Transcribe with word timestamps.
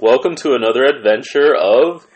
Welcome 0.00 0.36
to 0.36 0.54
another 0.54 0.84
adventure 0.84 1.56
of 1.56 2.06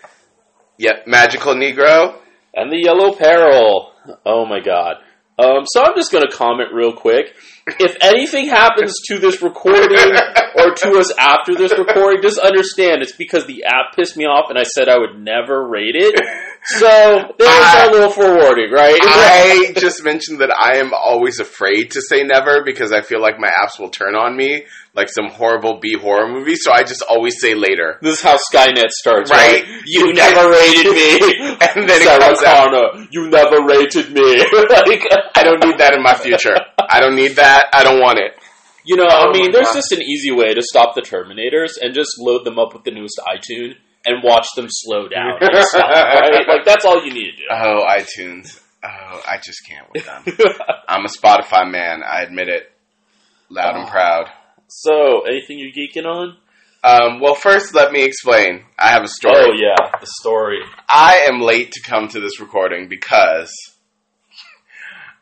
Yep, 0.79 1.09
Magical 1.09 1.55
Negro. 1.55 2.17
And 2.55 2.71
the 2.71 2.81
Yellow 2.81 3.13
Peril. 3.13 3.93
Oh 4.25 4.47
my 4.47 4.61
god. 4.61 4.99
Um, 5.37 5.65
so 5.67 5.83
I'm 5.83 5.97
just 5.97 6.13
going 6.13 6.23
to 6.23 6.31
comment 6.31 6.73
real 6.73 6.93
quick. 6.93 7.35
If 7.81 7.97
anything 8.01 8.47
happens 8.47 8.95
to 9.09 9.19
this 9.19 9.43
recording 9.43 9.99
or 10.59 10.75
to 10.77 10.99
us 11.01 11.13
after 11.19 11.57
this 11.57 11.77
recording, 11.77 12.23
just 12.23 12.39
understand 12.39 13.03
it's 13.03 13.17
because 13.17 13.47
the 13.47 13.65
app 13.65 13.97
pissed 13.97 14.17
me 14.17 14.27
off 14.27 14.49
and 14.49 14.57
I 14.57 14.63
said 14.63 14.89
I 14.89 14.99
would 14.99 15.19
never 15.19 15.67
rate 15.67 15.97
it. 15.97 16.21
So 16.65 17.35
there's 17.39 17.51
I- 17.51 17.85
our 17.87 17.93
little 17.93 18.11
forewarning, 18.11 18.71
right? 18.71 18.97
I 19.03 19.73
just 19.77 20.05
mentioned 20.05 20.41
that 20.41 20.51
I 20.57 20.79
am 20.79 20.93
always 20.95 21.41
afraid 21.41 21.91
to 21.93 22.01
say 22.01 22.23
never 22.23 22.63
because 22.65 22.93
I 22.93 23.03
feel 23.03 23.21
like 23.21 23.39
my 23.39 23.49
apps 23.51 23.81
will 23.81 23.91
turn 23.91 24.15
on 24.15 24.37
me 24.37 24.65
like 24.95 25.09
some 25.09 25.29
horrible 25.29 25.81
B 25.81 25.97
horror 26.01 26.29
movie. 26.29 26.55
So 26.55 26.71
I 26.73 26.83
just 26.85 27.03
always 27.03 27.41
say 27.41 27.55
later. 27.55 27.99
this 28.03 28.19
is 28.19 28.23
how 28.23 28.37
Skynet 28.37 28.91
starts, 28.91 29.31
Right. 29.31 29.65
right? 29.65 29.83
You 29.87 30.13
never 30.13 30.51
rated 30.51 30.93
me. 30.93 31.57
And 31.75 31.89
then 31.89 32.03
it 32.03 32.39
Sarah. 32.39 32.69
Connor, 32.71 33.07
you 33.11 33.29
never 33.31 33.65
rated 33.67 34.13
me. 34.13 34.39
like, 34.69 35.03
I 35.35 35.43
don't 35.43 35.65
need 35.65 35.79
that 35.79 35.95
in 35.95 36.03
my 36.03 36.15
future. 36.15 36.57
I 36.79 37.01
don't 37.01 37.17
need 37.17 37.37
that. 37.37 37.67
I 37.73 37.83
don't 37.83 38.01
want 38.01 38.19
it. 38.19 38.33
You 38.85 38.97
know, 38.97 39.07
Oh 39.09 39.31
I 39.31 39.33
mean, 39.33 39.53
there's 39.53 39.69
God. 39.69 39.75
just 39.75 39.93
an 39.93 40.03
easy 40.03 40.31
way 40.33 40.55
to 40.55 40.61
stop 40.63 40.95
the 40.95 41.03
Terminators 41.03 41.73
and 41.81 41.95
just 41.95 42.11
load 42.19 42.45
them 42.45 42.59
up 42.59 42.73
with 42.75 42.85
the 42.85 42.91
newest 42.91 43.19
iTunes 43.27 43.75
and 44.05 44.23
watch 44.23 44.47
them 44.57 44.67
slow 44.69 45.09
down. 45.09 45.33
and 45.41 45.65
stop, 45.65 45.89
right? 45.91 46.47
Like 46.49 46.65
that's 46.65 46.85
all 46.85 47.05
you 47.05 47.13
need 47.13 47.31
to 47.33 47.37
do. 47.37 47.43
Oh, 47.51 47.87
iTunes. 47.89 48.61
Oh, 48.85 49.23
I 49.29 49.37
just 49.37 49.61
can't 49.69 49.87
with 49.93 50.05
them. 50.05 50.25
I'm 50.89 51.05
a 51.05 51.09
Spotify 51.09 51.71
man. 51.71 52.03
I 52.03 52.23
admit 52.23 52.49
it, 52.49 52.73
loud 53.49 53.77
and 53.77 53.87
Oh. 53.87 53.91
proud. 53.91 54.27
so, 54.69 55.21
anything 55.23 55.59
you're 55.59 55.71
geeking 55.71 56.07
on? 56.07 56.37
Um, 56.85 57.21
well, 57.21 57.37
first, 57.37 57.77
let 57.77 57.93
me 57.93 58.03
explain. 58.03 58.65
I 58.77 58.89
have 58.89 59.05
a 59.05 59.09
story. 59.09 59.37
Oh 59.37 59.53
yeah, 59.57 59.91
the 60.01 60.07
story. 60.21 60.59
I 60.89 61.29
am 61.31 61.41
late 61.41 61.71
to 61.73 61.81
come 61.89 62.09
to 62.09 62.19
this 62.19 62.41
recording 62.41 62.89
because 62.89 63.55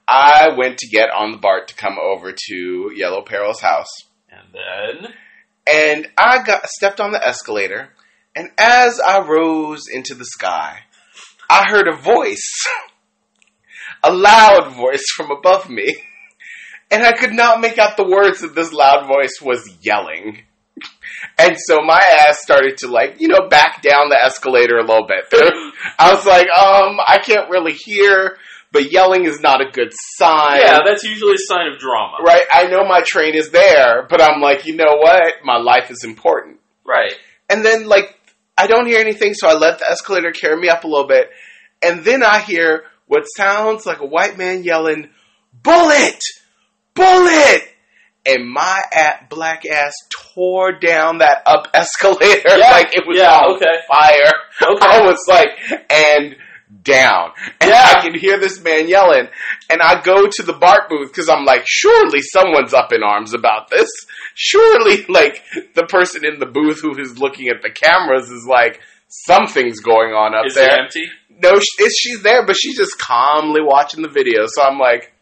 I 0.09 0.49
went 0.57 0.79
to 0.79 0.89
get 0.89 1.11
on 1.11 1.33
the 1.33 1.39
BART 1.39 1.69
to 1.69 1.75
come 1.75 1.97
over 2.03 2.33
to 2.33 2.91
Yellow 2.95 3.23
Peril's 3.23 3.61
house. 3.61 3.91
And 4.31 5.03
then, 5.03 5.13
And 5.73 6.09
I 6.17 6.43
got 6.43 6.67
stepped 6.69 7.01
on 7.01 7.13
the 7.13 7.25
escalator, 7.25 7.91
and 8.35 8.51
as 8.59 9.01
I 9.01 9.21
rose 9.21 9.85
into 9.93 10.15
the 10.15 10.25
sky, 10.25 10.79
I 11.49 11.69
heard 11.69 11.89
a 11.89 11.97
voice. 11.97 12.67
A 14.03 14.13
loud 14.13 14.73
voice 14.73 15.05
from 15.15 15.31
above 15.31 15.69
me. 15.69 15.97
And 16.91 17.03
I 17.03 17.13
could 17.13 17.33
not 17.33 17.61
make 17.61 17.79
out 17.79 17.97
the 17.97 18.09
words 18.09 18.41
that 18.41 18.55
this 18.55 18.73
loud 18.73 19.07
voice 19.07 19.41
was 19.43 19.69
yelling. 19.83 20.43
And 21.39 21.57
so 21.59 21.81
my 21.83 22.01
ass 22.27 22.41
started 22.41 22.79
to 22.79 22.89
like, 22.89 23.21
you 23.21 23.29
know, 23.29 23.49
back 23.49 23.83
down 23.83 24.09
the 24.09 24.19
escalator 24.23 24.79
a 24.79 24.85
little 24.85 25.07
bit. 25.07 25.25
I 25.99 26.13
was 26.13 26.25
like, 26.27 26.49
um, 26.49 26.99
I 27.07 27.19
can't 27.23 27.51
really 27.51 27.75
hear, 27.75 28.39
but 28.73 28.91
yelling 28.91 29.25
is 29.25 29.41
not 29.41 29.61
a 29.61 29.71
good 29.71 29.93
sign. 30.17 30.61
yeah, 30.63 30.81
that's 30.85 31.05
usually 31.05 31.35
a 31.35 31.47
sign 31.47 31.73
of 31.73 31.79
drama, 31.79 32.19
Right? 32.25 32.43
I 32.53 32.69
know 32.69 32.85
my 32.85 33.03
train 33.05 33.35
is 33.35 33.51
there, 33.51 34.07
but 34.09 34.21
I'm 34.23 34.41
like, 34.41 34.67
you 34.67 34.77
know 34.77 34.97
what? 34.97 35.35
My 35.45 35.59
life 35.59 35.91
is 35.91 36.05
important. 36.05 36.59
Right. 36.87 37.15
And 37.49 37.65
then, 37.65 37.87
like, 37.87 38.20
I 38.61 38.67
don't 38.67 38.87
hear 38.87 39.01
anything, 39.01 39.33
so 39.33 39.49
I 39.49 39.55
let 39.55 39.79
the 39.79 39.91
escalator 39.91 40.33
carry 40.33 40.61
me 40.61 40.69
up 40.69 40.85
a 40.85 40.87
little 40.87 41.07
bit. 41.07 41.31
And 41.83 42.05
then 42.05 42.23
I 42.23 42.41
hear 42.41 42.85
what 43.07 43.23
sounds 43.23 43.87
like 43.87 44.01
a 44.01 44.07
white 44.07 44.37
man 44.37 44.65
yelling, 44.65 45.09
Bullet! 45.63 46.21
Bullet! 46.95 47.63
And 48.27 48.47
my 48.51 48.83
at 48.93 49.31
black 49.31 49.65
ass 49.65 49.95
tore 50.35 50.79
down 50.79 51.19
that 51.19 51.43
up 51.47 51.69
escalator 51.75 52.59
Yeah, 52.59 52.71
like 52.71 52.95
it 52.95 53.07
was 53.07 53.17
yeah, 53.17 53.31
on 53.31 53.55
okay. 53.57 53.79
fire. 53.89 54.33
Okay. 54.75 54.87
I 54.87 55.07
was 55.07 55.25
like, 55.27 55.49
and 55.89 56.37
down. 56.83 57.31
And 57.61 57.71
Yeah. 57.71 57.95
I 57.97 58.01
can 58.01 58.19
hear 58.19 58.39
this 58.39 58.61
man 58.63 58.89
yelling. 58.89 59.29
And 59.71 59.81
I 59.83 60.01
go 60.03 60.27
to 60.27 60.43
the 60.43 60.53
BART 60.55 60.89
booth 60.89 61.11
because 61.11 61.29
I'm 61.29 61.45
like, 61.45 61.63
surely 61.67 62.21
someone's 62.23 62.73
up 62.75 62.93
in 62.93 63.03
arms 63.03 63.35
about 63.35 63.69
this. 63.71 63.89
Surely, 64.35 65.05
like, 65.09 65.43
the 65.75 65.85
person 65.89 66.25
in 66.25 66.39
the 66.39 66.47
booth 66.47 66.81
who 66.81 66.99
is 66.99 67.19
looking 67.19 67.49
at 67.49 67.63
the 67.63 67.71
cameras 67.71 68.31
is 68.31 68.47
like, 68.49 68.81
something's 69.09 69.81
going 69.81 70.13
on 70.13 70.35
up 70.35 70.47
Is 70.47 70.55
there. 70.55 70.73
it 70.73 70.81
empty? 70.81 71.05
No, 71.43 71.53
it's, 71.55 71.99
she's 72.01 72.23
there, 72.23 72.45
but 72.47 72.57
she's 72.57 72.77
just 72.77 72.99
calmly 72.99 73.61
watching 73.63 74.03
the 74.03 74.09
video. 74.09 74.45
So 74.47 74.63
I'm 74.63 74.79
like, 74.79 75.13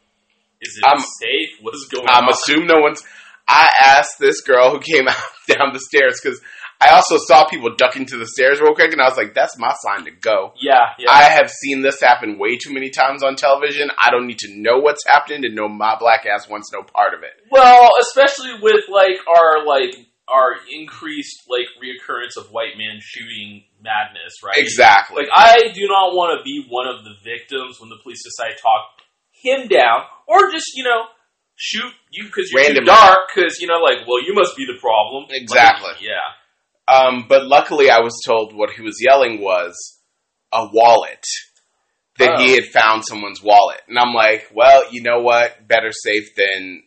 Is 0.61 0.77
it 0.77 0.87
I'm- 0.89 0.99
safe? 1.01 1.51
What 1.62 1.75
is 1.75 1.89
going 1.93 2.06
I'm 2.09 2.25
on? 2.25 2.31
assume 2.31 2.67
no 2.67 2.81
one's. 2.81 3.03
I 3.51 3.69
asked 3.87 4.19
this 4.21 4.43
girl 4.43 4.71
who 4.71 4.81
came 4.81 5.09
out 5.09 5.17
down 5.49 5.72
the 5.72 5.78
stairs 5.81 6.21
because 6.22 6.41
I 6.81 6.94
also 6.94 7.16
saw 7.19 7.44
people 7.49 7.75
ducking 7.75 8.06
to 8.06 8.16
the 8.16 8.27
stairs 8.27 8.61
real 8.61 8.75
quick, 8.75 8.93
and 8.93 9.03
I 9.03 9.09
was 9.09 9.16
like, 9.16 9.34
"That's 9.34 9.59
my 9.59 9.75
sign 9.83 10.05
to 10.05 10.12
go." 10.12 10.53
yeah, 10.61 10.94
yeah. 10.99 11.11
I 11.11 11.25
have 11.25 11.50
seen 11.50 11.83
this 11.83 12.00
happen 12.00 12.39
way 12.39 12.56
too 12.56 12.72
many 12.72 12.91
times 12.91 13.22
on 13.25 13.34
television. 13.34 13.91
I 14.03 14.11
don't 14.11 14.27
need 14.28 14.39
to 14.41 14.55
know 14.55 14.78
what's 14.78 15.05
happening 15.06 15.43
to 15.43 15.49
know 15.50 15.69
my 15.69 15.97
black 15.99 16.25
ass 16.27 16.49
wants 16.49 16.71
no 16.72 16.83
part 16.84 17.15
of 17.15 17.22
it. 17.25 17.33
Well, 17.50 17.91
especially 18.00 18.55
with 18.62 18.84
like 18.89 19.19
our 19.27 19.66
like 19.66 19.94
our 20.28 20.55
increased 20.71 21.43
like 21.49 21.66
reoccurrence 21.83 22.37
of 22.41 22.53
white 22.53 22.77
man 22.78 22.99
shooting 23.00 23.65
madness, 23.83 24.34
right? 24.45 24.56
Exactly. 24.56 25.25
Like 25.25 25.33
I 25.34 25.72
do 25.75 25.89
not 25.89 26.15
want 26.15 26.39
to 26.39 26.45
be 26.45 26.65
one 26.69 26.87
of 26.87 27.03
the 27.03 27.15
victims 27.25 27.81
when 27.81 27.89
the 27.91 27.97
police 28.03 28.22
decide 28.22 28.55
to 28.56 28.62
talk 28.62 28.83
him 29.43 29.66
down, 29.69 30.03
or 30.28 30.50
just 30.53 30.66
you 30.77 30.84
know 30.84 31.06
shoot 31.56 31.93
you 32.12 32.25
because 32.27 32.50
you're 32.53 32.62
Randomly. 32.62 32.87
too 32.87 32.95
dark. 32.95 33.19
Because 33.34 33.59
you 33.60 33.66
know, 33.66 33.78
like, 33.83 34.06
well, 34.06 34.22
you 34.25 34.33
must 34.34 34.56
be 34.56 34.65
the 34.65 34.78
problem. 34.81 35.25
Like, 35.28 35.43
Exactly. 35.43 35.91
yeah. 36.00 36.22
Um, 36.91 37.26
but 37.28 37.47
luckily, 37.47 37.91
I 37.91 38.00
was 38.00 38.19
told 38.25 38.54
what 38.54 38.71
he 38.71 38.82
was 38.82 38.97
yelling 39.00 39.41
was 39.41 39.75
a 40.53 40.66
wallet. 40.72 41.25
That 42.19 42.41
he 42.41 42.53
Oh. 42.53 42.54
had 42.56 42.65
found 42.72 43.04
someone's 43.06 43.41
wallet, 43.43 43.81
and 43.87 43.97
I'm 43.97 44.12
like, 44.12 44.49
"Well, 44.53 44.84
you 44.91 45.03
know 45.03 45.21
what? 45.21 45.69
Better 45.69 45.93
safe 45.93 46.34
than 46.34 46.82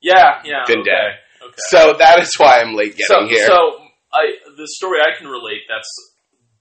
Yeah. 0.00 0.40
Yeah. 0.44 0.64
Been 0.66 0.80
okay. 0.80 0.90
dead. 0.90 1.18
Okay. 1.42 1.54
So 1.70 1.94
that 1.94 2.20
is 2.20 2.32
why 2.38 2.60
I'm 2.60 2.74
late 2.74 2.92
getting 2.96 3.06
so, 3.06 3.26
here. 3.26 3.46
So 3.46 3.80
I 4.12 4.36
the 4.56 4.68
story 4.78 5.00
I 5.00 5.16
can 5.18 5.26
relate 5.28 5.62
that's 5.68 5.90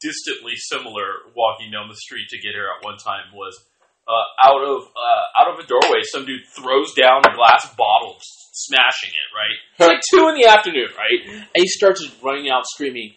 distantly 0.02 0.54
similar 0.56 1.06
walking 1.36 1.70
down 1.72 1.88
the 1.90 1.96
street 1.96 2.28
to 2.30 2.38
get 2.38 2.54
here 2.54 2.68
at 2.76 2.84
one 2.84 2.98
time 2.98 3.32
was 3.34 3.60
uh, 4.08 4.48
out 4.48 4.64
of 4.64 4.84
uh, 4.88 5.40
out 5.42 5.54
of 5.54 5.60
a 5.60 5.68
doorway 5.68 6.02
some 6.04 6.26
dude 6.26 6.48
throws 6.48 6.94
down 6.94 7.22
a 7.28 7.36
glass 7.36 7.68
bottle 7.76 8.18
smashing 8.52 9.12
it 9.12 9.30
right 9.36 9.58
it's 9.78 9.88
like 9.94 10.02
two 10.12 10.28
in 10.30 10.36
the 10.36 10.46
afternoon 10.46 10.88
right 10.98 11.46
and 11.54 11.62
he 11.62 11.68
starts 11.68 12.04
just 12.04 12.22
running 12.24 12.50
out 12.50 12.64
screaming 12.66 13.14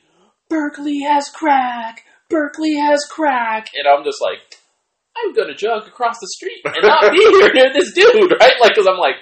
Berkeley 0.48 1.00
has 1.00 1.28
crack 1.28 2.04
Berkeley 2.28 2.74
has 2.76 3.00
crack 3.10 3.68
and 3.74 3.86
I'm 3.86 4.04
just 4.04 4.20
like 4.20 4.38
I'm 5.16 5.34
gonna 5.34 5.54
jog 5.54 5.86
across 5.86 6.18
the 6.20 6.28
street 6.28 6.60
and 6.64 6.74
not 6.82 7.12
be 7.12 7.18
here 7.18 7.52
near 7.52 7.72
this 7.72 7.92
dude 7.92 8.32
right 8.40 8.54
like 8.60 8.72
because 8.74 8.86
I'm 8.86 8.98
like 8.98 9.16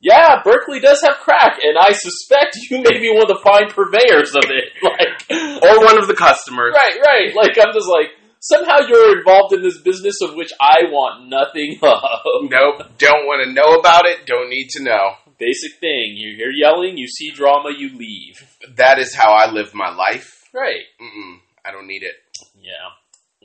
yeah, 0.00 0.42
Berkeley 0.44 0.78
does 0.80 1.00
have 1.02 1.16
crack, 1.16 1.58
and 1.62 1.76
I 1.78 1.92
suspect 1.92 2.56
you 2.70 2.78
may 2.82 3.00
be 3.00 3.08
one 3.10 3.22
of 3.22 3.28
the 3.28 3.40
fine 3.42 3.70
purveyors 3.70 4.34
of 4.34 4.44
it. 4.44 4.72
Like, 4.86 5.62
or 5.62 5.84
one 5.84 5.98
of 5.98 6.06
the 6.06 6.14
customers. 6.14 6.72
right, 6.72 6.98
right. 7.04 7.34
Like, 7.34 7.58
I'm 7.58 7.74
just 7.74 7.88
like, 7.88 8.14
somehow 8.40 8.86
you're 8.86 9.18
involved 9.18 9.52
in 9.52 9.62
this 9.62 9.80
business 9.80 10.16
of 10.22 10.34
which 10.34 10.52
I 10.60 10.84
want 10.90 11.28
nothing 11.28 11.78
of. 11.82 12.50
Nope, 12.50 12.98
don't 12.98 13.26
want 13.26 13.44
to 13.44 13.52
know 13.52 13.78
about 13.78 14.06
it. 14.06 14.26
Don't 14.26 14.48
need 14.48 14.68
to 14.70 14.84
know. 14.84 15.16
Basic 15.38 15.78
thing. 15.80 16.14
You 16.16 16.36
hear 16.36 16.50
yelling, 16.50 16.96
you 16.96 17.06
see 17.08 17.30
drama, 17.30 17.70
you 17.76 17.96
leave. 17.96 18.46
That 18.76 18.98
is 18.98 19.14
how 19.14 19.32
I 19.32 19.50
live 19.50 19.74
my 19.74 19.94
life. 19.94 20.44
Right. 20.54 20.84
Mm-mm, 21.00 21.38
I 21.64 21.72
don't 21.72 21.86
need 21.86 22.02
it. 22.02 22.14
Yeah. 22.54 22.90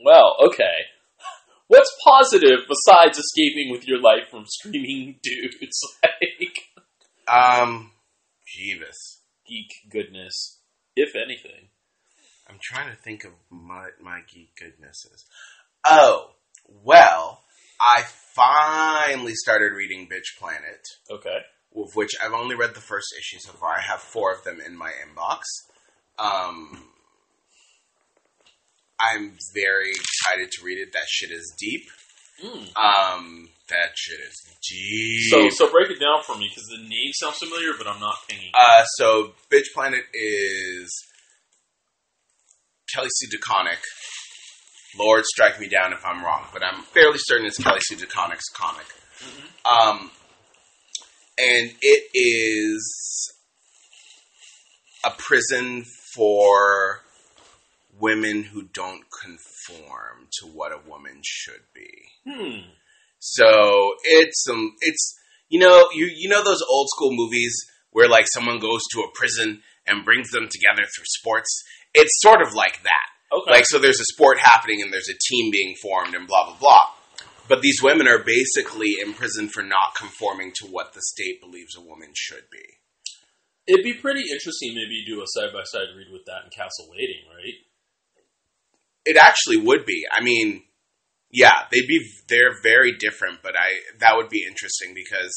Well, 0.04 0.36
okay. 0.46 0.86
What's 1.68 1.94
positive 2.04 2.60
besides 2.68 3.18
escaping 3.18 3.70
with 3.70 3.86
your 3.86 4.00
life 4.00 4.28
from 4.30 4.44
screaming 4.46 5.16
dudes? 5.22 5.80
like, 6.02 6.68
Um, 7.28 7.92
Jeeves. 8.46 9.20
geek 9.46 9.70
goodness, 9.90 10.60
if 10.96 11.14
anything. 11.14 11.68
I'm 12.48 12.58
trying 12.62 12.90
to 12.90 12.96
think 13.02 13.24
of 13.24 13.32
what 13.50 14.02
my 14.02 14.20
geek 14.32 14.56
goodness 14.58 15.04
is. 15.12 15.24
Oh, 15.88 16.30
well, 16.68 17.42
I 17.80 18.02
finally 18.34 19.34
started 19.34 19.72
reading 19.76 20.08
Bitch 20.08 20.38
Planet, 20.38 20.86
Okay. 21.10 21.38
Of 21.76 21.94
which 21.94 22.12
I've 22.24 22.32
only 22.32 22.54
read 22.54 22.74
the 22.74 22.80
first 22.80 23.14
issue 23.18 23.38
so 23.40 23.52
far. 23.52 23.74
I 23.74 23.80
have 23.80 24.00
four 24.00 24.32
of 24.32 24.44
them 24.44 24.60
in 24.64 24.76
my 24.76 24.90
inbox. 24.90 25.42
Um, 26.18 26.84
I'm 29.00 29.36
very 29.54 29.90
excited 29.90 30.50
to 30.52 30.64
read 30.64 30.78
it. 30.78 30.92
That 30.92 31.06
shit 31.08 31.30
is 31.30 31.54
deep. 31.58 31.88
Mm. 32.42 32.76
Um, 32.76 33.48
that 33.68 33.92
shit 33.94 34.20
is 34.20 34.36
deep. 34.68 35.30
So, 35.30 35.48
so 35.66 35.70
break 35.70 35.90
it 35.90 36.00
down 36.00 36.22
for 36.24 36.36
me 36.36 36.48
because 36.48 36.64
the 36.64 36.82
name 36.82 37.12
sounds 37.14 37.38
familiar, 37.38 37.72
but 37.76 37.86
I'm 37.86 38.00
not 38.00 38.16
pinging. 38.28 38.52
Uh, 38.54 38.84
so 38.96 39.32
Bitch 39.50 39.72
Planet 39.74 40.02
is 40.12 40.90
Kelly 42.94 43.08
Sue 43.10 43.38
DeConnick. 43.38 43.80
Lord, 44.98 45.24
strike 45.24 45.58
me 45.58 45.68
down 45.68 45.92
if 45.92 46.04
I'm 46.04 46.22
wrong, 46.22 46.44
but 46.52 46.62
I'm 46.62 46.82
fairly 46.82 47.18
certain 47.18 47.46
it's 47.46 47.58
Kelly 47.58 47.80
Sue 47.80 47.96
DeConnick's 47.96 48.48
comic. 48.54 48.86
Um, 49.64 50.10
and 51.42 51.72
it 51.80 52.10
is 52.14 53.32
a 55.04 55.10
prison 55.10 55.84
for 56.14 57.00
women 57.98 58.44
who 58.44 58.62
don't 58.62 59.04
conform 59.22 60.28
to 60.40 60.46
what 60.46 60.72
a 60.72 60.88
woman 60.88 61.20
should 61.24 61.62
be. 61.74 61.90
Hmm. 62.28 62.70
So 63.18 63.94
it's 64.04 64.46
um, 64.50 64.74
it's 64.80 65.14
you 65.48 65.58
know 65.58 65.88
you 65.92 66.10
you 66.14 66.28
know 66.28 66.42
those 66.44 66.62
old 66.68 66.88
school 66.90 67.10
movies 67.12 67.54
where 67.90 68.08
like 68.08 68.26
someone 68.32 68.58
goes 68.58 68.80
to 68.92 69.00
a 69.00 69.10
prison 69.14 69.62
and 69.86 70.04
brings 70.04 70.30
them 70.30 70.48
together 70.50 70.82
through 70.82 71.04
sports. 71.06 71.62
It's 71.94 72.20
sort 72.20 72.40
of 72.40 72.54
like 72.54 72.82
that. 72.82 73.36
Okay. 73.36 73.50
Like 73.50 73.64
so, 73.66 73.78
there's 73.78 74.00
a 74.00 74.04
sport 74.04 74.38
happening 74.38 74.82
and 74.82 74.92
there's 74.92 75.08
a 75.08 75.18
team 75.28 75.50
being 75.50 75.74
formed 75.82 76.14
and 76.14 76.26
blah 76.26 76.46
blah 76.46 76.58
blah. 76.58 76.86
But 77.48 77.60
these 77.60 77.82
women 77.82 78.08
are 78.08 78.22
basically 78.22 78.96
imprisoned 79.02 79.52
for 79.52 79.62
not 79.62 79.94
conforming 79.96 80.52
to 80.56 80.66
what 80.66 80.92
the 80.94 81.02
state 81.02 81.40
believes 81.40 81.76
a 81.76 81.80
woman 81.80 82.10
should 82.14 82.44
be. 82.50 82.62
It'd 83.66 83.84
be 83.84 83.94
pretty 83.94 84.22
interesting 84.30 84.74
maybe 84.74 85.04
do 85.06 85.20
a 85.22 85.26
side 85.26 85.52
by 85.52 85.62
side 85.64 85.94
read 85.96 86.10
with 86.10 86.24
that 86.26 86.44
in 86.44 86.50
Castle 86.50 86.88
Waiting, 86.90 87.22
right? 87.28 87.58
It 89.04 89.16
actually 89.16 89.58
would 89.58 89.84
be. 89.86 90.04
I 90.10 90.22
mean, 90.22 90.62
yeah, 91.30 91.66
they'd 91.70 91.86
be 91.86 92.00
they're 92.28 92.60
very 92.62 92.92
different, 92.96 93.38
but 93.42 93.54
I 93.56 93.80
that 94.00 94.16
would 94.16 94.28
be 94.28 94.44
interesting 94.46 94.94
because 94.94 95.32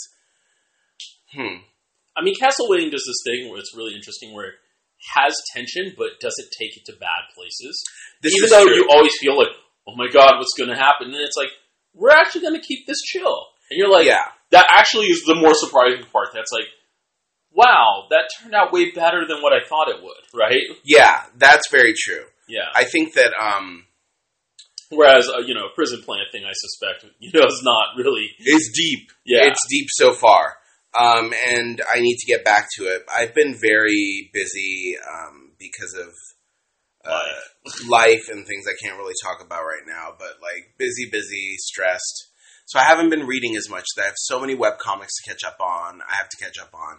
hmm, 1.33 1.61
I 2.15 2.23
mean, 2.23 2.35
Castle 2.39 2.69
Waiting 2.69 2.89
does 2.89 3.03
this 3.05 3.21
thing 3.25 3.49
where 3.49 3.59
it's 3.59 3.75
really 3.75 3.93
interesting 3.93 4.33
where 4.33 4.47
it 4.47 4.55
has 5.13 5.35
tension 5.53 5.93
but 5.97 6.19
doesn't 6.21 6.49
take 6.57 6.77
it 6.77 6.85
to 6.85 6.93
bad 6.97 7.29
places. 7.35 7.83
this 8.21 8.33
Even 8.33 8.45
is 8.45 8.51
though 8.51 8.65
true. 8.65 8.75
you 8.75 8.87
always 8.89 9.13
feel 9.19 9.37
like, 9.37 9.51
oh 9.87 9.95
my 9.95 10.07
god, 10.07 10.37
what's 10.37 10.55
going 10.57 10.69
to 10.69 10.75
happen? 10.75 11.13
And 11.13 11.21
it's 11.21 11.37
like, 11.37 11.51
we're 11.95 12.11
actually 12.11 12.41
going 12.41 12.59
to 12.59 12.65
keep 12.65 12.85
this 12.85 13.01
chill. 13.01 13.47
And 13.71 13.77
you're 13.77 13.91
like, 13.91 14.05
yeah, 14.05 14.25
that 14.51 14.67
actually 14.77 15.07
is 15.07 15.23
the 15.23 15.35
more 15.35 15.53
surprising 15.55 16.05
part. 16.11 16.29
That's 16.33 16.51
like, 16.51 16.67
wow, 17.51 18.07
that 18.11 18.29
turned 18.39 18.53
out 18.53 18.71
way 18.71 18.91
better 18.91 19.25
than 19.27 19.41
what 19.41 19.53
I 19.53 19.67
thought 19.67 19.89
it 19.89 20.03
would, 20.03 20.39
right? 20.39 20.61
yeah, 20.83 21.23
that's 21.37 21.69
very 21.71 21.93
true. 21.97 22.25
Yeah. 22.47 22.69
I 22.75 22.83
think 22.83 23.13
that 23.13 23.33
um 23.41 23.85
Whereas, 24.89 25.27
uh, 25.27 25.39
you 25.39 25.55
know, 25.55 25.65
a 25.65 25.75
prison 25.75 26.03
plant 26.03 26.27
thing, 26.31 26.43
I 26.45 26.53
suspect, 26.53 27.11
you 27.19 27.31
know, 27.33 27.47
is 27.47 27.61
not 27.63 27.97
really. 27.97 28.29
it's 28.37 28.71
deep. 28.71 29.11
Yeah. 29.25 29.47
It's 29.47 29.65
deep 29.67 29.87
so 29.89 30.13
far. 30.13 30.57
Um, 30.99 31.33
and 31.49 31.81
I 31.93 31.99
need 31.99 32.17
to 32.17 32.27
get 32.27 32.45
back 32.45 32.67
to 32.77 32.83
it. 32.83 33.03
I've 33.11 33.33
been 33.33 33.55
very 33.59 34.29
busy 34.31 34.95
um, 34.97 35.51
because 35.59 35.95
of 35.95 36.13
uh, 37.05 37.19
life 37.89 38.23
and 38.29 38.45
things 38.45 38.65
I 38.67 38.75
can't 38.83 38.97
really 38.97 39.13
talk 39.23 39.43
about 39.45 39.63
right 39.63 39.85
now, 39.87 40.13
but 40.17 40.41
like 40.41 40.75
busy, 40.77 41.09
busy, 41.11 41.55
stressed. 41.57 42.31
So 42.67 42.79
I 42.79 42.83
haven't 42.83 43.09
been 43.11 43.27
reading 43.27 43.55
as 43.55 43.69
much. 43.69 43.85
I 43.99 44.05
have 44.05 44.15
so 44.17 44.39
many 44.39 44.55
web 44.55 44.79
comics 44.79 45.13
to 45.21 45.29
catch 45.31 45.43
up 45.43 45.57
on. 45.61 46.01
I 46.01 46.15
have 46.15 46.29
to 46.29 46.37
catch 46.43 46.57
up 46.59 46.73
on 46.73 46.97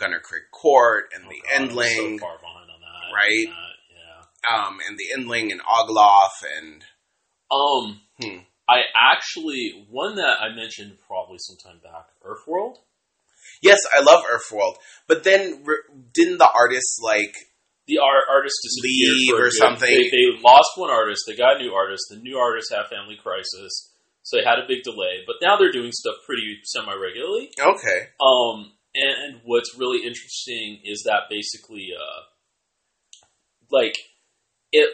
Gunnerkrigg 0.00 0.50
Court 0.52 1.06
and 1.14 1.24
Oh 1.26 1.28
the 1.28 1.42
God, 1.42 1.70
Endling, 1.70 2.18
so 2.18 2.18
far 2.18 2.38
behind 2.38 2.70
on 2.70 2.80
that. 2.80 3.14
Right? 3.14 3.48
on 3.48 3.54
that, 3.54 4.54
yeah. 4.54 4.66
um, 4.66 4.78
and 4.88 4.96
the 4.96 5.06
Endling 5.16 5.50
and 5.50 5.60
Oglaf, 5.60 6.44
and 6.56 6.84
Um, 7.50 8.00
Hmm. 8.20 8.42
I 8.68 8.82
actually 9.00 9.86
one 9.90 10.16
that 10.16 10.36
I 10.40 10.54
mentioned 10.54 10.98
probably 11.06 11.38
sometime 11.38 11.80
back, 11.82 12.06
Earthworld. 12.24 12.76
yes, 13.62 13.78
I 13.96 14.00
love 14.02 14.22
Earthworld. 14.30 14.74
But 15.06 15.24
then 15.24 15.62
re- 15.64 15.78
didn't 16.12 16.38
the 16.38 16.50
artists 16.50 16.98
like 17.02 17.34
The 17.88 17.98
art, 17.98 18.24
artist 18.30 18.54
disappeared 18.62 19.16
Leave 19.16 19.34
or 19.34 19.48
good- 19.48 19.58
something. 19.58 19.88
They, 19.88 20.12
they 20.12 20.38
lost 20.44 20.76
one 20.76 20.90
artist. 20.90 21.24
They 21.26 21.34
got 21.34 21.56
a 21.56 21.58
new 21.58 21.72
artist. 21.72 22.04
The 22.10 22.20
new 22.20 22.36
artist 22.36 22.68
had 22.70 22.86
family 22.92 23.16
crisis, 23.16 23.92
so 24.22 24.36
they 24.36 24.44
had 24.44 24.60
a 24.60 24.68
big 24.68 24.84
delay. 24.84 25.24
But 25.26 25.36
now 25.40 25.56
they're 25.56 25.72
doing 25.72 25.92
stuff 25.92 26.16
pretty 26.26 26.60
semi 26.64 26.92
regularly. 26.94 27.50
okay? 27.58 28.12
Um, 28.20 28.72
and 28.94 29.40
what's 29.44 29.74
really 29.78 30.04
interesting 30.06 30.80
is 30.84 31.02
that 31.08 31.28
basically, 31.30 31.88
uh, 31.96 32.20
like 33.70 33.96
it, 34.72 34.88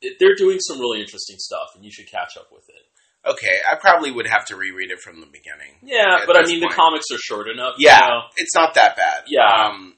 it, 0.00 0.16
they're 0.20 0.36
doing 0.36 0.58
some 0.60 0.78
really 0.80 1.00
interesting 1.00 1.36
stuff, 1.38 1.68
and 1.76 1.84
you 1.84 1.90
should 1.92 2.10
catch 2.10 2.36
up 2.36 2.48
with 2.52 2.64
it. 2.68 2.82
Okay, 3.28 3.56
I 3.70 3.76
probably 3.76 4.10
would 4.12 4.26
have 4.26 4.44
to 4.46 4.56
reread 4.56 4.90
it 4.90 5.00
from 5.00 5.20
the 5.20 5.26
beginning. 5.26 5.80
Yeah, 5.82 6.24
but 6.26 6.36
I 6.36 6.42
mean, 6.46 6.60
point. 6.60 6.72
the 6.72 6.76
comics 6.76 7.06
are 7.12 7.18
short 7.18 7.48
enough. 7.48 7.74
Yeah, 7.78 7.96
you 8.00 8.08
know? 8.08 8.20
it's 8.36 8.54
not 8.54 8.74
that 8.74 8.96
bad. 8.96 9.24
Yeah. 9.28 9.68
Um, 9.68 9.94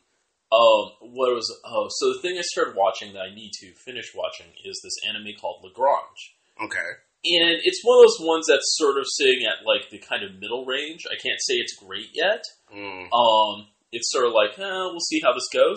Um, 0.57 1.13
what 1.13 1.35
was 1.35 1.53
oh? 1.67 1.89
So 1.91 2.15
the 2.15 2.21
thing 2.23 2.39
I 2.39 2.43
started 2.43 2.77
watching 2.77 3.13
that 3.13 3.29
I 3.29 3.35
need 3.35 3.51
to 3.61 3.75
finish 3.85 4.15
watching 4.15 4.47
is 4.65 4.81
this 4.83 4.97
anime 5.09 5.37
called 5.39 5.61
Lagrange, 5.63 6.35
okay. 6.65 6.91
and 7.25 7.61
it's 7.63 7.85
one 7.85 7.99
of 7.99 8.09
those 8.09 8.27
ones 8.27 8.47
that's 8.49 8.77
sort 8.79 8.97
of 8.97 9.05
sitting 9.07 9.45
at 9.45 9.67
like 9.67 9.91
the 9.91 9.99
kind 9.99 10.25
of 10.25 10.41
middle 10.41 10.65
range. 10.65 11.05
I 11.11 11.21
can't 11.21 11.41
say 11.41 11.55
it's 11.55 11.77
great 11.77 12.09
yet. 12.15 12.43
Mm. 12.73 13.13
Um, 13.13 13.67
it's 13.93 14.11
sort 14.11 14.27
of 14.27 14.33
like 14.33 14.59
eh, 14.59 14.89
we'll 14.89 15.01
see 15.01 15.21
how 15.21 15.35
this 15.35 15.49
goes. 15.53 15.77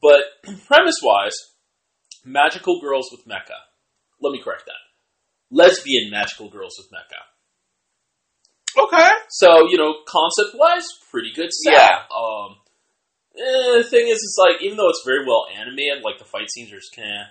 But 0.00 0.22
premise 0.68 1.00
wise, 1.02 1.34
magical 2.24 2.80
girls 2.80 3.08
with 3.10 3.26
mecha. 3.26 3.58
Let 4.20 4.30
me 4.30 4.40
correct 4.40 4.66
that. 4.66 4.84
Lesbian 5.50 6.10
magical 6.10 6.48
girls 6.50 6.74
with 6.78 6.86
mecha. 6.92 7.18
Okay. 8.80 9.10
So 9.30 9.66
you 9.68 9.76
know, 9.76 9.94
concept 10.06 10.54
wise, 10.54 10.86
pretty 11.10 11.32
good 11.34 11.50
set. 11.52 11.72
Yeah. 11.72 11.98
Um, 12.14 12.56
eh, 13.38 13.82
the 13.82 13.88
thing 13.88 14.08
is, 14.08 14.18
it's 14.22 14.36
like 14.38 14.62
even 14.62 14.76
though 14.76 14.88
it's 14.88 15.02
very 15.04 15.24
well 15.26 15.46
animated, 15.54 16.02
like 16.02 16.18
the 16.18 16.24
fight 16.24 16.50
scenes 16.50 16.72
are 16.72 16.76
just 16.80 16.94
kind 16.94 17.08
of 17.10 17.26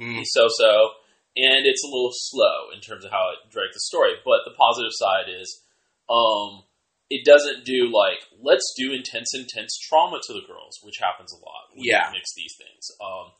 Mm. 0.00 0.22
so 0.26 0.48
so, 0.58 0.90
and 1.36 1.66
it's 1.66 1.84
a 1.84 1.86
little 1.86 2.10
slow 2.12 2.70
in 2.74 2.80
terms 2.80 3.04
of 3.04 3.12
how 3.12 3.30
it 3.30 3.48
drags 3.52 3.74
the 3.74 3.80
story. 3.80 4.14
But 4.24 4.42
the 4.44 4.50
positive 4.58 4.90
side 4.92 5.30
is, 5.30 5.62
um, 6.10 6.64
it 7.10 7.24
doesn't 7.24 7.64
do 7.64 7.92
like 7.94 8.18
let's 8.42 8.66
do 8.76 8.92
intense, 8.92 9.30
intense 9.34 9.78
trauma 9.78 10.18
to 10.26 10.32
the 10.32 10.42
girls, 10.48 10.80
which 10.82 10.98
happens 11.00 11.32
a 11.32 11.36
lot. 11.36 11.70
when 11.70 11.84
you 11.84 11.90
Yeah. 11.92 12.10
mix 12.12 12.34
these 12.34 12.54
things. 12.58 12.90
Um, 13.00 13.32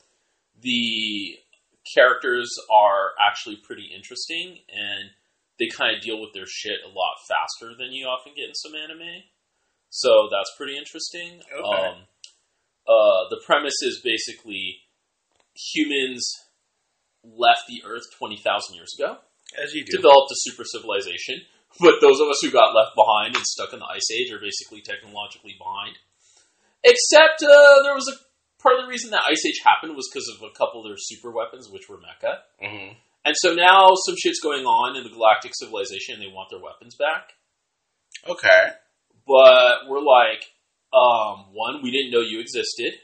the 0.61 1.39
characters 1.95 2.51
are 2.71 3.13
actually 3.21 3.57
pretty 3.57 3.91
interesting, 3.95 4.59
and 4.69 5.11
they 5.59 5.67
kind 5.69 5.95
of 5.97 6.03
deal 6.03 6.21
with 6.21 6.33
their 6.35 6.47
shit 6.47 6.81
a 6.85 6.89
lot 6.89 7.17
faster 7.29 7.75
than 7.77 7.93
you 7.93 8.07
often 8.07 8.33
get 8.35 8.49
in 8.49 8.55
some 8.55 8.75
anime. 8.75 9.25
So 9.95 10.27
that's 10.27 10.51
pretty 10.59 10.77
interesting. 10.77 11.39
Okay. 11.55 11.63
Um, 11.63 12.03
uh, 12.83 13.31
the 13.31 13.39
premise 13.47 13.79
is 13.81 14.03
basically 14.03 14.83
humans 15.55 16.27
left 17.23 17.71
the 17.71 17.81
Earth 17.87 18.03
20,000 18.19 18.75
years 18.75 18.93
ago, 18.99 19.19
As 19.57 19.73
you 19.73 19.85
do. 19.87 19.97
developed 19.97 20.33
a 20.33 20.39
super 20.43 20.65
civilization, 20.67 21.47
but 21.81 22.03
those 22.03 22.19
of 22.19 22.27
us 22.27 22.43
who 22.43 22.51
got 22.51 22.75
left 22.75 22.99
behind 22.99 23.37
and 23.37 23.47
stuck 23.47 23.73
in 23.73 23.79
the 23.79 23.87
Ice 23.87 24.11
Age 24.11 24.33
are 24.33 24.43
basically 24.43 24.83
technologically 24.83 25.55
behind. 25.57 25.95
Except 26.83 27.41
uh, 27.47 27.83
there 27.87 27.95
was 27.95 28.11
a 28.11 28.19
part 28.61 28.77
of 28.77 28.85
the 28.85 28.91
reason 28.91 29.11
that 29.13 29.23
Ice 29.31 29.47
Age 29.47 29.63
happened 29.65 29.95
was 29.95 30.11
because 30.13 30.27
of 30.29 30.43
a 30.43 30.53
couple 30.59 30.83
of 30.83 30.91
their 30.91 30.99
super 30.99 31.31
weapons, 31.31 31.71
which 31.71 31.89
were 31.89 32.03
mecha. 32.03 32.43
hmm 32.61 32.99
And 33.25 33.35
so 33.39 33.55
now 33.55 33.95
some 34.05 34.17
shit's 34.19 34.41
going 34.43 34.67
on 34.67 34.97
in 34.97 35.05
the 35.05 35.15
galactic 35.15 35.53
civilization 35.55 36.19
and 36.19 36.23
they 36.23 36.35
want 36.35 36.51
their 36.51 36.61
weapons 36.61 36.97
back. 36.99 37.39
Okay. 38.29 38.75
But 39.27 39.89
we're 39.89 40.01
like, 40.05 40.45
um, 40.93 41.47
one, 41.53 41.83
we 41.83 41.91
didn't 41.91 42.11
know 42.13 42.21
you 42.21 42.41
existed. 42.41 42.95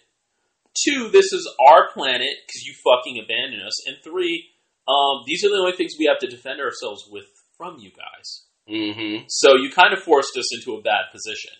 Two, 0.84 1.08
this 1.08 1.32
is 1.32 1.48
our 1.60 1.90
planet 1.92 2.30
because 2.46 2.62
you 2.62 2.74
fucking 2.84 3.18
abandoned 3.22 3.62
us. 3.66 3.86
And 3.88 3.96
three, 4.04 4.46
um, 4.86 5.22
these 5.26 5.44
are 5.44 5.48
the 5.48 5.56
only 5.56 5.72
things 5.76 5.92
we 5.98 6.06
have 6.06 6.18
to 6.20 6.26
defend 6.28 6.60
ourselves 6.60 7.08
with 7.10 7.24
from 7.56 7.78
you 7.78 7.90
guys. 7.90 8.44
hmm 8.68 9.24
So 9.28 9.56
you 9.56 9.70
kind 9.70 9.92
of 9.92 10.00
forced 10.02 10.36
us 10.36 10.54
into 10.54 10.78
a 10.78 10.82
bad 10.82 11.10
position. 11.12 11.52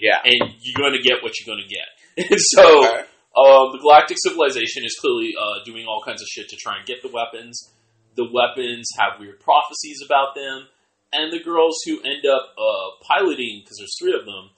Yeah. 0.00 0.18
And 0.24 0.54
you're 0.60 0.78
going 0.78 0.94
to 0.96 1.02
get 1.02 1.22
what 1.22 1.32
you're 1.38 1.54
going 1.54 1.64
to 1.66 1.70
get. 1.74 1.88
So 2.38 2.62
Okay. 2.62 3.04
um, 3.36 3.72
the 3.72 3.78
galactic 3.82 4.16
civilization 4.22 4.82
is 4.84 4.96
clearly 5.00 5.32
uh, 5.38 5.64
doing 5.64 5.86
all 5.86 6.02
kinds 6.04 6.22
of 6.22 6.28
shit 6.28 6.48
to 6.48 6.56
try 6.56 6.78
and 6.78 6.86
get 6.86 7.02
the 7.02 7.08
weapons. 7.10 7.72
The 8.16 8.26
weapons 8.32 8.88
have 8.98 9.18
weird 9.20 9.40
prophecies 9.40 10.00
about 10.06 10.34
them, 10.34 10.66
and 11.14 11.32
the 11.32 11.42
girls 11.42 11.76
who 11.86 12.00
end 12.02 12.26
up 12.26 12.54
uh, 12.58 12.88
piloting, 13.06 13.62
because 13.62 13.78
there's 13.78 13.96
three 13.98 14.12
of 14.18 14.26
them, 14.26 14.50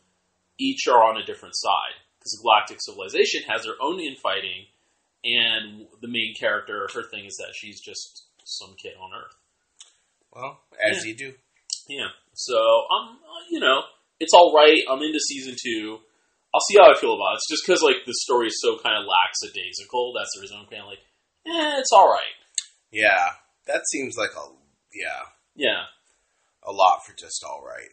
each 0.59 0.89
are 0.89 1.05
on 1.05 1.21
a 1.21 1.25
different 1.25 1.55
side. 1.57 1.95
Because 2.19 2.33
the 2.33 2.43
galactic 2.43 2.79
civilization 2.81 3.43
has 3.49 3.63
their 3.63 3.77
own 3.81 4.01
infighting, 4.01 4.67
and 5.25 5.87
the 6.03 6.09
main 6.09 6.35
character, 6.39 6.89
her 6.95 7.03
thing 7.11 7.25
is 7.27 7.37
that 7.39 7.53
she's 7.55 7.81
just 7.81 8.27
some 8.45 8.75
kid 8.83 8.95
on 9.01 9.11
Earth. 9.15 9.35
Well, 10.33 10.61
as 10.85 11.05
Yeah. 11.05 11.11
you 11.13 11.17
do. 11.17 11.35
Yeah. 11.89 12.09
So 12.35 12.57
I'm, 12.91 13.17
uh, 13.17 13.45
you 13.51 13.61
know, 13.61 13.83
it's 14.21 14.33
all 14.35 14.53
right. 14.55 14.79
I'm 14.91 15.03
into 15.03 15.21
season 15.21 15.55
two. 15.61 15.99
I'll 16.55 16.61
see 16.69 16.79
how 16.79 16.91
I 16.91 16.95
feel 16.99 17.15
about 17.15 17.35
it. 17.35 17.37
It's 17.37 17.51
just 17.51 17.67
because 17.67 17.83
like 17.83 18.05
the 18.07 18.15
story 18.25 18.49
is 18.49 18.59
so 18.61 18.79
kind 18.79 18.97
of 18.97 19.05
lackadaisical. 19.07 20.13
That's 20.17 20.31
the 20.35 20.41
reason 20.43 20.57
I'm 20.61 20.67
kind 20.67 20.83
of 20.83 20.89
like, 20.89 21.01
eh, 21.47 21.79
it's 21.81 21.93
all 21.93 22.09
right. 22.09 22.35
Yeah. 22.91 23.31
That 23.67 23.83
seems 23.91 24.17
like 24.17 24.31
a 24.37 24.47
yeah 24.95 25.23
Yeah, 25.55 25.85
a 26.67 26.73
lot 26.73 27.01
for 27.07 27.15
just 27.17 27.45
all 27.47 27.63
right. 27.65 27.91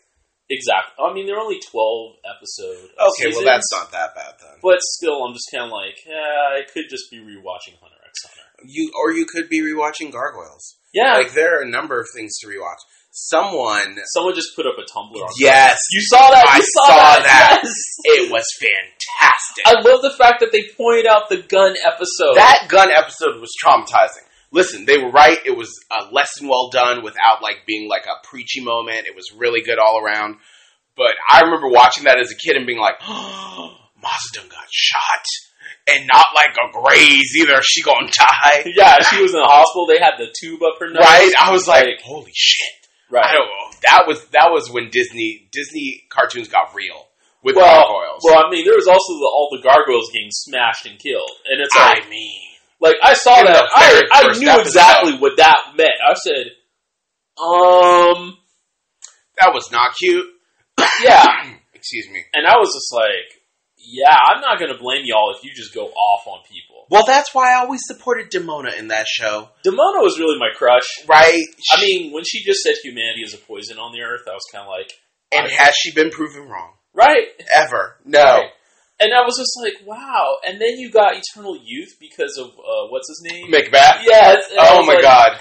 exactly. 0.50 0.94
I 1.00 1.14
mean, 1.14 1.26
there 1.28 1.38
are 1.38 1.46
only 1.46 1.60
twelve 1.62 2.18
episode. 2.26 2.90
Okay, 2.98 3.32
well 3.32 3.46
that's 3.46 3.72
not 3.72 3.92
that 3.92 4.16
bad 4.16 4.34
then. 4.42 4.58
But 4.62 4.82
still, 4.82 5.24
I'm 5.24 5.34
just 5.34 5.50
kind 5.54 5.66
of 5.66 5.72
like, 5.72 5.96
yeah, 6.06 6.58
I 6.58 6.62
could 6.72 6.86
just 6.90 7.10
be 7.12 7.18
rewatching 7.18 7.78
Hunter 7.80 8.02
X 8.04 8.16
Hunter. 8.26 8.48
You 8.66 8.92
or 9.00 9.12
you 9.12 9.26
could 9.26 9.50
be 9.50 9.62
rewatching 9.62 10.12
Gargoyles. 10.12 10.78
Yeah, 10.94 11.16
Like 11.18 11.34
there 11.34 11.58
are 11.60 11.64
a 11.64 11.70
number 11.70 12.00
of 12.00 12.08
things 12.16 12.38
to 12.42 12.48
rewatch. 12.48 12.78
someone. 13.12 13.98
Someone 14.14 14.36
just 14.36 14.56
put 14.56 14.66
up 14.68 14.76
a 14.78 14.86
Tumblr. 14.86 15.22
On 15.22 15.30
Yes, 15.40 15.78
you 15.92 16.02
saw 16.04 16.30
that. 16.30 16.46
I 16.48 16.60
saw, 16.62 16.86
saw 16.88 17.16
that. 17.18 17.24
that. 17.24 17.62
Yes. 17.64 17.74
it 18.06 18.32
was 18.32 18.46
fantastic. 18.60 19.64
I 19.66 19.82
love 19.82 20.02
the 20.02 20.14
fact 20.18 20.40
that 20.42 20.52
they 20.52 20.64
point 20.78 21.06
out 21.08 21.30
the 21.30 21.42
gun 21.42 21.76
episode. 21.86 22.36
that 22.36 22.68
gun 22.70 22.90
episode 22.92 23.40
was 23.42 23.52
traumatizing. 23.64 24.26
Listen, 24.54 24.86
they 24.86 25.00
were 25.00 25.10
right. 25.10 25.40
It 25.46 25.58
was 25.58 25.70
a 25.92 26.14
lesson 26.14 26.48
well 26.48 26.70
done 26.70 27.04
without 27.04 27.42
like 27.42 27.66
being 27.66 27.90
like 27.90 28.06
a 28.06 28.26
preachy 28.26 28.62
moment. 28.62 29.08
It 29.08 29.16
was 29.16 29.34
really 29.36 29.62
good 29.62 29.80
all 29.80 30.00
around. 30.00 30.38
But 30.96 31.14
I 31.28 31.42
remember 31.42 31.70
watching 31.70 32.04
that 32.04 32.20
as 32.20 32.32
a 32.32 32.36
kid 32.36 32.56
and 32.56 32.68
being 32.68 32.80
like, 32.80 32.96
oh, 33.02 33.76
Maza 34.02 34.48
got 34.48 34.68
shot. 34.70 35.26
And 35.92 36.08
not 36.08 36.28
like 36.34 36.56
a 36.56 36.72
graze 36.72 37.36
either. 37.42 37.62
She 37.62 37.82
gonna 37.82 38.08
die. 38.08 38.72
yeah, 38.78 39.02
she 39.02 39.22
was 39.22 39.34
in 39.34 39.40
the 39.40 39.46
hospital. 39.46 39.86
They 39.86 40.00
had 40.00 40.16
the 40.18 40.34
tube 40.40 40.62
up 40.64 40.80
her 40.80 40.88
nose. 40.88 41.04
Right? 41.04 41.34
I 41.38 41.52
was 41.52 41.68
like, 41.68 42.00
holy 42.02 42.32
shit. 42.34 42.88
right. 43.10 43.26
I 43.26 43.34
don't 43.34 43.48
know. 43.48 43.78
That 43.90 44.08
was 44.08 44.24
that 44.28 44.48
was 44.50 44.72
when 44.72 44.92
Disney 44.92 45.50
Disney 45.52 46.06
cartoons 46.10 46.48
got 46.48 46.74
real 46.74 47.08
with 47.44 47.58
well, 47.58 47.84
gargoyles. 47.84 48.22
well, 48.24 48.46
I 48.46 48.50
mean, 48.50 48.64
there 48.64 48.76
was 48.76 48.88
also 48.88 49.14
the, 49.20 49.28
all 49.28 49.50
the 49.52 49.62
gargoyles 49.62 50.10
getting 50.14 50.32
smashed 50.32 50.86
and 50.86 50.98
killed, 50.98 51.36
and 51.52 51.60
it's 51.60 51.76
like, 51.76 52.06
I 52.06 52.10
mean, 52.10 52.53
like 52.84 52.98
I 53.02 53.14
saw 53.14 53.40
In 53.40 53.46
that, 53.46 53.64
I, 53.74 54.04
I 54.12 54.38
knew 54.38 54.60
exactly 54.60 55.14
what 55.18 55.38
that 55.38 55.72
meant. 55.78 55.96
I 56.06 56.14
said, 56.16 56.48
um, 57.42 58.38
that 59.40 59.54
was 59.54 59.72
not 59.72 59.96
cute. 59.96 60.28
yeah, 61.02 61.26
Excuse 61.74 62.10
me. 62.12 62.24
and 62.34 62.46
I 62.46 62.58
was 62.58 62.74
just 62.76 62.94
like, 62.94 63.40
yeah, 63.78 64.16
I'm 64.16 64.42
not 64.42 64.60
gonna 64.60 64.78
blame 64.78 65.04
y'all 65.06 65.34
if 65.36 65.44
you 65.44 65.52
just 65.56 65.74
go 65.74 65.86
off 65.88 66.28
on 66.28 66.40
people. 66.44 66.86
Well, 66.90 67.06
that's 67.08 67.34
why 67.34 67.54
I 67.54 67.62
always 67.62 67.82
supported 67.86 68.30
Demona 68.30 68.78
in 68.78 68.90
that 68.90 69.08
show. 69.08 69.50
Demona 69.66 70.04
was 70.04 70.20
really 70.20 70.38
my 70.38 70.50
crush. 70.54 70.84
Right? 71.08 71.46
I 71.76 71.82
mean, 71.82 72.14
when 72.14 72.24
she 72.26 72.44
just 72.44 72.62
said 72.62 72.76
humanity 72.84 73.22
is 73.24 73.34
a 73.34 73.38
poison 73.38 73.80
on 73.80 73.94
the 73.94 74.02
earth, 74.02 74.24
I 74.28 74.34
was 74.34 74.44
kind 74.52 74.64
of 74.64 74.70
like, 74.70 74.92
and 75.32 75.50
has 75.50 75.74
she 75.76 75.94
been 75.94 76.12
proven 76.12 76.50
wrong? 76.50 76.74
right. 76.94 77.28
Ever? 77.56 77.98
No. 78.06 78.22
Right. 78.24 78.50
And 79.04 79.14
I 79.14 79.22
was 79.26 79.36
just 79.38 79.60
like, 79.62 79.86
wow. 79.86 80.38
And 80.48 80.60
then 80.62 80.78
you 80.80 80.90
got 80.90 81.14
Eternal 81.16 81.58
Youth 81.62 81.98
because 82.00 82.38
of 82.38 82.48
uh, 82.48 82.88
what's 82.90 83.08
his 83.10 83.22
name? 83.30 83.52
Macbeth? 83.52 84.02
Yes. 84.06 84.44
Oh 84.60 84.86
my 84.86 84.94
like- 84.94 85.02
god. 85.04 85.40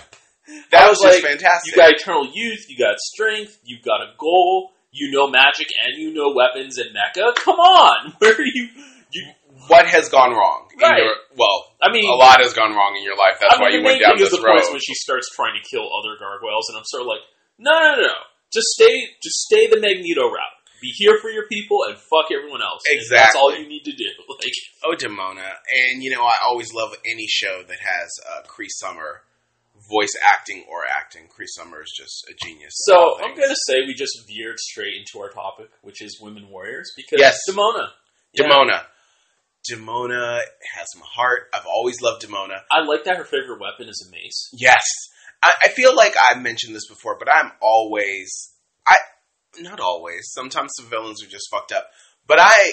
That 0.73 0.83
I 0.83 0.89
was, 0.91 0.99
was 0.99 1.13
just 1.13 1.23
like, 1.23 1.31
fantastic. 1.39 1.71
You 1.71 1.81
got 1.81 1.93
Eternal 1.95 2.27
Youth, 2.35 2.67
you 2.69 2.77
got 2.77 2.99
Strength, 2.99 3.61
you've 3.65 3.85
got 3.87 4.03
a 4.03 4.11
goal, 4.19 4.73
you 4.91 5.11
know 5.15 5.31
magic, 5.31 5.69
and 5.87 5.97
you 6.03 6.13
know 6.13 6.35
weapons 6.35 6.79
and 6.79 6.91
mecha. 6.91 7.35
Come 7.37 7.61
on, 7.61 8.13
where 8.19 8.35
are 8.35 8.43
you? 8.53 8.69
You, 9.13 9.23
what 9.69 9.87
has 9.87 10.09
gone 10.09 10.33
wrong? 10.33 10.67
in 10.75 10.81
Right. 10.81 10.99
your- 10.99 11.15
well, 11.39 11.73
I 11.81 11.93
mean, 11.93 12.11
a 12.11 12.15
lot 12.15 12.41
has 12.43 12.53
gone 12.55 12.75
wrong 12.75 12.97
in 12.99 13.05
your 13.05 13.17
life. 13.17 13.39
That's 13.41 13.55
I 13.57 13.63
why 13.63 13.69
you 13.71 13.83
went 13.85 14.03
down 14.03 14.19
this 14.19 14.31
the 14.35 14.43
road. 14.43 14.61
when 14.73 14.81
she 14.83 14.95
starts 14.95 15.31
trying 15.35 15.55
to 15.55 15.63
kill 15.63 15.87
other 15.95 16.19
gargoyles, 16.19 16.69
and 16.69 16.77
I'm 16.77 16.85
sort 16.87 17.03
of 17.03 17.07
like, 17.07 17.23
no, 17.59 17.71
no, 17.71 17.95
no, 17.95 18.03
no, 18.03 18.19
just 18.53 18.67
stay, 18.75 19.15
just 19.23 19.47
stay 19.47 19.69
the 19.69 19.79
Magneto 19.79 20.27
route. 20.27 20.59
Be 20.83 20.93
here 20.99 21.17
for 21.23 21.31
your 21.31 21.47
people 21.47 21.79
and 21.89 21.97
fuck 21.97 22.27
everyone 22.35 22.61
else. 22.61 22.83
And 22.91 23.01
That's 23.09 23.37
all 23.37 23.55
you 23.57 23.67
need 23.69 23.85
to 23.85 23.93
do. 23.93 24.05
Like, 24.29 24.53
Oh, 24.85 24.95
Demona. 24.99 25.47
And, 25.47 26.03
you 26.03 26.11
know, 26.11 26.23
I 26.25 26.33
always 26.49 26.75
love 26.75 26.93
any 27.07 27.27
show 27.29 27.63
that 27.63 27.79
has 27.79 28.11
uh, 28.29 28.43
Cree 28.49 28.69
Summer 28.69 29.23
voice 29.89 30.13
acting 30.35 30.65
or 30.69 30.81
acting. 30.99 31.29
Cree 31.29 31.47
Summer 31.49 31.83
is 31.83 31.93
just 31.97 32.25
a 32.29 32.35
genius. 32.45 32.73
so 32.75 33.19
I'm 33.23 33.35
gonna 33.37 33.55
say 33.69 33.81
we 33.87 33.95
just 33.95 34.27
veered 34.29 34.59
straight 34.59 34.95
into 34.99 35.19
our 35.25 35.31
topic, 35.31 35.71
which 35.83 36.03
is 36.03 36.19
women 36.21 36.49
warriors, 36.51 36.93
because 36.97 37.19
Yes. 37.21 37.39
Demona. 37.49 37.89
Yeah. 38.33 38.47
Demona. 38.49 38.83
Demona 39.71 40.41
has 40.77 40.87
my 40.99 41.07
heart. 41.15 41.49
I've 41.55 41.67
always 41.67 42.01
loved 42.01 42.25
Demona. 42.27 42.61
I 42.71 42.85
like 42.85 43.05
that 43.05 43.17
her 43.17 43.25
favorite 43.25 43.61
weapon 43.61 43.89
is 43.89 44.05
a 44.07 44.11
mace. 44.11 44.49
Yes. 44.53 44.83
I, 45.43 45.53
I 45.65 45.69
feel 45.69 45.95
like 45.95 46.15
I've 46.31 46.43
mentioned 46.43 46.75
this 46.75 46.89
before, 46.89 47.17
but 47.19 47.29
I'm 47.33 47.53
always 47.61 48.52
not 49.61 49.81
always. 49.81 50.31
Sometimes 50.33 50.73
the 50.79 50.87
villains 50.89 51.23
are 51.23 51.29
just 51.29 51.49
fucked 51.51 51.73
up. 51.73 51.87
But 52.27 52.39
I 52.41 52.73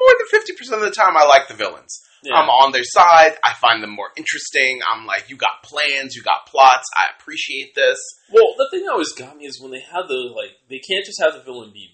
more 0.00 0.14
than 0.18 0.26
fifty 0.30 0.52
percent 0.54 0.82
of 0.82 0.86
the 0.88 0.94
time 0.94 1.16
I 1.16 1.24
like 1.26 1.48
the 1.48 1.54
villains. 1.54 2.00
Yeah. 2.22 2.34
I'm 2.34 2.48
on 2.48 2.72
their 2.72 2.82
side. 2.84 3.36
I 3.44 3.52
find 3.60 3.82
them 3.82 3.90
more 3.94 4.10
interesting. 4.16 4.80
I'm 4.92 5.06
like, 5.06 5.30
you 5.30 5.36
got 5.36 5.62
plans, 5.62 6.14
you 6.16 6.22
got 6.22 6.46
plots. 6.46 6.84
I 6.96 7.04
appreciate 7.18 7.74
this. 7.74 7.98
Well, 8.32 8.54
the 8.58 8.66
thing 8.70 8.84
that 8.84 8.92
always 8.92 9.12
got 9.12 9.36
me 9.36 9.46
is 9.46 9.60
when 9.60 9.70
they 9.70 9.80
have 9.80 10.08
the 10.08 10.32
like, 10.34 10.50
they 10.68 10.78
can't 10.80 11.04
just 11.06 11.20
have 11.22 11.34
the 11.34 11.42
villain 11.42 11.70
be 11.72 11.88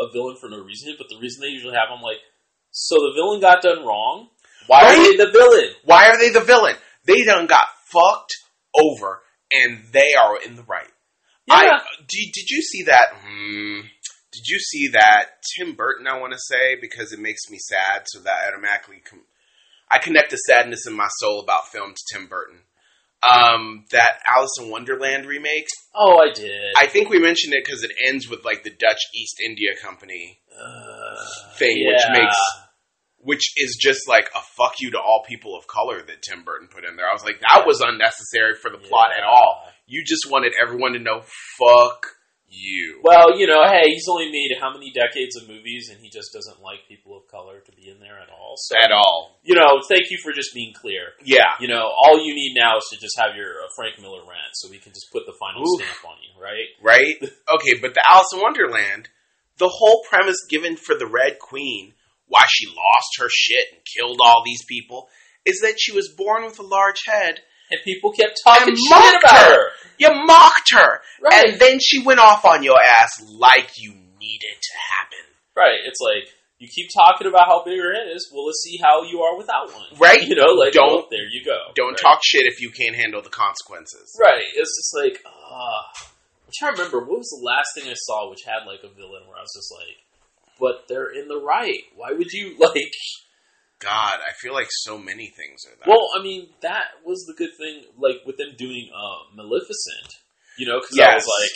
a 0.00 0.10
villain 0.12 0.36
for 0.40 0.48
no 0.48 0.58
reason, 0.64 0.94
but 0.98 1.06
the 1.08 1.18
reason 1.20 1.42
they 1.42 1.48
usually 1.52 1.74
have, 1.74 1.88
I'm 1.94 2.02
like, 2.02 2.16
so 2.70 2.96
the 2.96 3.12
villain 3.14 3.40
got 3.40 3.62
done 3.62 3.84
wrong. 3.86 4.28
Why 4.66 4.82
Right? 4.82 4.98
are 4.98 5.02
they 5.02 5.16
the 5.24 5.30
villain? 5.30 5.70
Why 5.84 6.08
are 6.08 6.18
they 6.18 6.30
the 6.30 6.40
villain? 6.40 6.76
They 7.04 7.22
done 7.24 7.46
got 7.46 7.64
fucked 7.86 8.32
over, 8.74 9.22
and 9.52 9.84
they 9.92 10.14
are 10.14 10.40
in 10.44 10.56
the 10.56 10.62
right. 10.62 10.88
Yeah, 11.46 11.54
I, 11.54 11.80
did, 12.08 12.32
did 12.32 12.50
you 12.50 12.62
see 12.62 12.84
that? 12.84 13.08
Hmm, 13.14 13.80
did 14.32 14.46
you 14.46 14.58
see 14.58 14.88
that 14.92 15.42
Tim 15.56 15.74
Burton? 15.74 16.06
I 16.06 16.18
want 16.18 16.32
to 16.32 16.38
say 16.38 16.76
because 16.80 17.12
it 17.12 17.18
makes 17.18 17.50
me 17.50 17.58
sad, 17.58 18.04
so 18.06 18.20
that 18.20 18.48
automatically 18.48 19.02
com- 19.04 19.26
I 19.90 19.98
connect 19.98 20.30
the 20.30 20.36
sadness 20.36 20.86
in 20.86 20.96
my 20.96 21.08
soul 21.18 21.40
about 21.40 21.68
film 21.72 21.92
to 21.94 22.02
Tim 22.12 22.26
Burton. 22.28 22.60
Um, 23.22 23.84
that 23.92 24.18
Alice 24.26 24.50
in 24.60 24.68
Wonderland 24.68 25.26
remake. 25.26 25.68
oh, 25.94 26.18
I 26.18 26.32
did. 26.32 26.74
I 26.76 26.86
think 26.86 27.08
we 27.08 27.20
mentioned 27.20 27.54
it 27.54 27.64
because 27.64 27.84
it 27.84 27.92
ends 28.08 28.28
with 28.28 28.44
like 28.44 28.64
the 28.64 28.70
Dutch 28.70 28.98
East 29.14 29.36
India 29.46 29.70
Company 29.80 30.40
uh, 30.50 31.56
thing, 31.56 31.86
which 31.86 32.02
makes 32.10 32.36
which 33.22 33.52
is 33.56 33.78
just 33.80 34.08
like 34.08 34.28
a 34.34 34.40
fuck 34.56 34.74
you 34.80 34.90
to 34.90 34.98
all 34.98 35.24
people 35.28 35.56
of 35.56 35.66
color 35.66 36.02
that 36.02 36.22
Tim 36.22 36.44
Burton 36.44 36.68
put 36.68 36.84
in 36.84 36.96
there. 36.96 37.06
I 37.08 37.12
was 37.14 37.24
like, 37.24 37.40
that 37.40 37.64
was 37.66 37.80
unnecessary 37.80 38.54
for 38.60 38.70
the 38.70 38.78
plot 38.78 39.10
Yeah. 39.16 39.22
at 39.22 39.24
all. 39.24 39.62
You 39.86 40.02
just 40.04 40.30
wanted 40.30 40.52
everyone 40.60 40.92
to 40.94 40.98
know, 40.98 41.22
fuck 41.58 42.06
you. 42.48 43.00
Well, 43.02 43.38
you 43.38 43.46
know, 43.46 43.62
hey, 43.64 43.88
he's 43.88 44.06
only 44.10 44.30
made 44.30 44.50
how 44.60 44.72
many 44.72 44.92
decades 44.92 45.36
of 45.40 45.48
movies, 45.48 45.88
and 45.90 45.98
he 46.02 46.10
just 46.10 46.32
doesn't 46.34 46.60
like 46.60 46.80
people 46.88 47.16
of 47.16 47.26
color 47.30 47.60
to 47.60 47.72
be 47.72 47.88
in 47.88 47.98
there 47.98 48.18
at 48.18 48.28
all. 48.28 48.54
So, 48.56 48.76
at 48.76 48.92
all. 48.92 49.38
you 49.42 49.54
know, 49.54 49.80
thank 49.88 50.10
you 50.10 50.18
for 50.22 50.32
just 50.32 50.52
being 50.54 50.74
clear. 50.74 51.12
Yeah. 51.24 51.56
You 51.60 51.68
know, 51.68 51.80
all 52.04 52.18
you 52.18 52.34
need 52.34 52.54
now 52.58 52.76
is 52.76 52.84
to 52.92 52.98
just 52.98 53.18
have 53.18 53.36
your 53.36 53.52
uh, 53.62 53.68
Frank 53.76 54.00
Miller 54.02 54.20
rant, 54.20 54.52
so 54.54 54.68
we 54.70 54.78
can 54.78 54.92
just 54.92 55.10
put 55.12 55.24
the 55.26 55.32
final 55.40 55.62
Oof. 55.62 55.80
stamp 55.80 56.04
on 56.10 56.16
you, 56.20 56.42
right? 56.42 56.68
Right? 56.82 57.16
Okay, 57.54 57.78
but 57.80 57.94
the 57.94 58.02
Alice 58.08 58.28
in 58.34 58.40
Wonderland, 58.40 59.08
the 59.58 59.68
whole 59.68 60.02
premise 60.08 60.36
given 60.48 60.76
for 60.76 60.94
the 60.94 61.06
Red 61.06 61.38
Queen, 61.38 61.94
why 62.32 62.44
she 62.48 62.66
lost 62.66 63.10
her 63.20 63.28
shit 63.30 63.64
and 63.72 63.80
killed 63.84 64.18
all 64.24 64.42
these 64.44 64.64
people, 64.64 65.08
is 65.44 65.60
that 65.60 65.76
she 65.78 65.92
was 65.92 66.08
born 66.16 66.44
with 66.44 66.58
a 66.58 66.62
large 66.66 67.00
head. 67.06 67.40
And 67.70 67.80
people 67.84 68.12
kept 68.12 68.40
talking 68.44 68.76
shit 68.76 69.16
about 69.20 69.32
her. 69.32 69.54
her. 69.54 69.68
You 69.98 70.10
mocked 70.26 70.72
her. 70.72 71.00
Right. 71.22 71.44
And 71.48 71.60
then 71.60 71.78
she 71.80 72.02
went 72.02 72.20
off 72.20 72.44
on 72.44 72.62
your 72.62 72.76
ass 73.00 73.12
like 73.38 73.70
you 73.78 73.92
needed 74.20 74.56
to 74.60 74.74
happen. 74.92 75.24
Right. 75.56 75.80
It's 75.86 76.00
like 76.00 76.28
you 76.58 76.68
keep 76.68 76.88
talking 76.94 77.26
about 77.26 77.46
how 77.48 77.64
big 77.64 77.78
her 77.80 77.94
head 77.94 78.12
is. 78.14 78.28
Well, 78.32 78.44
let's 78.46 78.60
see 78.62 78.76
how 78.76 79.02
you 79.08 79.20
are 79.22 79.38
without 79.38 79.72
one. 79.72 79.98
Right. 79.98 80.20
You 80.20 80.34
know, 80.36 80.52
like 80.52 80.72
Don't- 80.74 80.88
well, 80.92 81.06
there 81.10 81.24
you 81.30 81.42
go. 81.44 81.72
Don't 81.74 81.96
Right. 81.96 82.02
talk 82.02 82.20
shit 82.22 82.44
if 82.44 82.60
you 82.60 82.70
can't 82.70 82.94
handle 82.94 83.22
the 83.22 83.30
consequences. 83.32 84.14
Right. 84.20 84.44
It's 84.54 84.76
just 84.76 84.92
like 84.94 85.24
uh, 85.24 85.82
I'm 86.44 86.52
trying 86.52 86.74
to 86.76 86.82
remember 86.82 87.08
what 87.08 87.18
was 87.24 87.30
the 87.32 87.40
last 87.40 87.72
thing 87.74 87.90
I 87.90 87.96
saw 87.96 88.28
which 88.28 88.44
had 88.44 88.66
like 88.68 88.84
a 88.84 88.92
villain 88.92 89.24
where 89.26 89.38
I 89.38 89.40
was 89.40 89.54
just 89.56 89.72
like, 89.72 89.96
but 90.62 90.86
they're 90.88 91.10
in 91.10 91.26
the 91.26 91.42
right. 91.42 91.82
Why 91.96 92.12
would 92.12 92.30
you 92.32 92.56
like? 92.60 92.94
God, 93.80 94.14
I 94.22 94.32
feel 94.40 94.52
like 94.54 94.68
so 94.70 94.96
many 94.96 95.26
things 95.36 95.66
are 95.66 95.74
that. 95.76 95.88
Well, 95.88 96.06
I 96.16 96.22
mean, 96.22 96.50
that 96.62 96.84
was 97.04 97.24
the 97.26 97.34
good 97.34 97.50
thing, 97.58 97.82
like 97.98 98.18
with 98.24 98.36
them 98.36 98.54
doing 98.56 98.88
uh, 98.94 99.34
Maleficent. 99.34 100.22
You 100.56 100.68
know, 100.68 100.78
because 100.80 100.98
I 101.00 101.14
was 101.16 101.26
like, 101.26 101.50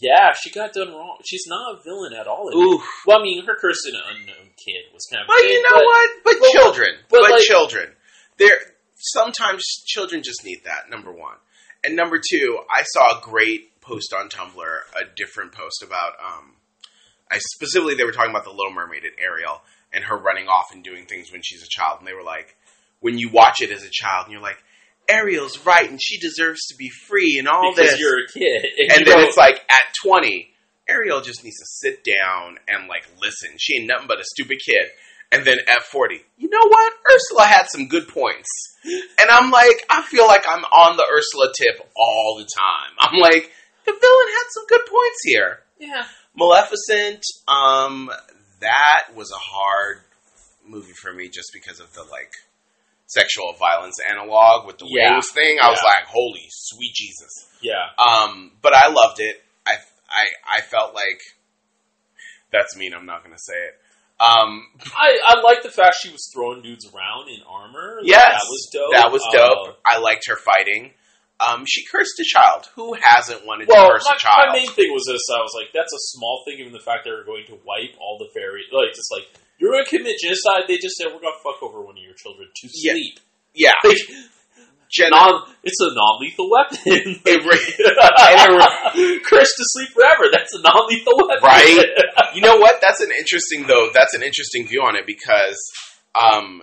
yeah, 0.00 0.32
she 0.40 0.50
got 0.50 0.72
done 0.72 0.92
wrong. 0.92 1.18
She's 1.26 1.46
not 1.48 1.74
a 1.74 1.82
villain 1.82 2.12
at 2.14 2.28
all. 2.28 2.48
in. 2.48 2.78
Well, 3.06 3.18
I 3.18 3.22
mean, 3.22 3.44
her 3.44 3.56
cursing 3.60 3.94
an 3.96 4.02
unknown 4.14 4.52
kid 4.64 4.84
was 4.94 5.04
kind 5.10 5.22
of. 5.22 5.28
Well, 5.28 5.40
big, 5.42 5.50
you 5.50 5.62
know 5.62 5.68
but- 5.78 5.84
what? 5.84 6.10
But, 6.24 6.34
but- 6.40 6.50
children, 6.52 6.88
but 7.10 7.20
but, 7.22 7.30
like- 7.32 7.42
children, 7.42 7.88
they're 8.36 8.60
sometimes 8.94 9.64
children 9.86 10.22
just 10.22 10.44
need 10.44 10.60
that. 10.64 10.88
Number 10.90 11.10
one, 11.10 11.36
and 11.82 11.96
number 11.96 12.20
two, 12.22 12.60
I 12.70 12.82
saw 12.84 13.18
a 13.18 13.20
great 13.22 13.80
post 13.80 14.14
on 14.14 14.28
Tumblr, 14.28 14.78
a 14.94 15.04
different 15.16 15.50
post 15.52 15.82
about. 15.82 16.12
um 16.24 16.54
I 17.30 17.38
specifically 17.38 17.94
they 17.94 18.04
were 18.04 18.12
talking 18.12 18.30
about 18.30 18.44
the 18.44 18.50
Little 18.50 18.72
Mermaid 18.72 19.04
and 19.04 19.14
Ariel 19.18 19.60
and 19.92 20.04
her 20.04 20.16
running 20.16 20.48
off 20.48 20.72
and 20.72 20.84
doing 20.84 21.06
things 21.06 21.32
when 21.32 21.42
she's 21.42 21.62
a 21.62 21.68
child, 21.68 21.98
and 21.98 22.08
they 22.08 22.14
were 22.14 22.22
like, 22.22 22.56
when 23.00 23.18
you 23.18 23.30
watch 23.30 23.60
it 23.60 23.70
as 23.70 23.82
a 23.84 23.90
child, 23.90 24.26
and 24.26 24.32
you're 24.32 24.42
like, 24.42 24.62
Ariel's 25.08 25.64
right, 25.64 25.88
and 25.88 26.00
she 26.02 26.18
deserves 26.18 26.66
to 26.68 26.76
be 26.76 26.90
free, 26.90 27.36
and 27.38 27.48
all 27.48 27.72
because 27.74 27.92
this, 27.92 28.00
you're 28.00 28.24
a 28.24 28.28
kid, 28.28 28.66
and, 28.78 28.98
and 28.98 29.06
then 29.06 29.20
it's 29.24 29.36
like 29.36 29.56
at 29.70 29.94
20 30.04 30.52
ariel 30.88 31.20
just 31.20 31.44
needs 31.44 31.58
to 31.58 31.66
sit 31.66 32.02
down 32.04 32.58
and 32.66 32.88
like 32.88 33.06
listen. 33.20 33.50
She 33.58 33.76
ain't 33.76 33.88
nothing 33.88 34.08
but 34.08 34.20
a 34.20 34.24
stupid 34.24 34.58
kid. 34.64 34.88
And 35.30 35.44
then 35.44 35.58
at 35.68 35.82
40 35.82 36.22
you 36.38 36.48
know 36.48 36.66
what? 36.66 36.92
Ursula 37.12 37.44
had 37.44 37.66
some 37.68 37.88
good 37.88 38.08
points. 38.08 38.48
And 38.84 39.28
i'm 39.30 39.50
like 39.50 39.84
i 39.90 40.02
feel 40.02 40.26
like 40.26 40.44
i'm 40.48 40.64
on 40.64 40.96
the 40.96 41.04
ursula 41.04 41.52
tip 41.54 41.86
all 41.96 42.36
the 42.38 42.44
time. 42.44 42.96
I'm 42.98 43.20
like 43.20 43.50
the 43.84 43.92
villain 43.92 44.28
had 44.36 44.44
some 44.50 44.66
good 44.66 44.86
points 44.86 45.18
here. 45.24 45.58
Yeah, 45.78 46.06
maleficent 46.38 47.22
um 47.48 48.10
that 48.60 49.08
was 49.14 49.30
a 49.32 49.38
hard 49.38 49.98
movie 50.66 50.92
for 50.92 51.12
me 51.12 51.28
just 51.28 51.50
because 51.52 51.80
of 51.80 51.92
the 51.94 52.02
like 52.04 52.32
sexual 53.06 53.54
violence 53.58 53.96
analog 54.10 54.66
with 54.66 54.78
the 54.78 54.86
Yeah. 54.88 55.12
wings 55.14 55.30
thing. 55.30 55.56
I 55.62 55.70
was 55.70 55.80
like, 55.82 56.06
holy 56.08 56.46
sweet 56.50 56.92
Jesus. 56.94 57.48
Yeah. 57.62 57.86
Um, 57.98 58.52
but 58.62 58.74
I 58.74 58.88
loved 58.90 59.20
it. 59.20 59.42
I 59.66 59.74
I 60.10 60.58
I 60.58 60.60
felt 60.60 60.94
like 60.94 61.20
that's 62.52 62.76
mean. 62.76 62.92
I'm 62.94 63.06
not 63.06 63.22
gonna 63.22 63.38
say 63.38 63.54
it. 63.54 63.74
Um, 64.20 64.66
I, 64.96 65.16
I 65.28 65.40
like 65.42 65.62
the 65.62 65.70
fact 65.70 65.96
she 66.02 66.10
was 66.10 66.28
throwing 66.34 66.60
dudes 66.60 66.84
around 66.92 67.28
in 67.28 67.40
armor. 67.48 67.98
Like, 68.00 68.08
yes, 68.10 68.32
that 68.42 68.48
was 68.48 68.68
dope. 68.72 68.92
That 68.92 69.12
was 69.12 69.22
Uh, 69.28 69.32
dope. 69.32 69.78
I 69.86 69.98
liked 69.98 70.26
her 70.28 70.36
fighting. 70.36 70.92
Um, 71.38 71.62
she 71.66 71.86
cursed 71.86 72.18
a 72.18 72.26
child. 72.26 72.66
Who 72.74 72.94
hasn't 72.98 73.46
wanted 73.46 73.68
well, 73.68 73.86
to 73.86 73.92
curse 73.94 74.06
my, 74.10 74.16
a 74.16 74.18
child? 74.18 74.46
my 74.50 74.58
main 74.58 74.70
thing 74.74 74.90
was 74.90 75.06
this. 75.06 75.22
I 75.30 75.38
was 75.38 75.54
like, 75.54 75.70
that's 75.72 75.92
a 75.94 76.02
small 76.14 76.42
thing, 76.44 76.58
given 76.58 76.72
the 76.72 76.82
fact 76.82 77.06
they 77.06 77.14
were 77.14 77.22
going 77.22 77.46
to 77.46 77.58
wipe 77.62 77.94
all 78.00 78.18
the 78.18 78.26
fairy. 78.34 78.66
Like, 78.74 78.90
just 78.90 79.10
like 79.14 79.30
you're 79.58 79.70
going 79.70 79.84
to 79.84 79.90
commit 79.90 80.18
genocide. 80.18 80.66
They 80.66 80.78
just 80.78 80.96
said 80.98 81.14
we're 81.14 81.22
going 81.22 81.38
to 81.38 81.44
fuck 81.46 81.62
over 81.62 81.78
one 81.78 81.94
of 81.94 82.02
your 82.02 82.14
children 82.14 82.48
to 82.50 82.68
sleep. 82.68 83.22
yeah, 83.54 83.78
Like, 83.84 83.98
Jen, 84.90 85.10
non, 85.10 85.42
it's 85.62 85.78
a 85.80 85.94
non-lethal 85.94 86.48
weapon. 86.50 87.20
It 87.26 87.44
re- 87.44 87.74
and 89.12 89.22
Cursed 89.24 89.56
to 89.56 89.64
sleep 89.76 89.90
forever. 89.90 90.30
That's 90.32 90.54
a 90.54 90.62
non-lethal 90.62 91.12
weapon, 91.16 91.42
Right? 91.42 91.84
you 92.34 92.40
know 92.40 92.56
what? 92.56 92.80
That's 92.80 93.00
an 93.00 93.10
interesting 93.16 93.66
though. 93.66 93.90
That's 93.92 94.14
an 94.14 94.22
interesting 94.22 94.66
view 94.66 94.82
on 94.82 94.96
it 94.96 95.06
because 95.06 95.58
um, 96.18 96.62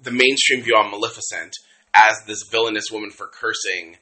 the 0.00 0.12
mainstream 0.12 0.62
view 0.62 0.76
on 0.76 0.90
Maleficent 0.90 1.52
as 1.94 2.14
this 2.26 2.42
villainous 2.50 2.86
woman 2.90 3.10
for 3.10 3.26
cursing 3.26 3.96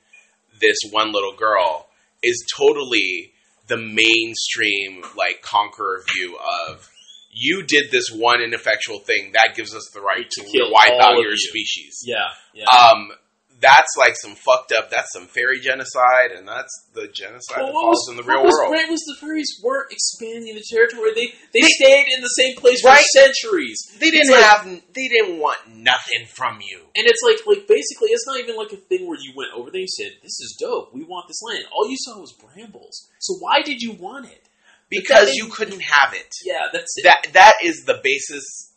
this 0.60 0.76
one 0.90 1.12
little 1.12 1.34
girl 1.36 1.88
is 2.22 2.44
totally 2.56 3.32
the 3.68 3.76
mainstream 3.76 5.02
like 5.16 5.40
conqueror 5.42 6.02
view 6.14 6.36
of 6.68 6.88
you 7.30 7.62
did 7.62 7.90
this 7.90 8.10
one 8.10 8.40
ineffectual 8.42 8.98
thing 9.00 9.30
that 9.34 9.54
gives 9.54 9.74
us 9.74 9.88
the 9.94 10.00
right 10.00 10.28
to, 10.28 10.42
To 10.42 10.50
kill 10.50 10.72
wipe 10.72 10.92
out 11.00 11.18
your 11.20 11.30
you. 11.32 11.36
species. 11.36 12.02
yeah, 12.04 12.28
yeah. 12.54 12.64
Um, 12.64 13.10
that's 13.60 13.94
like 13.98 14.14
some 14.14 14.34
fucked 14.36 14.70
up. 14.72 14.90
That's 14.90 15.12
some 15.12 15.26
fairy 15.26 15.58
genocide, 15.60 16.30
and 16.36 16.46
that's 16.46 16.70
the 16.94 17.08
genocide 17.08 17.58
that 17.58 17.64
Well, 17.64 17.74
what 17.74 17.82
falls 17.90 18.06
was, 18.06 18.08
in 18.10 18.16
the 18.16 18.22
what 18.22 18.34
real 18.38 18.44
was 18.44 18.54
world. 18.54 18.70
great 18.70 18.88
was 18.88 19.00
the 19.02 19.16
fairies 19.20 19.50
weren't 19.62 19.90
expanding 19.90 20.54
the 20.54 20.62
territory. 20.70 21.10
They 21.14 21.34
they, 21.52 21.66
stayed 21.66 22.06
in 22.14 22.22
the 22.22 22.28
same 22.38 22.54
place 22.56 22.84
Right. 22.84 22.98
for 23.02 23.18
centuries. 23.18 23.78
They 23.98 24.10
didn't 24.10 24.30
like- 24.30 24.42
have. 24.44 24.64
They 24.94 25.08
didn't 25.08 25.38
want 25.38 25.58
nothing 25.74 26.26
from 26.34 26.60
you. 26.62 26.78
And 26.94 27.06
it's 27.06 27.22
like 27.22 27.38
like 27.46 27.66
basically 27.66 28.10
it's 28.10 28.26
not 28.26 28.38
even 28.38 28.56
like 28.56 28.72
a 28.72 28.76
thing 28.76 29.06
where 29.08 29.18
you 29.20 29.32
went 29.34 29.50
over 29.54 29.70
there 29.70 29.80
and 29.82 29.90
said, 29.90 30.12
This 30.22 30.38
is 30.40 30.56
dope, 30.60 30.94
we 30.94 31.02
want 31.04 31.26
this 31.28 31.42
land. 31.42 31.64
All 31.74 31.88
you 31.90 31.96
saw 31.98 32.20
was 32.20 32.32
brambles. 32.32 33.08
So 33.18 33.34
why 33.40 33.62
did 33.62 33.80
you 33.82 33.92
want 33.92 34.26
it? 34.26 34.44
because 34.90 35.34
you 35.34 35.48
couldn't 35.48 35.82
have 35.82 36.14
it. 36.14 36.32
Yeah, 36.46 36.68
that's 36.72 36.94
it. 36.96 37.02
That 37.04 37.26
that 37.34 37.54
is 37.62 37.84
the 37.84 38.00
basis. 38.02 38.72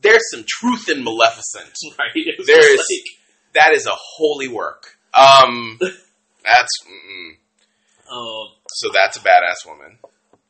There's 0.00 0.28
some 0.30 0.44
truth 0.46 0.88
in 0.88 1.04
Maleficent. 1.04 1.72
right. 1.98 2.26
There's- 2.46 2.78
That 3.54 3.72
is 3.74 3.86
a 3.86 3.94
holy 3.94 4.48
work. 4.48 4.98
Um, 5.14 5.78
that's 5.80 6.70
mm-mm. 6.86 7.30
um 8.10 8.48
so 8.68 8.90
that's 8.92 9.16
a 9.16 9.20
badass 9.20 9.66
woman. 9.66 9.98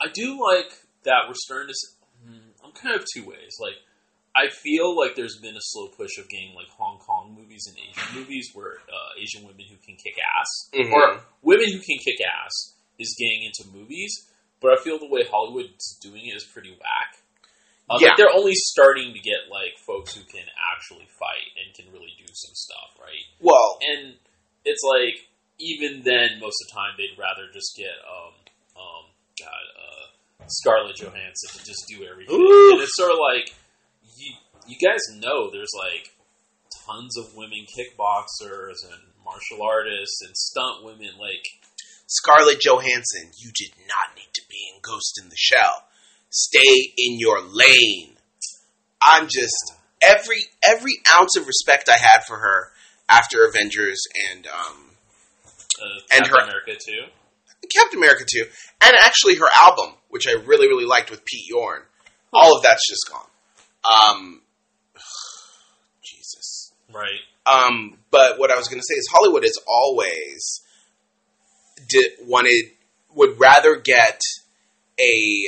I 0.01 0.07
do 0.13 0.41
like 0.43 0.73
that 1.05 1.25
we're 1.29 1.35
starting 1.35 1.69
to. 1.69 1.75
hmm, 2.27 2.49
I'm 2.65 2.73
kind 2.73 2.95
of 2.95 3.05
two 3.15 3.27
ways. 3.27 3.57
Like, 3.61 3.75
I 4.35 4.49
feel 4.51 4.97
like 4.99 5.15
there's 5.17 5.39
been 5.41 5.55
a 5.55 5.61
slow 5.63 5.89
push 5.89 6.19
of 6.19 6.29
getting 6.29 6.55
like 6.55 6.69
Hong 6.77 6.99
Kong 6.99 7.37
movies 7.39 7.67
and 7.69 7.77
Asian 7.79 8.19
movies 8.21 8.51
where 8.55 8.79
uh, 8.89 9.21
Asian 9.21 9.47
women 9.47 9.67
who 9.69 9.77
can 9.77 9.97
kick 9.97 10.15
ass 10.19 10.71
Mhm. 10.75 10.93
or 10.93 11.21
women 11.43 11.67
who 11.67 11.79
can 11.79 11.99
kick 11.99 12.17
ass 12.21 12.75
is 12.99 13.15
getting 13.19 13.45
into 13.45 13.77
movies. 13.77 14.27
But 14.61 14.73
I 14.79 14.83
feel 14.83 14.99
the 14.99 15.09
way 15.09 15.25
Hollywood's 15.31 15.99
doing 16.01 16.27
it 16.27 16.35
is 16.37 16.45
pretty 16.45 16.71
whack. 16.71 17.21
Uh, 17.91 17.99
Yeah. 18.01 18.09
like 18.09 18.17
they're 18.17 18.33
only 18.35 18.55
starting 18.55 19.13
to 19.13 19.21
get 19.21 19.51
like 19.51 19.77
folks 19.87 20.15
who 20.15 20.23
can 20.25 20.47
actually 20.73 21.07
fight 21.19 21.53
and 21.61 21.75
can 21.75 21.93
really 21.93 22.15
do 22.19 22.25
some 22.33 22.55
stuff, 22.55 22.97
right? 23.01 23.25
Well, 23.41 23.79
and 23.83 24.17
it's 24.65 24.83
like 24.83 25.29
even 25.59 26.03
then, 26.03 26.41
most 26.41 26.57
of 26.65 26.69
the 26.69 26.75
time 26.75 26.95
they'd 26.97 27.19
rather 27.19 27.47
just 27.53 27.77
get 27.77 27.93
um 28.09 28.35
um 28.77 29.05
God 29.39 29.65
uh, 29.77 30.47
Scarlett 30.49 30.97
Johansson 30.97 31.51
to 31.59 31.65
just 31.65 31.85
do 31.89 32.05
everything, 32.05 32.35
and 32.37 32.81
it's 32.81 32.97
sort 32.97 33.13
of 33.13 33.19
like 33.19 33.53
you 34.17 34.33
you 34.67 34.77
guys 34.81 35.01
know 35.21 35.51
there's 35.51 35.73
like 35.77 36.11
tons 36.87 37.17
of 37.19 37.35
women 37.37 37.67
kickboxers 37.69 38.81
and 38.85 39.01
martial 39.25 39.63
artists 39.63 40.21
and 40.25 40.37
stunt 40.37 40.85
women 40.85 41.11
like 41.19 41.45
Scarlett 42.07 42.61
Johansson, 42.61 43.31
you 43.39 43.51
did 43.55 43.73
not 43.89 44.15
need 44.17 44.29
to 44.35 44.43
be 44.49 44.71
in 44.75 44.81
Ghost 44.83 45.19
in 45.23 45.29
the 45.31 45.37
Shell. 45.37 45.89
Stay 46.37 46.93
in 46.99 47.19
your 47.21 47.41
lane. 47.41 48.17
I'm 49.01 49.29
just 49.33 49.73
every 50.03 50.41
every 50.65 50.95
ounce 51.17 51.37
of 51.37 51.47
respect 51.47 51.89
I 51.89 51.97
had 51.97 52.25
for 52.27 52.37
her 52.39 52.73
after 53.09 53.47
Avengers 53.47 54.01
and 54.33 54.45
um, 54.49 54.91
uh, 55.81 55.85
And 56.17 56.25
Captain 56.25 56.31
her- 56.41 56.43
America 56.45 56.73
too. 56.73 57.03
Captain 57.75 57.99
America 57.99 58.25
too, 58.31 58.45
and 58.83 58.95
actually 59.05 59.37
her 59.37 59.49
album, 59.61 59.95
which 60.09 60.27
I 60.27 60.33
really 60.33 60.67
really 60.67 60.85
liked 60.87 61.11
with 61.11 61.25
Pete 61.25 61.49
Yorn. 61.49 61.83
All 62.33 62.57
of 62.57 62.63
that's 62.65 62.83
just 62.89 63.09
gone. 63.09 63.29
Um, 64.19 64.43
Jesus. 66.03 66.73
Right. 66.93 67.21
Um, 67.47 67.99
but 68.11 68.39
what 68.39 68.51
I 68.51 68.57
was 68.57 68.69
going 68.69 68.81
to 68.81 68.85
say 68.87 68.95
is 68.95 69.09
Hollywood 69.13 69.45
is 69.45 69.59
always 69.69 70.61
did, 71.89 72.13
wanted 72.27 72.71
would 73.15 73.39
rather 73.39 73.77
get 73.77 74.21
a 74.99 75.47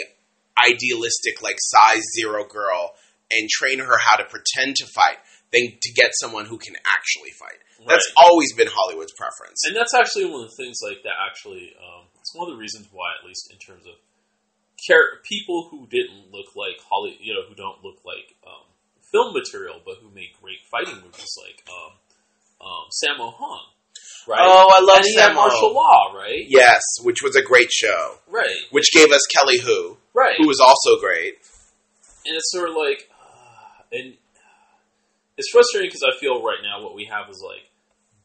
idealistic 0.58 1.42
like 1.42 1.56
size 1.58 2.02
zero 2.14 2.44
girl 2.44 2.94
and 3.30 3.48
train 3.48 3.78
her 3.78 3.98
how 3.98 4.16
to 4.16 4.24
pretend 4.24 4.76
to 4.76 4.86
fight 4.86 5.18
than 5.52 5.78
to 5.80 5.92
get 5.94 6.10
someone 6.20 6.46
who 6.46 6.58
can 6.58 6.74
actually 6.86 7.30
fight. 7.30 7.58
That's 7.86 8.10
always 8.16 8.52
been 8.54 8.68
Hollywood's 8.70 9.12
preference. 9.14 9.62
And 9.66 9.76
that's 9.76 9.94
actually 9.94 10.26
one 10.26 10.42
of 10.42 10.50
the 10.50 10.56
things 10.58 10.78
like 10.82 11.02
that. 11.04 11.14
Actually, 11.22 11.74
um, 11.78 12.08
it's 12.18 12.34
one 12.34 12.48
of 12.48 12.54
the 12.54 12.58
reasons 12.58 12.88
why, 12.90 13.12
at 13.20 13.26
least 13.26 13.52
in 13.52 13.58
terms 13.58 13.86
of 13.86 13.94
char- 14.78 15.22
people 15.22 15.68
who 15.70 15.86
didn't 15.86 16.32
look 16.32 16.56
like 16.56 16.80
Holly, 16.88 17.18
you 17.20 17.34
know, 17.34 17.46
who 17.46 17.54
don't 17.54 17.84
look 17.84 18.02
like 18.04 18.34
um, 18.46 18.66
film 19.12 19.34
material, 19.34 19.80
but 19.84 20.02
who 20.02 20.10
make 20.10 20.34
great 20.40 20.62
fighting 20.70 20.98
movies, 21.02 21.30
like 21.38 21.62
um, 21.70 21.92
um, 22.60 22.84
Sammo 22.90 23.32
Hung, 23.36 23.75
right? 24.28 24.40
Oh, 24.42 24.72
I 24.76 24.80
love 24.84 24.98
and 24.98 25.06
he 25.06 25.16
had 25.16 25.34
martial 25.34 25.72
law, 25.74 26.12
right? 26.14 26.44
Yes, 26.48 26.80
which 27.02 27.22
was 27.22 27.36
a 27.36 27.42
great 27.42 27.70
show, 27.72 28.18
Right, 28.28 28.56
which 28.70 28.90
gave 28.92 29.10
us 29.12 29.22
Kelly 29.26 29.58
Hu, 29.58 29.96
right. 30.14 30.34
who 30.38 30.46
was 30.46 30.60
also 30.60 30.98
great. 31.00 31.34
and 32.26 32.36
it's 32.36 32.50
sort 32.52 32.68
of 32.70 32.76
like, 32.76 33.08
and 33.92 34.14
it's 35.38 35.50
frustrating 35.50 35.88
because 35.88 36.02
I 36.02 36.18
feel 36.18 36.42
right 36.42 36.58
now 36.62 36.82
what 36.82 36.94
we 36.94 37.04
have 37.10 37.28
is 37.30 37.42
like 37.46 37.62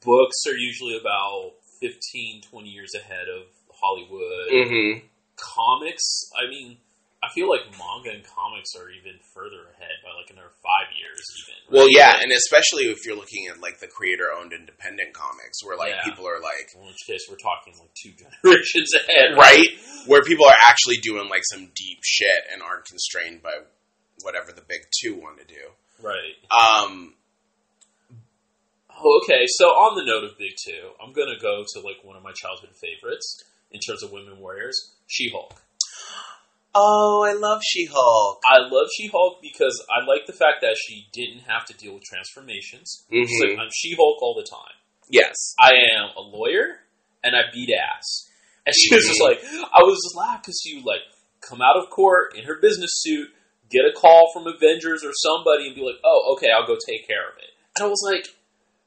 books 0.04 0.38
are 0.48 0.56
usually 0.58 0.98
about 0.98 1.52
15, 1.82 2.42
20 2.50 2.70
years 2.70 2.92
ahead 2.96 3.28
of 3.28 3.44
Hollywood. 3.74 4.50
Mm-hmm. 4.52 5.06
comics, 5.36 6.30
I 6.36 6.50
mean, 6.50 6.78
I 7.24 7.30
feel 7.34 7.48
like 7.48 7.62
manga 7.78 8.10
and 8.18 8.26
comics 8.26 8.74
are 8.76 8.90
even 8.90 9.14
further 9.34 9.70
ahead 9.78 9.94
by 10.02 10.10
like 10.18 10.32
another 10.34 10.50
five 10.66 10.90
years, 10.98 11.22
even. 11.38 11.54
right? 11.70 11.78
Well, 11.78 11.88
yeah, 11.90 12.18
and 12.20 12.32
especially 12.32 12.90
if 12.90 13.06
you're 13.06 13.16
looking 13.16 13.46
at 13.46 13.62
like 13.62 13.78
the 13.80 13.86
creator-owned 13.88 14.54
independent 14.54 15.14
comics, 15.14 15.64
where 15.64 15.78
like 15.78 15.94
Yeah. 15.94 16.04
people 16.04 16.26
are 16.28 16.42
like, 16.42 16.74
in 16.74 16.82
which 16.82 16.98
case 17.06 17.22
we're 17.30 17.38
talking 17.38 17.78
like 17.78 17.94
two 17.94 18.12
generations 18.22 18.90
ahead, 18.98 19.38
right, 19.38 19.70
where 20.08 20.24
people 20.24 20.46
are 20.48 20.58
actually 20.68 20.98
doing 20.98 21.30
like 21.30 21.44
some 21.46 21.70
deep 21.76 22.00
shit 22.04 22.42
and 22.52 22.62
aren't 22.64 22.86
constrained 22.86 23.44
by 23.44 23.54
whatever 24.24 24.52
the 24.52 24.62
big 24.66 24.82
two 25.02 25.14
want 25.16 25.38
to 25.38 25.46
do. 25.46 25.62
Right. 26.02 26.34
Um, 26.50 27.14
Oh, 29.04 29.22
okay. 29.24 29.46
So 29.48 29.66
on 29.68 29.96
the 29.98 30.06
note 30.06 30.24
of 30.24 30.38
Big 30.38 30.52
Two, 30.64 30.92
I'm 31.02 31.14
gonna 31.14 31.40
go 31.42 31.64
to 31.74 31.80
like 31.82 32.04
one 32.04 32.16
of 32.18 32.24
my 32.24 32.34
childhood 32.34 32.70
favorites 32.80 33.44
in 33.72 33.80
terms 33.80 34.04
of 34.04 34.12
women 34.12 34.40
warriors, 34.40 34.94
She-Hulk. 35.08 35.56
Oh, 36.76 37.24
I 37.28 37.34
love 37.34 37.62
She-Hulk. 37.64 38.42
I 38.48 38.60
love 38.60 38.88
She-Hulk 38.98 39.42
because 39.42 39.76
I 39.90 40.06
like 40.06 40.26
the 40.28 40.34
fact 40.34 40.62
that 40.62 40.76
she 40.78 41.08
didn't 41.14 41.42
have 41.48 41.66
to 41.66 41.74
deal 41.74 41.94
with 41.94 42.04
transformations. 42.04 43.06
She's 43.12 43.42
like. 43.42 43.60
I'm 43.60 43.70
She-Hulk 43.74 44.22
all 44.22 44.36
the 44.36 44.48
time. 44.48 44.76
Yes, 45.10 45.36
I 45.60 45.72
am 45.98 46.10
a 46.16 46.22
lawyer 46.22 46.80
and 47.24 47.36
I 47.36 47.42
beat 47.54 47.70
ass. 47.76 48.28
And 48.66 48.74
she 48.78 48.94
was 48.96 49.06
just 49.06 49.20
Mhm. 49.20 49.28
like, 49.28 49.44
I 49.44 49.84
was 49.84 50.00
just 50.04 50.16
laughing 50.16 50.42
because 50.44 50.62
she 50.64 50.76
would 50.76 50.86
like 50.86 51.02
come 51.42 51.62
out 51.62 51.76
of 51.76 51.90
court 51.90 52.36
in 52.38 52.46
her 52.46 52.56
business 52.62 52.92
suit, 53.02 53.30
get 53.70 53.86
a 53.86 53.92
call 53.92 54.32
from 54.32 54.46
Avengers 54.48 55.04
or 55.04 55.12
somebody, 55.14 55.66
and 55.68 55.76
be 55.76 55.82
like, 55.82 56.00
"Oh, 56.04 56.36
okay, 56.38 56.50
I'll 56.52 56.68
go 56.68 56.78
take 56.88 57.08
care 57.08 57.28
of 57.30 57.38
it." 57.40 57.50
And 57.76 57.86
I 57.86 57.88
was 57.88 58.02
like, 58.06 58.28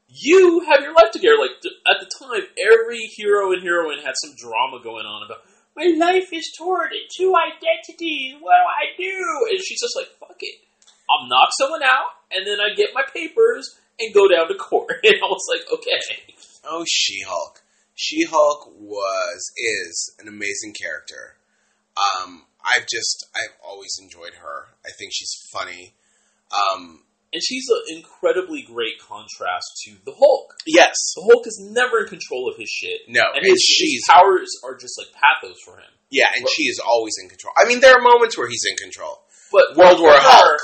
"You 0.09 0.61
have 0.61 0.81
your 0.83 0.95
life 0.95 1.11
together." 1.11 1.37
Like 1.39 1.61
th- 1.61 1.75
at 1.91 1.99
the 2.01 2.09
time, 2.25 2.47
every 2.73 3.01
hero 3.17 3.53
and 3.53 3.63
heroine 3.63 3.99
had 3.99 4.15
some 4.23 4.35
drama 4.37 4.79
going 4.83 5.05
on 5.07 5.25
about 5.27 5.43
my 5.77 5.87
life 5.99 6.33
is 6.33 6.55
torn 6.57 6.91
in 6.93 7.07
two 7.17 7.35
identities. 7.35 8.37
What 8.41 8.55
do 8.55 8.65
I 8.65 8.85
do? 8.97 9.49
And 9.51 9.59
she's 9.63 9.81
just 9.81 9.97
like, 9.97 10.09
"Fuck 10.19 10.37
it, 10.41 10.57
I'll 11.11 11.29
knock 11.29 11.49
someone 11.59 11.83
out, 11.83 12.11
and 12.31 12.47
then 12.47 12.59
I 12.61 12.75
get 12.75 12.91
my 12.95 13.03
papers." 13.03 13.79
And 14.01 14.13
go 14.13 14.27
down 14.27 14.49
to 14.49 14.57
court, 14.57 14.91
and 15.05 15.15
I 15.15 15.27
was 15.27 15.47
like, 15.49 15.73
okay, 15.73 16.35
Oh, 16.65 16.85
She-Hulk. 16.85 17.63
She-Hulk 17.95 18.73
was 18.77 19.53
is 19.57 20.17
an 20.19 20.27
amazing 20.27 20.75
character. 20.75 21.37
Um, 21.97 22.43
I've 22.65 22.89
just 22.89 23.27
I've 23.37 23.55
always 23.65 23.97
enjoyed 24.03 24.35
her. 24.43 24.67
I 24.85 24.91
think 24.99 25.13
she's 25.15 25.33
funny. 25.53 25.95
Um, 26.51 27.05
and 27.35 27.43
she's 27.43 27.67
an 27.69 27.97
incredibly 27.99 28.63
great 28.63 28.97
contrast 29.03 29.67
to 29.85 29.97
the 30.07 30.15
Hulk. 30.17 30.55
Yes. 30.67 30.95
The 31.17 31.23
Hulk 31.29 31.47
is 31.47 31.59
never 31.61 32.01
in 32.03 32.09
control 32.09 32.49
of 32.49 32.57
his 32.57 32.71
shit, 32.71 33.01
No. 33.09 33.25
and 33.35 33.45
his, 33.45 33.61
she's 33.61 33.95
his 33.95 34.05
powers 34.09 34.49
are 34.65 34.77
just 34.79 34.97
like 34.97 35.09
pathos 35.13 35.59
for 35.67 35.77
him. 35.77 35.91
yeah, 36.11 36.29
and 36.37 36.47
she 36.49 36.63
is 36.65 36.79
always 36.81 37.15
in 37.21 37.29
control. 37.29 37.53
I 37.59 37.67
mean, 37.69 37.81
there 37.81 37.93
are 37.99 38.01
moments 38.01 38.39
where 38.39 38.49
he's 38.49 38.65
in 38.71 38.77
control. 38.77 39.21
But 39.53 39.77
World 39.77 40.01
War 40.01 40.13
her, 40.13 40.19
Hulk. 40.21 40.61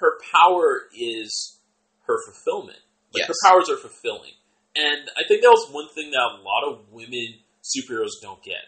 her 0.00 0.12
power 0.32 0.82
is 0.94 1.58
her 2.06 2.16
fulfillment. 2.26 2.78
Like 3.12 3.24
her 3.26 3.34
powers 3.44 3.68
are 3.68 3.76
fulfilling, 3.76 4.32
and 4.76 5.10
I 5.18 5.26
think 5.26 5.42
that 5.42 5.48
was 5.50 5.66
one 5.72 5.88
thing 5.94 6.12
that 6.12 6.20
a 6.20 6.38
lot 6.44 6.62
of 6.70 6.92
women 6.92 7.40
superheroes 7.64 8.20
don't 8.22 8.42
get. 8.44 8.62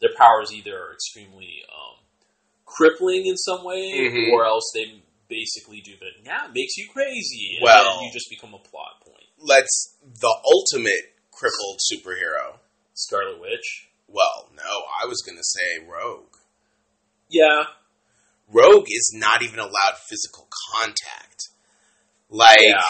Their 0.00 0.14
powers 0.16 0.52
either 0.54 0.78
are 0.78 0.92
extremely 0.94 1.62
um, 1.66 1.98
crippling 2.64 3.26
in 3.26 3.36
some 3.36 3.64
way, 3.64 3.90
Mhm. 3.98 4.32
or 4.32 4.44
else 4.46 4.70
they 4.74 5.02
basically 5.28 5.80
do 5.80 5.92
the 5.98 6.06
now 6.24 6.46
it 6.46 6.52
makes 6.54 6.76
you 6.76 6.88
crazy, 6.92 7.56
and 7.56 7.62
Well- 7.64 8.02
you 8.04 8.10
just 8.12 8.28
become 8.30 8.54
a 8.54 8.58
plot 8.58 9.00
point. 9.04 9.26
Let's 9.38 9.96
the 10.02 10.34
ultimate 10.44 11.14
crippled 11.30 11.80
superhero. 11.92 12.58
Scarlet 12.94 13.40
Witch, 13.40 13.88
Well, 14.08 14.50
no, 14.54 14.62
I 15.02 15.06
was 15.06 15.22
going 15.22 15.36
to 15.38 15.44
say 15.44 15.84
Rogue. 15.86 16.34
yeah, 17.28 17.64
Rogue 18.48 18.86
is 18.88 19.12
not 19.14 19.42
even 19.42 19.58
allowed 19.60 19.98
physical 20.08 20.48
contact. 20.74 21.48
Like, 22.30 22.58
yeah. 22.60 22.82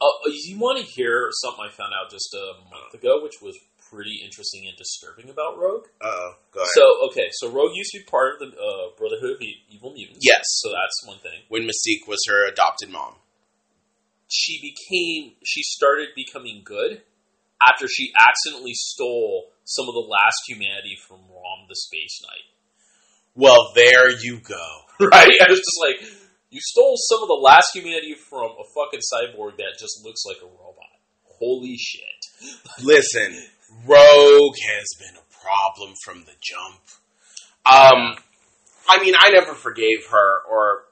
Uh, 0.00 0.08
you 0.30 0.58
want 0.58 0.78
to 0.78 0.84
hear 0.84 1.28
something 1.32 1.64
I 1.68 1.70
found 1.72 1.92
out 1.92 2.10
just 2.10 2.32
a 2.34 2.54
month 2.70 2.94
ago, 2.94 3.22
which 3.22 3.42
was 3.42 3.58
pretty 3.90 4.20
interesting 4.24 4.66
and 4.68 4.76
disturbing 4.76 5.28
about 5.30 5.58
Rogue? 5.58 5.86
uh, 6.00 6.32
go 6.52 6.60
ahead. 6.60 6.72
So 6.74 6.82
okay, 7.10 7.28
so 7.32 7.50
Rogue 7.50 7.74
used 7.74 7.90
to 7.92 7.98
be 7.98 8.04
part 8.04 8.34
of 8.34 8.38
the 8.40 8.56
uh, 8.56 8.96
Brotherhood 8.96 9.36
of 9.36 9.42
Evil 9.68 9.92
Mutants. 9.92 10.20
Yes. 10.22 10.42
so 10.46 10.70
that's 10.70 11.06
one 11.06 11.18
thing. 11.18 11.42
when 11.48 11.62
Mystique 11.62 12.06
was 12.06 12.20
her 12.28 12.46
adopted 12.48 12.90
mom. 12.90 13.14
She 14.28 14.60
became, 14.62 15.34
she 15.44 15.62
started 15.62 16.08
becoming 16.14 16.62
good 16.64 17.02
after 17.60 17.88
she 17.88 18.12
accidentally 18.16 18.74
stole 18.74 19.50
some 19.64 19.88
of 19.88 19.94
the 19.94 20.06
last 20.06 20.38
humanity 20.46 20.96
from 21.06 21.18
Rom 21.28 21.66
the 21.68 21.74
Space 21.74 22.22
Knight. 22.22 22.46
Well, 23.34 23.72
there 23.74 24.10
you 24.10 24.40
go. 24.40 24.66
Right? 25.00 25.30
I 25.40 25.48
was 25.48 25.60
just 25.60 25.80
like, 25.80 25.96
you 26.50 26.60
stole 26.60 26.94
some 27.08 27.22
of 27.22 27.28
the 27.28 27.40
last 27.40 27.70
humanity 27.74 28.14
from 28.14 28.50
a 28.52 28.64
fucking 28.74 29.00
cyborg 29.00 29.56
that 29.56 29.78
just 29.80 30.04
looks 30.04 30.24
like 30.26 30.36
a 30.42 30.46
robot. 30.46 31.00
Holy 31.38 31.76
shit! 31.78 32.20
Listen, 32.82 33.34
Rogue 33.86 34.56
has 34.68 34.86
been 34.98 35.16
a 35.16 35.26
problem 35.44 35.94
from 36.04 36.24
the 36.24 36.32
jump. 36.40 36.80
Um, 37.66 38.16
I 38.88 39.00
mean, 39.02 39.14
I 39.18 39.30
never 39.30 39.54
forgave 39.54 40.06
her 40.10 40.42
or 40.50 40.84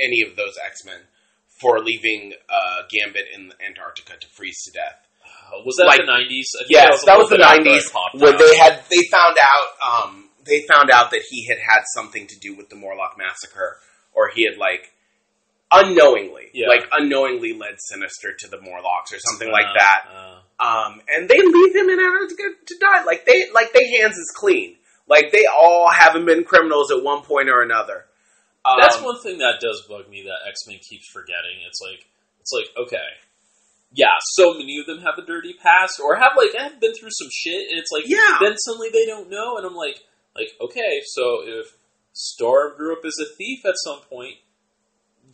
any 0.00 0.22
of 0.28 0.36
those 0.36 0.54
X 0.64 0.84
Men 0.84 1.00
for 1.60 1.80
leaving 1.80 2.32
uh, 2.48 2.82
Gambit 2.90 3.26
in 3.34 3.52
Antarctica 3.66 4.14
to 4.20 4.26
freeze 4.28 4.62
to 4.64 4.72
death. 4.72 5.06
Uh, 5.26 5.62
was 5.64 5.76
that 5.76 5.86
Like- 5.86 6.00
the 6.00 6.06
nineties? 6.06 6.48
Yes, 6.68 7.04
that 7.04 7.18
was 7.18 7.28
the 7.28 7.36
bit 7.36 7.44
after 7.44 7.60
I 7.60 7.64
nineties 7.64 7.90
when 8.14 8.34
out. 8.34 8.38
they 8.38 8.56
had 8.56 8.82
they 8.90 9.02
found 9.10 9.36
out 9.40 9.68
um, 10.04 10.28
they 10.44 10.62
found 10.68 10.90
out 10.90 11.10
that 11.10 11.22
he 11.28 11.46
had 11.48 11.58
had 11.58 11.82
something 11.94 12.26
to 12.26 12.38
do 12.38 12.54
with 12.56 12.68
the 12.68 12.76
Morlock 12.76 13.16
massacre, 13.18 13.78
or 14.14 14.30
he 14.34 14.44
had 14.48 14.58
like 14.58 14.92
unknowingly, 15.72 16.50
Yeah. 16.54 16.68
like 16.68 16.88
unknowingly 16.92 17.52
led 17.52 17.76
Sinister 17.78 18.32
to 18.38 18.48
the 18.48 18.60
Morlocks 18.60 19.12
or 19.12 19.18
something 19.30 19.50
like 19.50 19.66
Uh, 19.66 19.74
that. 19.78 20.08
uh, 20.10 20.34
Um, 20.60 21.02
and 21.08 21.28
they 21.28 21.38
leave 21.40 21.74
him 21.76 21.88
in 21.90 22.00
Antarctica 22.00 22.42
to 22.66 22.78
die. 22.80 23.04
Like 23.04 23.24
they, 23.26 23.50
like 23.52 23.72
they 23.72 23.86
hands 24.00 24.16
is 24.16 24.32
clean. 24.36 24.76
Like 25.06 25.30
they 25.30 25.46
all 25.46 25.88
haven't 25.90 26.26
been 26.26 26.44
criminals 26.44 26.90
at 26.90 27.02
one 27.02 27.22
point 27.22 27.48
or 27.48 27.62
another. 27.62 28.06
Um, 28.64 28.76
That's 28.80 29.00
one 29.00 29.20
thing 29.22 29.38
that 29.38 29.60
does 29.60 29.86
bug 29.88 30.08
me 30.10 30.22
that 30.24 30.48
X 30.48 30.66
Men 30.66 30.78
keeps 30.78 31.08
forgetting. 31.12 31.62
It's 31.66 31.80
like 31.80 32.04
it's 32.40 32.52
like 32.52 32.66
okay, 32.76 33.06
yeah, 33.92 34.12
so 34.34 34.52
many 34.54 34.78
of 34.80 34.86
them 34.86 34.98
have 35.00 35.16
a 35.16 35.24
dirty 35.24 35.54
past 35.54 36.00
or 36.02 36.16
have 36.16 36.32
like 36.36 36.52
have 36.54 36.80
been 36.80 36.92
through 36.92 37.10
some 37.12 37.28
shit, 37.32 37.70
and 37.70 37.78
it's 37.78 37.90
like 37.92 38.04
Yeah. 38.06 38.38
then 38.40 38.56
suddenly 38.58 38.90
they 38.90 39.06
don't 39.06 39.30
know, 39.30 39.56
and 39.56 39.64
I'm 39.64 39.76
like 39.76 40.00
like 40.34 40.50
okay, 40.60 41.00
so 41.06 41.42
if 41.46 41.76
Storm 42.12 42.76
grew 42.76 42.92
up 42.94 43.04
as 43.04 43.14
a 43.22 43.32
thief 43.36 43.64
at 43.64 43.74
some 43.84 44.00
point, 44.10 44.36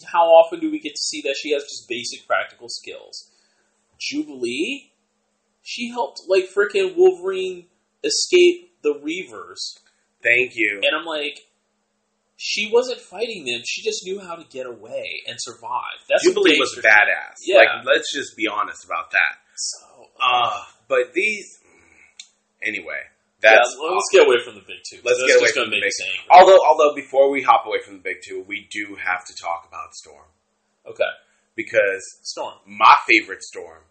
how 0.05 0.27
often 0.27 0.61
do 0.61 0.71
we 0.71 0.81
get 0.81 0.95
to 0.95 1.01
see 1.01 1.23
that 1.23 1.37
she 1.39 1.53
has 1.53 1.63
just 1.63 1.89
basic 1.89 2.27
practical 2.27 2.69
skills? 2.69 3.31
Jubilee, 4.01 4.93
she 5.63 5.91
helped 5.91 6.23
like 6.29 6.49
freaking 6.55 6.97
Wolverine 6.97 7.67
escape 8.03 8.73
the 8.83 8.95
Reavers. 8.95 9.79
Thank 10.23 10.53
you. 10.55 10.81
And 10.83 10.97
I'm 10.99 11.07
like, 11.07 11.41
she 12.37 12.71
wasn't 12.73 13.01
fighting 13.01 13.45
them. 13.45 13.63
She 13.65 13.83
just 13.83 14.05
knew 14.05 14.21
how 14.21 14.35
to 14.35 14.45
get 14.45 14.67
away 14.67 15.23
and 15.27 15.37
survive. 15.39 16.01
That's 16.09 16.25
Jubilee 16.25 16.59
was 16.59 16.79
badass. 16.85 17.37
Yeah. 17.45 17.59
Like 17.59 17.87
let's 17.87 18.13
just 18.13 18.37
be 18.37 18.47
honest 18.49 18.85
about 18.85 19.11
that. 19.13 19.39
So, 19.57 20.09
Uh, 20.21 20.63
but 20.89 21.13
these, 21.15 21.59
anyway, 22.63 23.01
that's 23.45 23.77
well, 23.81 23.93
let's 23.95 24.09
get 24.13 24.27
away 24.27 24.37
from 24.45 24.55
the 24.57 24.65
big 24.67 24.81
two. 24.89 25.01
Let's 25.05 25.21
get 25.27 25.39
away 25.41 25.51
from 25.53 25.71
the 25.71 25.77
make 25.77 25.85
big- 25.85 26.07
angry. 26.09 26.29
Although, 26.33 26.61
although 26.65 26.95
before 26.95 27.31
we 27.31 27.43
hop 27.43 27.67
away 27.67 27.79
from 27.85 27.95
the 27.99 28.03
big 28.03 28.19
two, 28.25 28.45
we 28.49 28.69
do 28.73 28.97
have 28.97 29.25
to 29.27 29.35
talk 29.41 29.67
about 29.69 29.95
Storm 29.95 30.27
Okay, 30.87 31.13
because 31.57 32.03
Storm. 32.23 32.55
my 32.67 32.95
favorite 33.07 33.43
Storm 33.43 33.83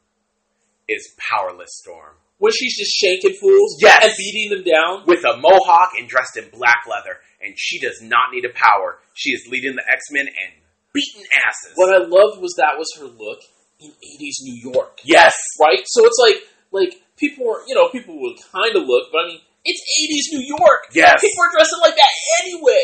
is 0.87 1.13
Powerless 1.17 1.69
Storm 1.81 2.15
When 2.39 2.51
she's 2.51 2.77
just 2.77 2.91
shanking 3.01 3.35
fools 3.39 3.77
Yes. 3.81 4.03
and 4.03 4.13
beating 4.17 4.49
them 4.51 4.63
down. 4.63 5.05
with 5.07 5.23
a 5.23 5.37
mohawk 5.37 5.91
and 5.97 6.07
dressed 6.09 6.35
in 6.37 6.49
black 6.49 6.83
leather, 6.89 7.19
and 7.41 7.53
she 7.57 7.79
does 7.79 8.01
not 8.01 8.31
need 8.33 8.45
a 8.45 8.53
power. 8.53 8.99
She 9.13 9.31
is 9.31 9.47
leading 9.49 9.75
the 9.75 9.83
X 9.89 10.03
Men 10.11 10.27
and 10.27 10.53
beating 10.93 11.23
asses. 11.47 11.71
What 11.75 11.93
I 11.93 11.99
loved 11.99 12.41
was 12.41 12.53
that 12.57 12.77
was 12.77 12.87
her 12.99 13.05
look 13.05 13.39
in 13.79 13.89
80s 13.91 14.37
New 14.43 14.71
York. 14.71 14.99
yes, 15.03 15.33
Right? 15.59 15.81
So 15.85 16.05
it's 16.05 16.19
like, 16.21 16.43
like 16.73 17.01
people 17.15 17.45
were, 17.45 17.63
you 17.67 17.75
know, 17.75 17.87
people 17.89 18.19
would 18.19 18.37
kind 18.51 18.75
of 18.75 18.83
look, 18.83 19.13
but 19.13 19.19
I 19.23 19.27
mean, 19.27 19.41
it's 19.63 19.79
80s 19.79 20.37
New 20.37 20.57
York. 20.59 20.91
Yes. 20.91 21.21
People 21.21 21.43
are 21.45 21.51
dressing 21.53 21.79
like 21.79 21.95
that 21.95 22.13
anyway. 22.43 22.83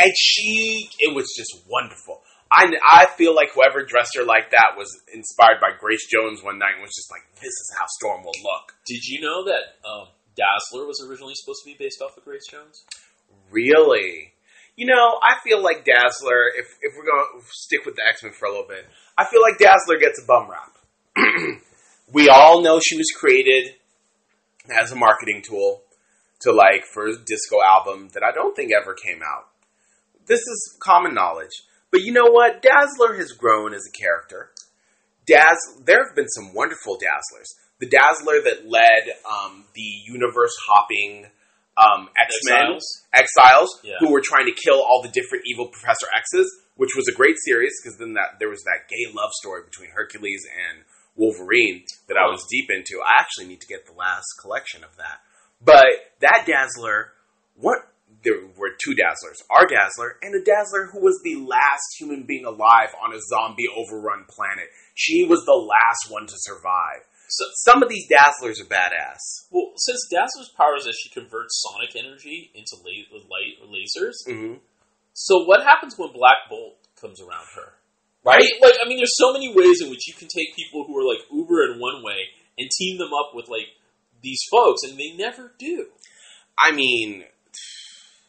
and 0.00 0.12
she, 0.16 0.88
it 1.00 1.14
was 1.14 1.34
just 1.36 1.52
wonderful. 1.68 2.22
I, 2.50 2.70
I 2.86 3.06
feel 3.18 3.34
like 3.34 3.50
whoever 3.52 3.84
dressed 3.84 4.16
her 4.16 4.24
like 4.24 4.50
that 4.52 4.78
was 4.78 4.88
inspired 5.12 5.60
by 5.60 5.70
Grace 5.78 6.06
Jones 6.06 6.42
one 6.42 6.58
night 6.58 6.74
and 6.74 6.82
was 6.82 6.94
just 6.94 7.10
like, 7.10 7.26
this 7.42 7.52
is 7.52 7.74
how 7.76 7.84
Storm 7.98 8.22
will 8.22 8.38
look. 8.44 8.72
Did 8.86 9.04
you 9.04 9.20
know 9.20 9.44
that 9.44 9.82
um, 9.82 10.08
Dazzler 10.36 10.86
was 10.86 11.04
originally 11.04 11.34
supposed 11.34 11.64
to 11.64 11.70
be 11.70 11.76
based 11.76 12.00
off 12.00 12.16
of 12.16 12.24
Grace 12.24 12.46
Jones? 12.46 12.84
Really? 13.50 14.32
You 14.76 14.86
know, 14.86 15.18
I 15.22 15.36
feel 15.42 15.62
like 15.62 15.84
Dazzler, 15.84 16.46
if, 16.56 16.66
if 16.80 16.94
we're 16.96 17.06
going 17.06 17.40
to 17.40 17.46
stick 17.50 17.84
with 17.84 17.96
the 17.96 18.02
X 18.08 18.22
Men 18.22 18.32
for 18.32 18.46
a 18.46 18.50
little 18.50 18.68
bit, 18.68 18.86
I 19.18 19.24
feel 19.26 19.42
like 19.42 19.58
Dazzler 19.58 19.98
gets 19.98 20.22
a 20.22 20.26
bum 20.26 20.48
rap. 20.48 20.78
we 22.12 22.28
all 22.28 22.62
know 22.62 22.80
she 22.80 22.96
was 22.96 23.10
created 23.16 23.74
as 24.80 24.92
a 24.92 24.96
marketing 24.96 25.42
tool 25.42 25.82
to 26.40 26.52
like 26.52 26.84
for 26.92 27.06
a 27.06 27.16
disco 27.16 27.58
album 27.62 28.10
that 28.14 28.22
I 28.22 28.32
don't 28.32 28.54
think 28.54 28.72
ever 28.72 28.94
came 28.94 29.20
out. 29.22 29.48
This 30.26 30.40
is 30.40 30.76
common 30.80 31.14
knowledge. 31.14 31.62
But 31.90 32.02
you 32.02 32.12
know 32.12 32.26
what? 32.30 32.62
Dazzler 32.62 33.14
has 33.16 33.32
grown 33.32 33.72
as 33.72 33.82
a 33.88 33.92
character. 33.96 34.50
Dazz, 35.26 35.56
there 35.84 36.04
have 36.04 36.16
been 36.16 36.28
some 36.28 36.52
wonderful 36.52 36.98
Dazzlers. 36.98 37.48
The 37.78 37.86
Dazzler 37.86 38.40
that 38.42 38.68
led 38.68 39.14
um, 39.24 39.64
the 39.74 39.82
universe 40.06 40.54
hopping 40.68 41.26
um, 41.76 42.08
X 42.20 42.34
Men 42.48 42.62
Exiles? 42.62 43.02
exiles 43.14 43.80
Yeah. 43.82 43.94
who 44.00 44.12
were 44.12 44.20
trying 44.22 44.46
to 44.46 44.52
kill 44.52 44.80
all 44.82 45.02
the 45.02 45.08
different 45.08 45.44
evil 45.46 45.68
Professor 45.68 46.06
X's, 46.16 46.50
which 46.76 46.90
was 46.96 47.08
a 47.08 47.12
great 47.12 47.36
series 47.44 47.72
because 47.82 47.98
then 47.98 48.14
that 48.14 48.38
there 48.38 48.48
was 48.48 48.62
that 48.64 48.88
gay 48.88 49.10
love 49.12 49.30
story 49.32 49.62
between 49.64 49.90
Hercules 49.90 50.44
and 50.50 50.84
Wolverine 51.16 51.84
that 52.08 52.16
I 52.16 52.26
was 52.30 52.44
deep 52.50 52.70
into. 52.70 53.00
I 53.04 53.20
actually 53.20 53.46
need 53.46 53.60
to 53.60 53.66
get 53.66 53.86
the 53.86 53.92
last 53.92 54.26
collection 54.40 54.82
of 54.84 54.96
that. 54.96 55.20
But 55.64 55.86
that 56.20 56.44
Dazzler, 56.46 57.12
what 57.56 57.78
there 58.24 58.40
were 58.56 58.70
two 58.82 58.92
Dazzlers, 58.94 59.42
our 59.50 59.66
Dazzler 59.66 60.16
and 60.22 60.34
a 60.34 60.44
Dazzler 60.44 60.86
who 60.92 61.00
was 61.00 61.20
the 61.24 61.36
last 61.36 61.98
human 61.98 62.24
being 62.24 62.44
alive 62.44 62.94
on 63.02 63.12
a 63.14 63.20
zombie 63.28 63.68
overrun 63.76 64.24
planet. 64.28 64.68
She 64.94 65.26
was 65.26 65.44
the 65.44 65.52
last 65.54 66.10
one 66.10 66.26
to 66.26 66.34
survive. 66.36 67.04
So, 67.28 67.44
Some 67.64 67.82
of 67.82 67.88
these 67.88 68.06
Dazzlers 68.08 68.60
are 68.60 68.68
badass. 68.68 69.18
well, 69.50 69.72
since 69.76 70.06
Dazzler's 70.10 70.52
power 70.56 70.76
is 70.76 70.84
that 70.84 70.94
she 71.02 71.08
converts 71.10 71.64
sonic 71.66 71.96
energy 71.96 72.50
into 72.54 72.76
la- 72.76 73.18
light 73.18 73.56
or 73.62 73.66
lasers, 73.68 74.14
Mm-hmm. 74.28 74.54
so 75.14 75.44
what 75.44 75.62
happens 75.64 75.94
when 75.98 76.12
Black 76.12 76.48
Bolt 76.50 76.76
comes 77.00 77.20
around 77.20 77.46
her? 77.56 77.72
Right? 78.24 78.50
Like, 78.62 78.74
I 78.82 78.88
mean, 78.88 78.96
there's 78.98 79.16
so 79.16 79.32
many 79.32 79.52
ways 79.54 79.82
in 79.82 79.90
which 79.90 80.08
you 80.08 80.14
can 80.14 80.28
take 80.34 80.56
people 80.56 80.84
who 80.86 80.96
are 80.98 81.06
like 81.06 81.20
uber 81.30 81.70
in 81.72 81.78
one 81.78 82.02
way 82.02 82.28
and 82.58 82.70
team 82.78 82.98
them 82.98 83.10
up 83.12 83.34
with 83.34 83.48
like 83.48 83.68
these 84.22 84.40
folks, 84.50 84.80
and 84.84 84.98
they 84.98 85.12
never 85.16 85.52
do. 85.58 85.88
I 86.58 86.72
mean, 86.72 87.24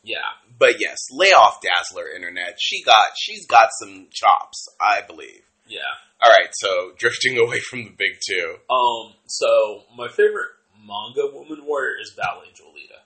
Yeah. 0.04 0.18
But 0.58 0.80
yes, 0.80 0.98
lay 1.12 1.30
off 1.30 1.60
Dazzler 1.62 2.10
Internet. 2.14 2.58
She 2.60 2.84
got 2.84 3.06
she's 3.18 3.46
got 3.48 3.70
some 3.82 4.08
chops, 4.12 4.68
I 4.82 5.02
believe. 5.02 5.42
Yeah. 5.68 5.80
All 6.22 6.30
right, 6.30 6.50
so 6.54 6.92
drifting 6.98 7.38
away 7.38 7.60
from 7.60 7.84
the 7.86 7.90
big 7.92 8.18
two, 8.28 8.56
Um. 8.70 9.14
So 9.28 9.84
my 9.98 10.08
favorite 10.08 10.50
manga 10.80 11.34
woman 11.34 11.66
warrior 11.66 11.98
is 12.02 12.14
Battle 12.16 12.44
Angel 12.48 12.68
Alita. 12.68 13.00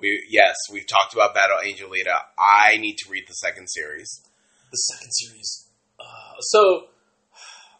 we 0.00 0.24
yes 0.28 0.56
we've 0.72 0.86
talked 0.86 1.14
about 1.14 1.34
Battle 1.34 1.58
Angel 1.64 1.88
Lita. 1.90 2.14
I 2.38 2.76
need 2.78 2.96
to 3.04 3.10
read 3.10 3.24
the 3.28 3.34
second 3.34 3.68
series. 3.68 4.22
The 4.70 4.76
second 4.76 5.12
series. 5.12 5.66
Uh, 6.02 6.40
so 6.40 6.86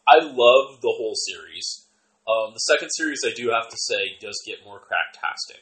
I 0.06 0.22
love 0.22 0.80
the 0.80 0.94
whole 0.94 1.14
series. 1.14 1.87
Um, 2.28 2.54
the 2.54 2.61
second 2.70 2.90
series, 2.90 3.18
I 3.26 3.35
do 3.35 3.50
have 3.50 3.68
to 3.68 3.76
say, 3.76 4.14
does 4.20 4.38
get 4.46 4.64
more 4.64 4.78
cracktastic. 4.78 5.58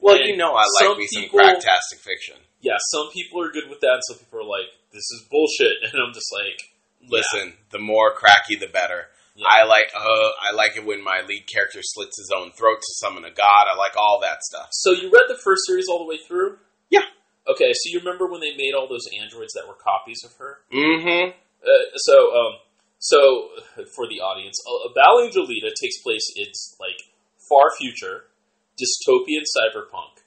Well, 0.00 0.16
And 0.16 0.28
you 0.28 0.36
know, 0.36 0.54
I 0.54 0.64
like 0.82 0.98
me 0.98 1.06
some 1.06 1.24
cracktastic 1.24 2.00
fiction. 2.04 2.36
Yeah, 2.60 2.76
some 2.92 3.08
people 3.12 3.40
are 3.42 3.50
good 3.50 3.70
with 3.70 3.80
that, 3.80 3.94
and 3.94 4.02
some 4.08 4.18
people 4.18 4.40
are 4.40 4.44
like, 4.44 4.68
"This 4.92 5.04
is 5.12 5.26
bullshit," 5.30 5.80
and 5.82 5.92
I'm 6.00 6.12
just 6.12 6.32
like, 6.32 6.60
yeah. 7.00 7.08
Listen, 7.20 7.54
the 7.70 7.78
more 7.78 8.12
cracky, 8.12 8.56
the 8.56 8.66
better. 8.66 9.08
Yeah. 9.36 9.46
I 9.48 9.66
like 9.66 9.90
uh, 9.96 10.30
I 10.40 10.54
like 10.54 10.76
it 10.76 10.84
when 10.84 11.02
my 11.02 11.22
lead 11.26 11.46
character 11.52 11.80
slits 11.82 12.18
his 12.18 12.30
own 12.36 12.52
throat 12.52 12.78
to 12.78 12.92
summon 13.00 13.24
a 13.24 13.30
god. 13.30 13.66
I 13.72 13.76
like 13.76 13.96
all 13.96 14.20
that 14.22 14.42
stuff. 14.42 14.68
So 14.72 14.92
you 14.92 15.10
read 15.10 15.26
the 15.28 15.38
first 15.42 15.62
series 15.66 15.86
all 15.88 15.98
the 15.98 16.08
way 16.08 16.18
through? 16.26 16.58
Yeah. 16.90 17.02
Okay, 17.48 17.72
so 17.72 17.90
you 17.90 17.98
remember 17.98 18.26
when 18.26 18.40
they 18.40 18.56
made 18.56 18.74
all 18.74 18.88
those 18.88 19.04
androids 19.20 19.52
that 19.54 19.66
were 19.66 19.74
copies 19.74 20.22
of 20.24 20.32
her? 20.38 20.60
Mm-hmm. 20.72 21.36
Uh, 21.64 21.96
so, 21.96 22.14
um, 22.36 22.52
so 22.98 23.48
for 23.96 24.06
the 24.08 24.20
audience, 24.20 24.60
uh, 24.68 24.92
Battle 24.94 25.24
Angel 25.24 25.46
Alita 25.46 25.72
takes 25.74 25.98
place 26.02 26.28
in 26.36 26.46
like 26.78 27.00
far 27.48 27.72
future, 27.80 28.28
dystopian 28.76 29.42
cyberpunk, 29.48 30.20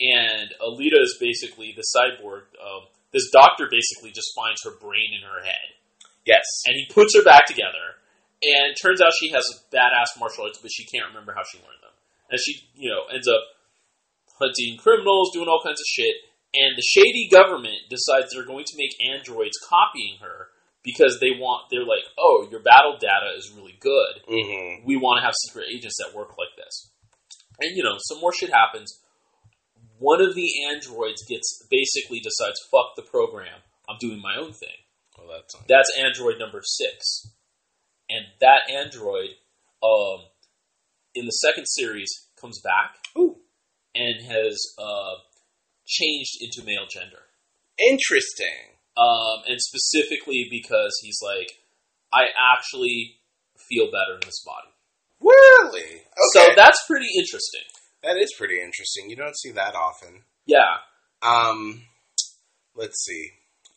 and 0.00 0.50
Alita 0.60 1.00
is 1.00 1.16
basically 1.20 1.74
the 1.76 1.84
cyborg. 1.94 2.48
Um, 2.56 2.88
this 3.12 3.30
doctor 3.30 3.68
basically 3.70 4.12
just 4.12 4.32
finds 4.36 4.60
her 4.64 4.72
brain 4.80 5.16
in 5.16 5.24
her 5.28 5.44
head, 5.44 5.76
Yes. 6.24 6.44
and 6.66 6.76
he 6.76 6.86
puts 6.92 7.16
her 7.16 7.24
back 7.24 7.46
together. 7.46 7.96
And 8.40 8.76
turns 8.80 9.02
out 9.02 9.10
she 9.18 9.32
has 9.32 9.42
badass 9.74 10.14
martial 10.20 10.44
arts, 10.44 10.60
but 10.62 10.70
she 10.70 10.84
can't 10.86 11.08
remember 11.10 11.34
how 11.34 11.42
she 11.42 11.58
learned 11.58 11.82
them. 11.82 11.90
And 12.30 12.38
she, 12.38 12.68
you 12.76 12.88
know, 12.88 13.10
ends 13.12 13.26
up 13.26 13.42
hunting 14.38 14.78
criminals, 14.78 15.32
doing 15.34 15.48
all 15.48 15.58
kinds 15.58 15.80
of 15.80 15.86
shit. 15.90 16.14
And 16.54 16.78
the 16.78 16.86
shady 16.86 17.28
government 17.28 17.90
decides 17.90 18.30
they're 18.30 18.46
going 18.46 18.64
to 18.64 18.78
make 18.78 18.94
androids 19.10 19.58
copying 19.68 20.22
her 20.22 20.54
because 20.88 21.18
they 21.20 21.36
want. 21.36 21.68
They're 21.70 21.84
like, 21.84 22.08
oh, 22.18 22.48
your 22.50 22.60
battle 22.60 22.96
data 22.98 23.36
is 23.36 23.52
really 23.54 23.76
good. 23.78 24.24
Mm-hmm. 24.24 24.86
We 24.86 24.96
want 24.96 25.20
to 25.20 25.24
have 25.26 25.34
secret 25.46 25.66
agents 25.68 25.98
that 26.00 26.16
work 26.16 26.30
like 26.38 26.56
this. 26.56 26.90
And 27.60 27.76
you 27.76 27.84
know, 27.84 27.96
some 27.98 28.20
more 28.20 28.32
shit 28.32 28.50
happens. 28.50 29.02
One 29.98 30.22
of 30.22 30.34
the 30.34 30.48
androids 30.70 31.24
gets 31.28 31.66
basically 31.70 32.20
decides, 32.20 32.56
fuck 32.70 32.94
the 32.96 33.02
program. 33.02 33.60
I'm 33.88 33.98
doing 34.00 34.22
my 34.22 34.36
own 34.36 34.52
thing. 34.52 34.78
Well, 35.18 35.26
that's 35.28 35.54
That's 35.68 35.92
android 35.98 36.38
number 36.38 36.62
six. 36.64 37.32
And 38.08 38.24
that 38.40 38.70
android, 38.72 39.30
um, 39.82 40.20
in 41.14 41.26
the 41.26 41.32
second 41.32 41.66
series, 41.66 42.08
comes 42.40 42.60
back 42.62 42.94
Ooh. 43.18 43.36
and 43.94 44.24
has 44.24 44.56
uh, 44.78 45.14
changed 45.86 46.38
into 46.40 46.64
male 46.64 46.86
gender. 46.88 47.22
interesting. 47.90 48.77
Um, 48.98 49.42
and 49.46 49.60
specifically 49.60 50.48
because 50.50 50.90
he's 51.02 51.18
like, 51.22 51.52
I 52.12 52.24
actually 52.52 53.20
feel 53.68 53.86
better 53.86 54.14
in 54.14 54.26
this 54.26 54.42
body. 54.44 54.74
Really? 55.20 56.02
Okay. 56.02 56.32
So 56.32 56.48
that's 56.56 56.84
pretty 56.86 57.08
interesting. 57.16 57.62
that 58.02 58.16
is 58.16 58.34
pretty 58.36 58.60
interesting. 58.60 59.10
You 59.10 59.16
don't 59.16 59.38
see 59.38 59.52
that 59.52 59.74
often. 59.74 60.22
Yeah. 60.46 60.78
Um, 61.22 61.82
let's 62.74 63.04
see. 63.04 63.30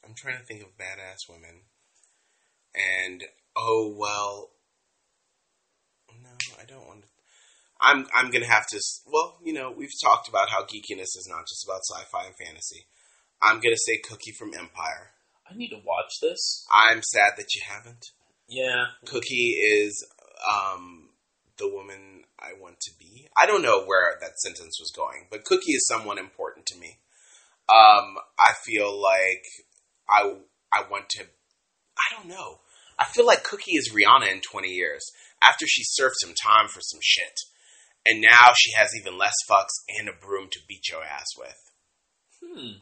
I'm 0.06 0.14
trying 0.16 0.38
to 0.38 0.44
think 0.44 0.62
of 0.62 0.70
badass 0.78 1.30
women. 1.30 1.62
And 2.74 3.24
oh 3.56 3.94
well, 3.98 4.52
no, 6.24 6.30
I 6.60 6.66
don't 6.66 6.88
want 6.88 7.02
to. 7.02 7.08
I'm 7.82 8.08
I'm 8.16 8.32
gonna 8.32 8.48
have 8.48 8.68
to. 8.68 8.80
Well, 9.06 9.38
you 9.44 9.54
know, 9.54 9.74
we've 9.76 9.90
talked 10.04 10.30
about 10.30 10.50
how 10.50 10.64
geekiness 10.64 11.18
is 11.18 11.28
not 11.30 11.48
just 11.48 11.66
about 11.66 11.82
sci-fi 11.84 12.28
and 12.28 12.36
fantasy. 12.36 12.86
I'm 13.42 13.60
gonna 13.60 13.78
say 13.78 13.98
Cookie 13.98 14.32
from 14.32 14.54
Empire. 14.54 15.12
I 15.50 15.56
need 15.56 15.70
to 15.70 15.82
watch 15.84 16.20
this. 16.22 16.66
I'm 16.72 17.02
sad 17.04 17.34
that 17.38 17.54
you 17.54 17.62
haven't. 17.68 18.06
Yeah. 18.48 18.86
Cookie 19.06 19.58
is 19.62 20.06
um, 20.50 21.10
the 21.58 21.70
woman 21.70 22.24
I 22.40 22.54
want 22.60 22.80
to 22.82 22.92
be. 23.00 23.28
I 23.36 23.46
don't 23.46 23.62
know 23.62 23.84
where 23.84 24.18
that 24.22 24.40
sentence 24.40 24.78
was 24.80 24.92
going, 24.96 25.28
but 25.30 25.46
Cookie 25.46 25.74
is 25.74 25.88
someone 25.88 26.18
important 26.18 26.66
to 26.68 26.80
me. 26.80 27.00
Um, 27.70 28.16
I 28.40 28.54
feel 28.64 29.02
like 29.02 29.44
I 30.10 30.36
I 30.74 30.90
want 30.90 31.10
to. 31.12 31.24
I 31.24 32.16
don't 32.16 32.28
know. 32.28 32.60
I 32.98 33.06
feel 33.06 33.26
like 33.26 33.44
Cookie 33.44 33.76
is 33.76 33.94
Rihanna 33.94 34.32
in 34.32 34.42
20 34.42 34.68
years 34.68 35.04
after 35.42 35.66
she 35.68 35.82
served 35.84 36.16
some 36.20 36.34
time 36.34 36.68
for 36.68 36.82
some 36.82 37.00
shit, 37.02 37.40
and 38.06 38.22
now 38.22 38.52
she 38.58 38.72
has 38.78 38.90
even 39.00 39.18
less 39.18 39.34
fucks 39.50 39.74
and 40.00 40.08
a 40.08 40.14
broom 40.14 40.50
to 40.52 40.60
beat 40.68 40.90
your 40.90 41.04
ass 41.04 41.28
with. 41.38 41.58
Hmm. 42.44 42.78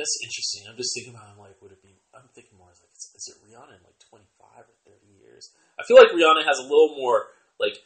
That's 0.00 0.16
interesting. 0.24 0.64
I'm 0.64 0.80
just 0.80 0.96
thinking 0.96 1.12
about. 1.12 1.28
I'm 1.28 1.36
like, 1.36 1.60
would 1.60 1.76
it 1.76 1.84
be? 1.84 1.92
I'm 2.16 2.24
thinking 2.32 2.56
more 2.56 2.72
as 2.72 2.80
like, 2.80 2.88
is, 2.96 3.12
is 3.20 3.24
it 3.28 3.36
Rihanna 3.44 3.76
in 3.76 3.84
like 3.84 4.00
25 4.08 4.64
or 4.64 4.76
30 4.88 4.96
years? 5.20 5.52
I 5.76 5.84
feel 5.84 6.00
like 6.00 6.08
Rihanna 6.08 6.40
has 6.48 6.56
a 6.56 6.64
little 6.64 6.96
more 6.96 7.28
like 7.60 7.76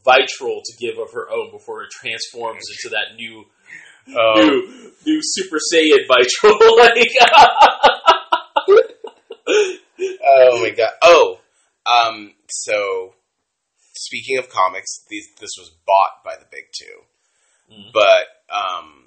vitral 0.00 0.64
to 0.64 0.72
give 0.80 0.96
of 0.96 1.12
her 1.12 1.28
own 1.28 1.52
before 1.52 1.84
it 1.84 1.92
transforms 1.92 2.64
into 2.72 2.88
that 2.96 3.20
new, 3.20 3.44
new, 4.08 4.88
new 5.04 5.20
Super 5.22 5.60
Saiyan 5.60 6.08
vitral. 6.08 6.56
like, 6.80 7.04
Oh 10.24 10.62
my 10.62 10.70
god. 10.70 10.90
Oh, 11.02 11.40
um, 11.84 12.32
so 12.48 13.14
speaking 13.94 14.38
of 14.38 14.48
comics, 14.48 15.04
these 15.08 15.28
this 15.40 15.50
was 15.58 15.70
bought 15.86 16.24
by 16.24 16.36
the 16.36 16.46
big 16.50 16.64
2 16.78 16.84
Mhm. 17.68 17.92
but 17.92 18.54
um, 18.54 19.05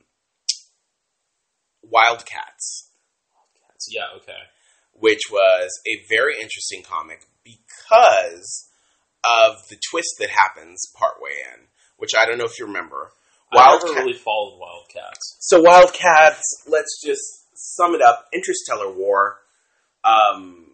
Wildcats, 1.90 2.92
yeah. 3.90 4.08
Okay. 4.18 4.38
which 4.94 5.22
was 5.32 5.70
a 5.88 6.06
very 6.10 6.36
interesting 6.42 6.84
comic 6.84 7.26
because 7.44 8.68
of 9.24 9.56
the 9.70 9.78
twist 9.90 10.16
that 10.20 10.30
happens 10.30 10.92
partway 10.96 11.32
in, 11.54 11.68
which 11.98 12.12
I 12.18 12.26
don't 12.26 12.38
know 12.38 12.46
if 12.46 12.60
you 12.60 12.66
remember. 12.66 13.12
I 13.52 13.56
never 13.58 13.70
Wildcat- 13.86 14.06
really 14.06 14.18
followed 14.18 14.60
Wildcats. 14.60 15.38
So 15.40 15.62
Wildcats, 15.62 16.64
let's 16.68 17.02
just 17.04 17.22
sum 17.56 17.96
it 17.96 18.02
up. 18.02 18.28
Interstellar 18.34 18.92
War. 18.92 19.38
Um, 20.04 20.68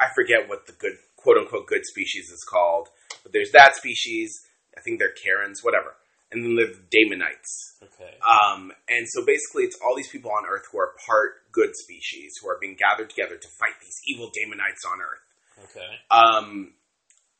I 0.00 0.06
forget 0.14 0.48
what 0.48 0.66
the 0.66 0.72
good 0.72 0.96
quote 1.16 1.36
unquote 1.38 1.66
good 1.66 1.84
species 1.84 2.30
is 2.30 2.44
called, 2.48 2.88
but 3.22 3.32
there's 3.32 3.50
that 3.52 3.76
species. 3.76 4.40
I 4.76 4.80
think 4.80 4.98
they're 4.98 5.12
Karens, 5.12 5.62
whatever. 5.62 5.94
And 6.34 6.44
then 6.44 6.56
there's 6.56 6.76
Daemonites. 6.90 7.78
Okay. 7.82 8.18
Um, 8.20 8.72
and 8.88 9.06
so 9.08 9.24
basically, 9.24 9.64
it's 9.64 9.78
all 9.84 9.94
these 9.96 10.08
people 10.10 10.30
on 10.32 10.44
Earth 10.50 10.64
who 10.72 10.78
are 10.78 10.92
part 11.06 11.46
good 11.52 11.70
species 11.76 12.32
who 12.42 12.48
are 12.48 12.58
being 12.60 12.76
gathered 12.76 13.08
together 13.10 13.36
to 13.36 13.48
fight 13.60 13.78
these 13.80 13.94
evil 14.08 14.26
Daemonites 14.34 14.82
on 14.90 14.98
Earth. 15.00 15.70
Okay. 15.70 15.90
Um, 16.10 16.74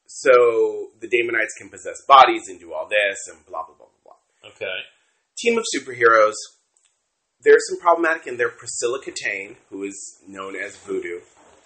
so 0.06 0.90
the 1.00 1.08
Daemonites 1.08 1.56
can 1.58 1.68
possess 1.70 1.96
bodies 2.06 2.42
and 2.48 2.60
do 2.60 2.72
all 2.72 2.88
this 2.88 3.18
and 3.28 3.44
blah 3.46 3.64
blah 3.66 3.74
blah 3.76 3.86
blah 4.04 4.14
blah 4.42 4.50
Okay. 4.50 4.78
team 5.38 5.58
of 5.58 5.64
superheroes. 5.74 6.34
There's 7.42 7.66
some 7.68 7.80
problematic 7.80 8.26
in 8.26 8.36
there. 8.36 8.48
Priscilla 8.48 9.00
Kitaen, 9.02 9.56
who 9.70 9.82
is 9.82 10.18
known 10.26 10.54
as 10.56 10.76
Voodoo, 10.76 11.20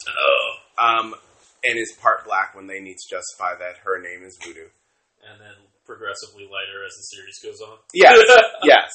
Oh. 0.09 0.55
um, 0.79 1.15
and 1.63 1.79
is 1.79 1.93
part 2.01 2.25
black 2.25 2.55
when 2.55 2.67
they 2.67 2.81
need 2.81 2.97
to 2.97 3.09
justify 3.17 3.55
that 3.59 3.79
her 3.85 4.01
name 4.01 4.25
is 4.25 4.39
Voodoo. 4.43 4.69
And 5.29 5.41
then 5.41 5.55
progressively 5.89 6.45
lighter 6.45 6.85
as 6.85 6.93
the 7.01 7.07
series 7.17 7.41
goes 7.41 7.61
on. 7.65 7.79
Yes, 7.97 8.21
yes. 8.63 8.93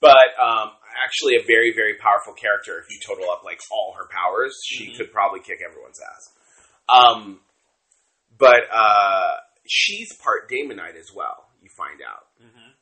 But 0.00 0.32
um, 0.40 0.70
actually, 1.04 1.34
a 1.36 1.44
very, 1.44 1.74
very 1.74 1.98
powerful 1.98 2.32
character. 2.32 2.78
If 2.78 2.86
you 2.88 2.98
total 3.04 3.28
up 3.30 3.42
like 3.44 3.58
all 3.70 3.92
her 3.98 4.06
powers, 4.08 4.54
she 4.64 4.88
Mhm. 4.94 4.96
could 4.96 5.12
probably 5.12 5.40
kick 5.40 5.58
everyone's 5.60 5.98
ass. 6.00 6.30
Um, 6.88 7.40
but 8.38 8.62
uh, 8.72 9.36
she's 9.68 10.16
part 10.16 10.48
Daemonite 10.48 10.96
as 10.96 11.10
well. 11.14 11.50
You 11.60 11.68
find 11.76 12.00
out. 12.00 12.24
hmm 12.40 12.72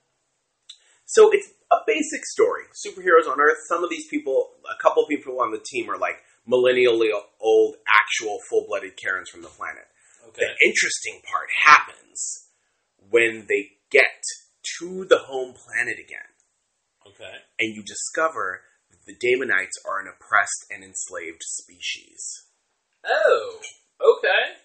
So 1.06 1.30
it's 1.32 1.48
a 1.72 1.78
basic 1.87 2.24
story. 2.26 2.62
Superheroes 2.87 3.28
on 3.28 3.40
Earth. 3.40 3.58
Some 3.68 3.82
of 3.82 3.90
these 3.90 4.06
people, 4.08 4.50
a 4.70 4.80
couple 4.80 5.04
people 5.08 5.40
on 5.40 5.50
the 5.50 5.58
team 5.64 5.90
are 5.90 5.98
like 5.98 6.22
millennially 6.48 7.11
old, 7.40 7.74
actual 7.88 8.38
full-blooded 8.48 8.96
Karens 8.96 9.28
from 9.28 9.42
the 9.42 9.48
planet. 9.48 9.84
Okay. 10.28 10.42
The 10.46 10.66
interesting 10.66 11.20
part 11.28 11.48
happens 11.64 12.47
when 13.10 13.46
they 13.48 13.70
get 13.90 14.22
to 14.78 15.04
the 15.04 15.18
home 15.18 15.54
planet 15.54 15.98
again, 15.98 16.28
Okay. 17.06 17.36
and 17.58 17.74
you 17.74 17.82
discover 17.82 18.62
that 18.90 19.04
the 19.06 19.14
Daemonites 19.14 19.76
are 19.88 20.00
an 20.00 20.06
oppressed 20.08 20.66
and 20.70 20.84
enslaved 20.84 21.42
species. 21.42 22.44
Oh. 23.06 23.60
Okay. 24.00 24.56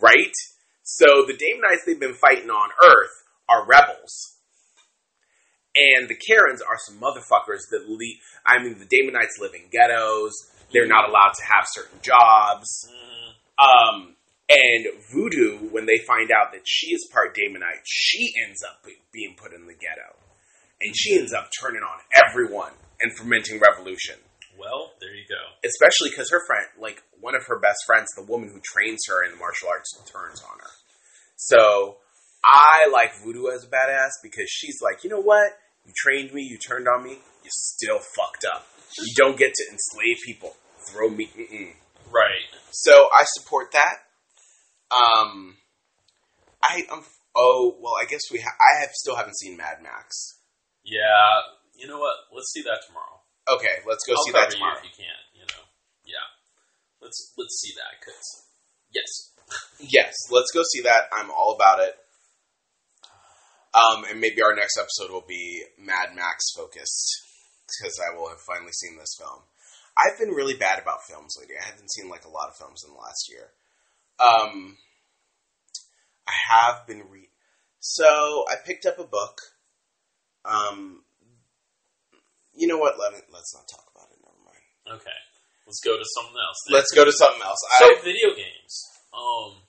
Right? 0.00 0.34
So 0.82 1.24
the 1.26 1.34
Daemonites 1.34 1.84
they've 1.86 2.00
been 2.00 2.14
fighting 2.14 2.50
on 2.50 2.70
Earth 2.82 3.22
are 3.48 3.66
rebels. 3.66 4.36
And 5.76 6.08
the 6.08 6.16
Karens 6.16 6.60
are 6.62 6.78
some 6.86 6.98
motherfuckers 6.98 7.68
that 7.70 7.88
lead. 7.88 8.18
I 8.46 8.62
mean, 8.62 8.78
the 8.78 8.86
Daemonites 8.86 9.38
live 9.38 9.54
in 9.54 9.68
ghettos. 9.70 10.32
They're 10.72 10.86
not 10.88 11.08
allowed 11.08 11.32
to 11.38 11.44
have 11.44 11.66
certain 11.68 12.00
jobs. 12.02 12.88
Mm, 12.90 13.34
Um, 13.58 14.16
and 14.48 14.86
Voodoo, 15.12 15.68
when 15.70 15.86
they 15.86 15.98
find 16.06 16.30
out 16.30 16.52
that 16.52 16.62
she 16.64 16.94
is 16.94 17.06
part 17.12 17.36
Daemonite, 17.36 17.84
she 17.84 18.32
ends 18.46 18.62
up 18.64 18.84
being 19.12 19.34
put 19.36 19.52
in 19.52 19.66
the 19.66 19.74
ghetto. 19.74 20.16
And 20.80 20.94
she 20.96 21.18
ends 21.18 21.32
up 21.32 21.50
turning 21.60 21.82
on 21.82 21.98
everyone 22.26 22.72
and 23.00 23.12
fermenting 23.12 23.60
revolution. 23.60 24.16
Well, 24.58 24.92
there 25.00 25.14
you 25.14 25.24
go. 25.28 25.38
especially 25.64 26.10
because 26.10 26.30
her 26.30 26.44
friend, 26.46 26.66
like 26.80 27.02
one 27.20 27.36
of 27.36 27.44
her 27.46 27.58
best 27.60 27.78
friends, 27.86 28.08
the 28.16 28.24
woman 28.24 28.48
who 28.48 28.60
trains 28.64 29.00
her 29.08 29.24
in 29.24 29.30
the 29.32 29.36
martial 29.38 29.68
arts, 29.68 29.92
turns 30.10 30.42
on 30.42 30.58
her. 30.58 30.70
So 31.36 31.98
I 32.44 32.88
like 32.92 33.14
Voodoo 33.22 33.48
as 33.48 33.64
a 33.64 33.68
badass 33.68 34.10
because 34.22 34.48
she's 34.48 34.78
like, 34.82 35.04
you 35.04 35.10
know 35.10 35.20
what? 35.20 35.52
You 35.86 35.92
trained 35.96 36.32
me, 36.32 36.42
you 36.42 36.58
turned 36.58 36.88
on 36.88 37.04
me, 37.04 37.18
you 37.44 37.50
still 37.50 37.98
fucked 37.98 38.44
up. 38.52 38.66
You 38.98 39.14
don't 39.16 39.38
get 39.38 39.54
to 39.54 39.64
enslave 39.70 40.16
people. 40.24 40.56
Throw 40.90 41.08
me. 41.08 41.28
Mm-mm. 41.38 41.72
Right. 42.10 42.48
So 42.70 42.92
I 42.92 43.24
support 43.38 43.72
that. 43.72 43.98
Um, 44.90 45.56
I 46.62 46.82
um, 46.90 47.04
oh 47.36 47.76
well, 47.80 47.94
I 48.00 48.06
guess 48.06 48.22
we 48.32 48.40
ha- 48.40 48.56
I 48.58 48.80
have 48.80 48.90
still 48.92 49.16
haven't 49.16 49.38
seen 49.38 49.56
Mad 49.56 49.82
Max. 49.82 50.40
Yeah. 50.84 51.54
You 51.76 51.86
know 51.86 51.98
what? 51.98 52.14
Let's 52.32 52.50
see 52.52 52.62
that 52.62 52.80
tomorrow. 52.86 53.20
Okay, 53.48 53.80
let's 53.86 54.04
go 54.04 54.14
I'll 54.16 54.24
see 54.24 54.32
that 54.32 54.50
tomorrow. 54.50 54.80
you 54.82 54.88
if 54.90 54.98
you 54.98 55.04
can. 55.04 55.20
You 55.34 55.44
know. 55.46 55.64
Yeah. 56.04 56.26
Let's 57.00 57.32
let's 57.36 57.60
see 57.60 57.72
that 57.76 58.00
because 58.00 58.44
yes. 58.92 59.32
Yes, 59.80 60.12
let's 60.30 60.50
go 60.52 60.62
see 60.74 60.82
that. 60.82 61.08
I'm 61.12 61.30
all 61.30 61.54
about 61.54 61.80
it. 61.80 61.94
Um, 63.72 64.04
and 64.10 64.20
maybe 64.20 64.42
our 64.42 64.54
next 64.54 64.76
episode 64.76 65.10
will 65.12 65.24
be 65.26 65.62
Mad 65.78 66.16
Max 66.16 66.50
focused 66.56 67.22
because 67.64 67.96
I 68.00 68.16
will 68.16 68.28
have 68.28 68.40
finally 68.40 68.72
seen 68.72 68.98
this 68.98 69.14
film. 69.16 69.40
I've 69.96 70.18
been 70.18 70.34
really 70.34 70.54
bad 70.54 70.82
about 70.82 71.04
films 71.08 71.36
lately. 71.38 71.56
I 71.60 71.64
haven't 71.64 71.90
seen 71.92 72.10
like 72.10 72.24
a 72.24 72.30
lot 72.30 72.48
of 72.48 72.56
films 72.56 72.84
in 72.86 72.92
the 72.92 72.98
last 73.00 73.28
year. 73.30 73.50
Um, 74.20 74.76
I 76.26 76.32
have 76.50 76.86
been 76.86 77.02
re. 77.08 77.28
So 77.80 78.44
I 78.48 78.56
picked 78.64 78.86
up 78.86 78.98
a 78.98 79.04
book. 79.04 79.40
Um, 80.44 81.04
you 82.52 82.66
know 82.66 82.78
what? 82.78 82.98
Let 82.98 83.12
let's 83.32 83.54
not 83.54 83.68
talk 83.70 83.86
about 83.94 84.10
it. 84.10 84.18
Never 84.22 84.42
mind. 84.44 85.00
Okay. 85.00 85.18
Let's 85.66 85.80
go 85.84 85.96
to 85.96 86.04
something 86.16 86.36
else. 86.40 86.56
then. 86.66 86.74
Let's 86.74 86.92
go 86.92 87.04
to 87.04 87.12
something 87.12 87.42
else. 87.42 87.60
So 87.78 87.84
I, 87.84 88.00
video 88.02 88.34
games. 88.34 88.74
Um, 89.12 89.62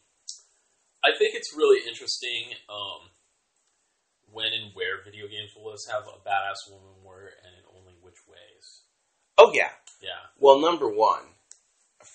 I 1.03 1.11
think 1.17 1.35
it's 1.35 1.53
really 1.55 1.79
interesting. 1.87 2.55
Um, 2.69 3.11
when 4.31 4.53
and 4.53 4.71
where 4.73 5.03
video 5.03 5.25
games 5.25 5.51
will 5.57 5.73
have 5.91 6.05
a 6.05 6.17
badass 6.21 6.69
woman 6.69 7.01
warrior, 7.03 7.33
and 7.43 7.53
in 7.57 7.65
only 7.77 7.97
which 8.01 8.17
ways. 8.27 8.85
oh 9.37 9.51
yeah. 9.53 9.71
Yeah. 10.01 10.31
Well, 10.37 10.59
number 10.61 10.87
one, 10.87 11.35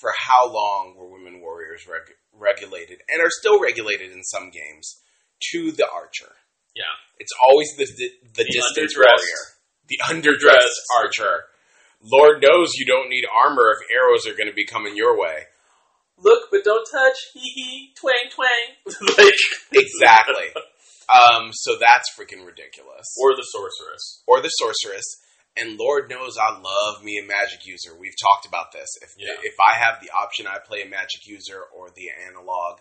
for 0.01 0.13
how 0.17 0.51
long 0.53 0.95
were 0.97 1.09
women 1.11 1.41
warriors 1.41 1.87
reg- 1.89 2.17
regulated 2.33 2.99
and 3.09 3.21
are 3.23 3.31
still 3.31 3.61
regulated 3.61 4.13
in 4.13 4.23
some 4.23 4.51
games 4.51 5.01
to 5.53 5.73
the 5.73 5.87
archer? 5.89 6.33
Yeah. 6.75 6.83
It's 7.19 7.33
always 7.43 7.69
the 7.77 7.87
the, 7.87 8.11
the, 8.37 8.45
distance 8.45 8.95
underdressed- 8.95 9.23
warrior, 9.23 9.43
the 9.89 9.99
underdressed 10.11 10.81
archer. 10.99 11.45
Lord 12.03 12.43
knows 12.43 12.75
you 12.75 12.85
don't 12.85 13.09
need 13.09 13.25
armor 13.33 13.71
if 13.73 13.89
arrows 13.95 14.27
are 14.27 14.37
going 14.37 14.49
to 14.51 14.55
be 14.55 14.67
coming 14.67 14.95
your 14.97 15.19
way. 15.19 15.45
Look, 16.19 16.49
but 16.51 16.63
don't 16.65 16.87
touch. 16.91 17.17
Hee 17.33 17.41
hee. 17.41 17.93
Twang 17.97 18.29
twang. 18.31 19.09
like 19.19 19.35
Exactly. 19.73 20.53
um, 21.09 21.51
so 21.53 21.77
that's 21.81 22.11
freaking 22.15 22.47
ridiculous. 22.47 23.07
or 23.21 23.35
the 23.35 23.43
sorceress. 23.43 24.23
or 24.27 24.41
the 24.43 24.49
sorceress. 24.49 25.05
And 25.57 25.79
Lord 25.79 26.11
knows 26.11 26.37
I 26.37 26.51
love 26.59 27.05
me 27.05 27.19
a 27.23 27.27
magic 27.27 27.65
user. 27.65 27.95
We've 27.97 28.19
talked 28.21 28.47
about 28.47 28.73
this. 28.73 28.91
If 29.03 29.15
Yeah. 29.17 29.37
if 29.43 29.55
I 29.61 29.75
have 29.75 30.01
the 30.03 30.11
option, 30.11 30.47
I 30.47 30.59
play 30.59 30.83
a 30.83 30.87
magic 30.87 31.27
user 31.27 31.63
or 31.63 31.91
the 31.91 32.11
analog 32.27 32.81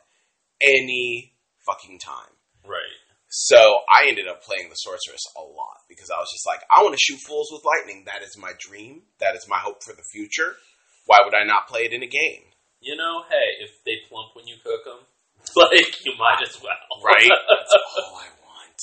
any 0.59 1.35
fucking 1.65 1.99
time. 1.99 2.33
Right. 2.65 2.97
So 3.29 3.57
I 3.89 4.07
ended 4.07 4.27
up 4.27 4.43
playing 4.43 4.69
the 4.69 4.75
sorceress 4.75 5.21
a 5.35 5.41
lot 5.41 5.81
because 5.89 6.09
I 6.09 6.17
was 6.17 6.29
just 6.31 6.45
like, 6.45 6.61
I 6.69 6.81
want 6.83 6.93
to 6.93 7.01
shoot 7.01 7.19
fools 7.19 7.49
with 7.51 7.65
lightning. 7.65 8.05
That 8.05 8.21
is 8.21 8.37
my 8.37 8.53
dream. 8.59 9.03
That 9.19 9.35
is 9.35 9.47
my 9.47 9.57
hope 9.57 9.83
for 9.83 9.93
the 9.93 10.05
future. 10.11 10.55
Why 11.05 11.19
would 11.25 11.33
I 11.35 11.43
not 11.45 11.67
play 11.67 11.81
it 11.85 11.93
in 11.93 12.01
a 12.03 12.07
game? 12.07 12.45
You 12.79 12.95
know, 12.95 13.23
hey, 13.29 13.63
if 13.63 13.83
they 13.85 13.97
plump 14.09 14.35
when 14.35 14.45
you 14.47 14.57
cook 14.63 14.83
them, 14.85 15.05
like 15.55 16.05
you 16.05 16.13
might 16.17 16.41
as 16.47 16.61
well. 16.61 17.01
Right? 17.03 17.29
That's 17.49 17.73
all 18.01 18.17
I 18.17 18.29
want. 18.41 18.79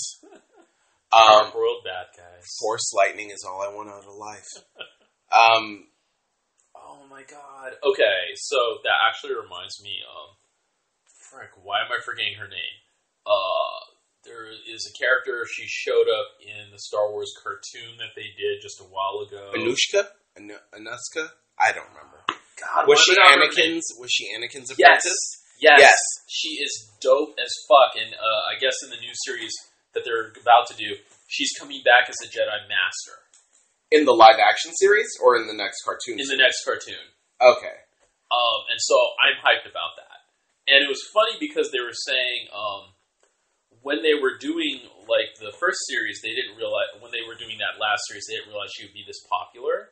Um, 1.12 1.52
world 1.54 1.82
bad 1.84 2.06
guys. 2.16 2.29
Force 2.60 2.92
lightning 2.94 3.30
is 3.30 3.44
all 3.46 3.62
I 3.62 3.72
want 3.74 3.88
out 3.90 4.04
of 4.06 4.14
life. 4.14 4.48
Um, 5.30 5.86
Oh 6.74 7.06
my 7.08 7.22
god. 7.22 7.78
Okay, 7.86 8.18
so 8.34 8.58
that 8.82 8.98
actually 9.06 9.34
reminds 9.38 9.78
me 9.82 10.02
of 10.02 10.34
frick, 11.30 11.50
why 11.62 11.86
am 11.86 11.92
I 11.94 12.02
forgetting 12.02 12.34
her 12.40 12.48
name? 12.50 12.76
Uh 13.22 13.78
there 14.26 14.50
is 14.50 14.90
a 14.90 14.94
character 14.98 15.46
she 15.46 15.64
showed 15.70 16.10
up 16.10 16.28
in 16.42 16.72
the 16.74 16.78
Star 16.82 17.08
Wars 17.14 17.30
cartoon 17.42 17.94
that 18.02 18.12
they 18.18 18.34
did 18.36 18.58
just 18.60 18.80
a 18.82 18.90
while 18.90 19.22
ago. 19.24 19.52
Anushka, 19.54 20.10
Anu- 20.36 20.66
Anuska. 20.74 21.30
I 21.58 21.70
don't 21.72 21.88
remember. 21.94 22.20
God, 22.60 22.88
Was 22.90 23.00
she 23.00 23.12
am 23.14 23.22
I 23.22 23.22
not 23.22 23.38
remembering? 23.38 23.78
Anakin's? 23.78 23.86
Was 24.02 24.10
she 24.10 24.26
Anakin's 24.34 24.74
Yes. 24.76 24.98
apprentice? 24.98 25.22
Yes. 25.62 25.78
Yes. 25.80 25.98
She 26.28 26.48
is 26.60 26.90
dope 27.00 27.38
as 27.38 27.54
fuck 27.70 27.94
and 28.02 28.12
uh, 28.18 28.42
I 28.50 28.58
guess 28.58 28.74
in 28.82 28.90
the 28.90 28.98
new 29.00 29.14
series 29.24 29.54
that 29.94 30.02
they're 30.04 30.34
about 30.42 30.66
to 30.68 30.76
do, 30.76 30.96
she's 31.30 31.54
coming 31.54 31.80
back 31.86 32.10
as 32.10 32.18
a 32.26 32.28
Jedi 32.28 32.66
Master 32.66 33.16
In 33.94 34.02
the 34.04 34.12
live 34.12 34.42
action 34.42 34.74
series 34.74 35.08
or 35.22 35.38
in 35.38 35.46
the 35.46 35.54
next 35.54 35.80
cartoon? 35.86 36.18
in 36.18 36.26
the 36.26 36.36
next 36.36 36.66
cartoon. 36.66 37.14
okay. 37.38 37.86
Um, 38.30 38.60
and 38.70 38.78
so 38.78 38.94
I'm 39.26 39.38
hyped 39.42 39.66
about 39.66 39.98
that. 39.98 40.18
And 40.70 40.86
it 40.86 40.90
was 40.90 41.02
funny 41.10 41.34
because 41.42 41.74
they 41.74 41.82
were 41.82 41.94
saying 41.94 42.46
um, 42.54 42.94
when 43.82 44.06
they 44.06 44.14
were 44.14 44.38
doing 44.38 44.86
like 45.10 45.34
the 45.42 45.50
first 45.58 45.82
series, 45.90 46.22
they 46.22 46.30
didn't 46.30 46.54
realize 46.54 46.94
when 47.02 47.10
they 47.10 47.26
were 47.26 47.34
doing 47.34 47.58
that 47.58 47.82
last 47.82 48.06
series, 48.06 48.26
they 48.30 48.38
didn't 48.38 48.54
realize 48.54 48.70
she 48.70 48.86
would 48.86 48.94
be 48.94 49.02
this 49.02 49.18
popular. 49.26 49.90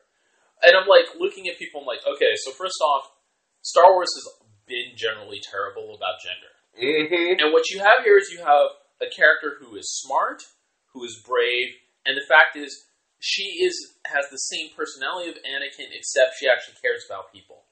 And 0.63 0.71
I'm 0.75 0.87
like 0.87 1.19
looking 1.19 1.47
at 1.51 1.59
people, 1.59 1.83
I'm 1.83 1.87
like, 1.87 2.03
okay, 2.07 2.31
so 2.47 2.51
first 2.55 2.79
off, 2.79 3.11
Star 3.59 3.91
Wars 3.91 4.07
has 4.15 4.25
been 4.67 4.95
generally 4.95 5.43
terrible 5.43 5.91
about 5.95 6.23
gender. 6.23 6.51
Mm-hmm. 6.79 7.43
And 7.43 7.51
what 7.51 7.67
you 7.67 7.83
have 7.83 8.07
here 8.07 8.15
is 8.15 8.31
you 8.31 8.39
have 8.39 8.71
a 9.03 9.11
character 9.11 9.59
who 9.59 9.75
is 9.75 9.87
smart, 9.99 10.43
who 10.93 11.03
is 11.03 11.21
brave, 11.25 11.75
and 12.05 12.17
the 12.17 12.25
fact 12.27 12.55
is 12.55 12.85
she 13.19 13.63
is 13.63 13.75
has 14.05 14.25
the 14.31 14.39
same 14.39 14.71
personality 14.75 15.29
of 15.29 15.37
Anakin, 15.43 15.91
except 15.91 16.39
she 16.39 16.47
actually 16.47 16.79
cares 16.81 17.03
about 17.07 17.31
people. 17.31 17.67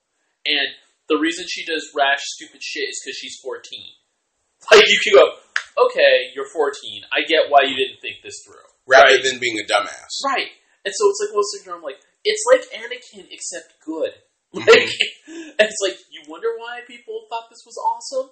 And 0.46 0.76
the 1.10 1.18
reason 1.18 1.46
she 1.48 1.66
does 1.66 1.88
rash, 1.96 2.20
stupid 2.22 2.62
shit 2.62 2.90
is 2.90 3.00
because 3.04 3.18
she's 3.18 3.40
14. 3.44 3.62
Like 4.72 4.90
you 4.90 5.00
can 5.04 5.14
go, 5.14 5.38
okay, 5.86 6.34
you're 6.34 6.50
14. 6.50 6.74
I 7.14 7.22
get 7.30 7.54
why 7.54 7.62
you 7.70 7.78
didn't 7.78 8.02
think 8.02 8.26
this 8.26 8.42
through. 8.42 8.66
Rather 8.90 9.14
right? 9.16 9.24
than 9.24 9.38
being 9.38 9.60
a 9.60 9.64
dumbass. 9.70 10.10
Right. 10.26 10.50
And 10.84 10.94
so 10.96 11.04
it's 11.14 11.22
like 11.22 11.32
well, 11.36 11.46
there, 11.64 11.76
I'm 11.76 11.84
like, 11.86 12.02
it's 12.26 12.44
like 12.50 12.66
Anakin 12.74 13.28
except 13.32 13.80
good. 13.86 14.12
Like, 14.58 14.66
mm-hmm. 14.66 15.60
and 15.60 15.68
it's 15.68 15.84
like 15.84 16.00
you 16.10 16.24
wonder 16.28 16.48
why 16.58 16.80
people 16.88 17.28
thought 17.30 17.52
this 17.52 17.62
was 17.68 17.78
awesome. 17.78 18.32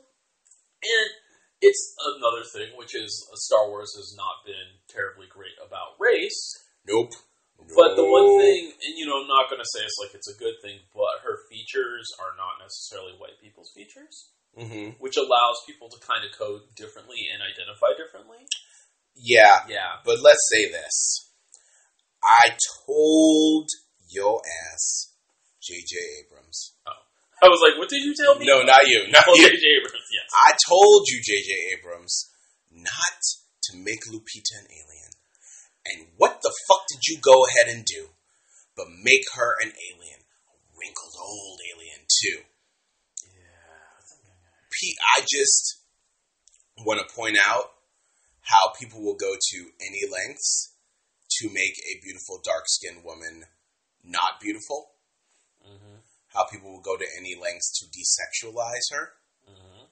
And 0.81 1.09
it's 1.65 1.95
another 2.17 2.43
thing, 2.53 2.77
which 2.77 2.93
is 2.95 3.11
uh, 3.31 3.35
Star 3.35 3.67
Wars 3.69 3.93
has 3.97 4.13
not 4.15 4.45
been 4.45 4.77
terribly 4.87 5.25
great 5.27 5.57
about 5.65 5.97
race. 5.99 6.37
Nope. 6.85 7.11
But 7.57 7.95
the 7.95 8.03
one 8.05 8.37
thing, 8.37 8.71
and 8.83 8.93
you 8.99 9.05
know, 9.07 9.21
I'm 9.21 9.27
not 9.31 9.49
going 9.49 9.61
to 9.63 9.71
say 9.73 9.79
it's 9.81 9.97
like 9.97 10.13
it's 10.13 10.29
a 10.29 10.37
good 10.37 10.55
thing, 10.61 10.79
but 10.93 11.23
her 11.23 11.39
features 11.49 12.05
are 12.19 12.35
not 12.37 12.59
necessarily 12.61 13.13
white 13.17 13.39
people's 13.41 13.71
features, 13.73 14.29
Mhm. 14.59 14.99
which 14.99 15.17
allows 15.17 15.63
people 15.65 15.89
to 15.89 15.97
kind 16.05 16.23
of 16.27 16.37
code 16.37 16.75
differently 16.75 17.25
and 17.31 17.41
identify 17.41 17.95
differently. 17.97 18.45
Yeah, 19.15 19.65
Yeah. 19.67 20.01
but 20.03 20.19
let's 20.19 20.45
say 20.51 20.69
this. 20.69 21.31
I 22.21 22.57
told 22.85 23.69
your 24.09 24.41
ass, 24.45 25.13
J.J. 25.61 25.95
Abrams. 26.25 26.73
I 27.45 27.49
was 27.49 27.61
like, 27.61 27.77
what 27.77 27.89
did 27.89 28.01
you 28.01 28.13
tell 28.17 28.35
me? 28.35 28.45
No, 28.45 28.63
not 28.63 28.87
you. 28.87 29.05
Not 29.11 29.25
Oh, 29.27 29.35
you. 29.35 29.47
J.J. 29.49 29.65
Abrams, 29.77 30.09
yes. 30.09 30.27
I 30.33 30.57
told 30.67 31.05
you, 31.07 31.21
J.J. 31.21 31.77
Abrams, 31.77 32.31
not 32.71 33.21
to 33.69 33.77
make 33.77 34.01
Lupita 34.09 34.57
an 34.59 34.67
alien. 34.73 35.11
And 35.85 36.07
what 36.17 36.41
the 36.41 36.53
fuck 36.67 36.83
did 36.89 37.05
you 37.07 37.19
go 37.21 37.45
ahead 37.45 37.69
and 37.75 37.85
do? 37.85 38.09
But 38.75 38.87
make 39.03 39.23
her 39.35 39.55
an 39.61 39.69
alien. 39.71 40.19
A 40.49 40.55
wrinkled 40.73 41.13
old 41.21 41.59
alien, 41.73 42.01
too. 42.09 42.39
Yeah. 43.29 44.01
Pete, 44.73 44.97
I 45.15 45.21
just 45.21 45.81
want 46.85 46.99
to 46.99 47.15
point 47.15 47.37
out 47.47 47.71
how 48.41 48.73
people 48.79 49.01
will 49.01 49.15
go 49.15 49.33
to 49.33 49.57
any 49.79 50.01
lengths 50.11 50.73
to 51.39 51.47
make 51.49 51.77
a 51.85 52.01
beautiful 52.03 52.41
dark 52.43 52.63
skinned 52.67 53.03
woman 53.03 53.43
not 54.03 54.39
beautiful. 54.41 54.91
hmm 55.63 55.94
How 56.35 56.45
people 56.51 56.71
will 56.71 56.81
go 56.83 56.97
to 56.97 57.05
any 57.17 57.33
lengths 57.39 57.71
to 57.79 57.85
desexualize 57.87 58.91
her. 58.91 59.13
hmm 59.47 59.85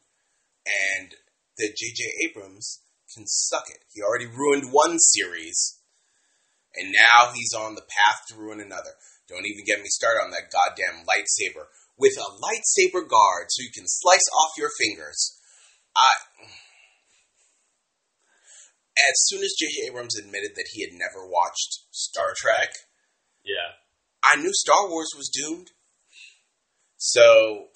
and 0.66 1.16
that 1.58 1.76
J.J. 1.76 2.04
Abrams 2.24 2.80
can 3.14 3.26
suck 3.28 3.66
it. 3.70 3.84
He 3.92 4.02
already 4.02 4.26
ruined 4.28 4.72
one 4.72 4.98
series, 4.98 5.80
and 6.74 6.92
now 6.92 7.32
he's 7.36 7.54
on 7.54 7.76
the 7.76 7.82
path 7.84 8.24
to 8.30 8.36
ruin 8.36 8.62
another. 8.62 8.96
Don't 9.28 9.46
even 9.46 9.66
get 9.66 9.80
me 9.82 9.88
started 9.88 10.24
on 10.24 10.32
that 10.32 10.52
goddamn 10.52 11.06
lightsaber 11.06 11.68
with 11.98 12.14
a 12.18 12.32
lightsaber 12.40 13.08
guard 13.08 13.48
so 13.50 13.62
you 13.62 13.72
can 13.74 13.84
slice 13.88 14.24
off 14.40 14.58
your 14.58 14.70
fingers. 14.80 15.38
I. 15.96 16.48
As 18.96 19.16
soon 19.26 19.44
as 19.44 19.54
J.J. 19.60 19.88
Abrams 19.90 20.18
admitted 20.18 20.52
that 20.56 20.70
he 20.72 20.82
had 20.82 20.94
never 20.94 21.28
watched 21.28 21.80
Star 21.92 22.34
Trek, 22.38 22.70
Yeah. 23.44 23.76
I 24.24 24.38
knew 24.38 24.52
Star 24.54 24.88
Wars 24.90 25.12
was 25.18 25.30
doomed. 25.30 25.72
So, 27.06 27.68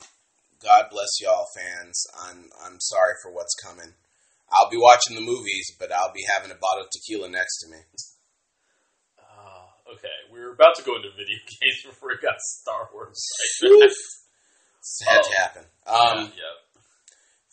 God 0.63 0.85
bless 0.89 1.19
y'all, 1.19 1.47
fans. 1.53 2.01
I'm 2.23 2.47
I'm 2.63 2.79
sorry 2.79 3.11
for 3.21 3.29
what's 3.29 3.53
coming. 3.55 3.93
I'll 4.49 4.69
be 4.69 4.77
watching 4.79 5.15
the 5.15 5.21
movies, 5.21 5.75
but 5.77 5.91
I'll 5.91 6.13
be 6.13 6.23
having 6.33 6.49
a 6.49 6.55
bottle 6.55 6.85
of 6.85 6.89
tequila 6.89 7.27
next 7.27 7.59
to 7.59 7.67
me. 7.69 7.77
Uh, 9.19 9.91
okay, 9.95 10.15
we 10.31 10.39
were 10.39 10.53
about 10.53 10.75
to 10.77 10.83
go 10.83 10.95
into 10.95 11.09
video 11.11 11.35
games 11.45 11.83
before 11.85 12.07
we 12.15 12.17
got 12.23 12.39
Star 12.39 12.87
Wars. 12.93 13.19
It 13.61 13.69
had 15.09 15.23
to 15.23 15.29
Oh. 15.29 15.35
happen. 15.35 15.63
Um, 15.85 16.31
yeah, 16.31 16.31
yeah. 16.31 16.55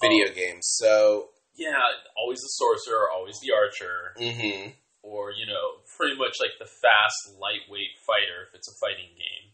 video 0.01 0.33
games. 0.33 0.79
So, 0.79 1.31
Yeah, 1.57 1.75
always 2.16 2.39
the 2.39 2.55
sorcerer, 2.55 3.11
always 3.11 3.35
the 3.43 3.51
archer, 3.51 4.14
hmm 4.14 4.68
or 5.03 5.33
you 5.33 5.47
know, 5.51 5.83
pretty 5.99 6.14
much 6.16 6.39
like 6.39 6.55
the 6.61 6.70
fast, 6.70 7.35
lightweight 7.35 7.99
fighter 8.07 8.47
if 8.47 8.55
it's 8.55 8.70
a 8.70 8.79
fighting 8.79 9.11
game. 9.18 9.51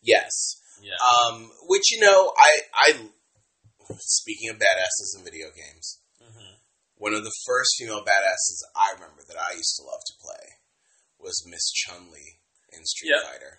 yes. 0.00 0.32
Yeah, 0.82 0.98
Um, 0.98 1.48
which 1.70 1.92
you 1.94 2.00
know, 2.02 2.32
I 2.36 2.50
I 2.74 2.88
speaking 3.98 4.50
of 4.50 4.56
badasses 4.58 5.16
in 5.18 5.24
video 5.24 5.48
games, 5.54 6.00
hmm 6.20 6.58
one 6.98 7.14
of 7.18 7.24
the 7.26 7.34
first 7.46 7.74
female 7.82 8.06
badasses 8.06 8.62
I 8.78 8.94
remember 8.94 9.26
that 9.26 9.34
I 9.34 9.58
used 9.58 9.74
to 9.74 9.82
love 9.82 10.02
to 10.06 10.14
play 10.22 10.62
was 11.18 11.34
Miss 11.50 11.66
Chun 11.74 12.10
Li 12.14 12.38
in 12.70 12.86
Street 12.86 13.10
Yep. 13.18 13.26
Fighter. 13.26 13.58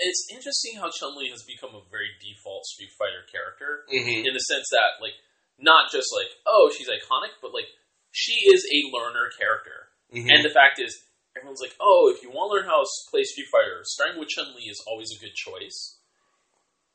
it's 0.00 0.24
interesting 0.32 0.80
how 0.80 0.88
Chun 0.88 1.12
Li 1.16 1.28
has 1.28 1.44
become 1.44 1.76
a 1.76 1.84
very 1.92 2.08
default 2.24 2.64
Street 2.64 2.88
Fighter 2.96 3.28
character 3.28 3.84
Mm-hmm. 3.92 4.24
in 4.24 4.32
the 4.32 4.40
sense 4.48 4.68
that, 4.72 4.96
like, 5.04 5.12
not 5.60 5.92
just 5.92 6.08
like, 6.16 6.32
oh, 6.48 6.72
she's 6.72 6.88
iconic, 6.88 7.36
but 7.44 7.52
like, 7.52 7.68
she 8.16 8.32
is 8.48 8.64
a 8.64 8.88
learner 8.96 9.28
character. 9.36 9.92
Mm-hmm. 10.16 10.32
And 10.32 10.40
the 10.44 10.52
fact 10.56 10.80
is, 10.80 10.96
everyone's 11.36 11.60
like, 11.60 11.76
oh, 11.84 12.08
if 12.16 12.24
you 12.24 12.32
want 12.32 12.48
to 12.48 12.54
learn 12.56 12.64
how 12.68 12.80
to 12.80 12.88
play 13.12 13.28
Street 13.28 13.52
Fighter, 13.52 13.84
starting 13.84 14.16
with 14.18 14.32
Chun 14.32 14.56
Li 14.56 14.72
is 14.72 14.80
always 14.88 15.12
a 15.12 15.20
good 15.20 15.36
choice. 15.36 15.99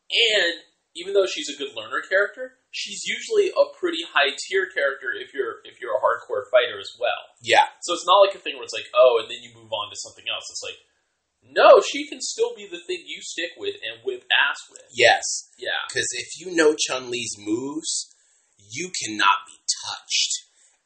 And 0.10 0.54
even 0.96 1.14
though 1.14 1.28
she's 1.28 1.50
a 1.50 1.58
good 1.60 1.76
learner 1.76 2.02
character, 2.08 2.56
she's 2.72 3.04
usually 3.04 3.52
a 3.52 3.66
pretty 3.80 4.04
high 4.08 4.32
tier 4.48 4.68
character 4.72 5.12
if 5.18 5.34
you're 5.34 5.60
if 5.66 5.82
you're 5.82 5.96
a 5.98 6.02
hardcore 6.04 6.48
fighter 6.52 6.80
as 6.80 6.92
well. 7.00 7.36
yeah, 7.42 7.68
So 7.82 7.94
it's 7.94 8.08
not 8.08 8.24
like 8.24 8.36
a 8.36 8.40
thing 8.40 8.56
where 8.56 8.64
it's 8.64 8.74
like, 8.74 8.88
oh, 8.96 9.20
and 9.20 9.28
then 9.30 9.44
you 9.44 9.52
move 9.56 9.72
on 9.74 9.90
to 9.92 9.98
something 10.00 10.24
else. 10.32 10.48
It's 10.50 10.64
like, 10.64 10.80
no, 11.44 11.82
she 11.82 12.08
can 12.08 12.22
still 12.22 12.56
be 12.56 12.66
the 12.66 12.80
thing 12.88 13.04
you 13.06 13.22
stick 13.22 13.52
with 13.58 13.76
and 13.84 14.02
whip 14.06 14.24
ass 14.32 14.60
with. 14.72 14.88
yes. 14.94 15.52
Yeah. 15.60 15.78
Because 15.90 16.08
if 16.14 16.40
you 16.40 16.56
know 16.56 16.76
Chun 16.76 17.12
Li's 17.12 17.36
moves, 17.38 18.10
you 18.58 18.90
cannot 18.90 19.46
be 19.46 19.58
touched, 19.86 20.32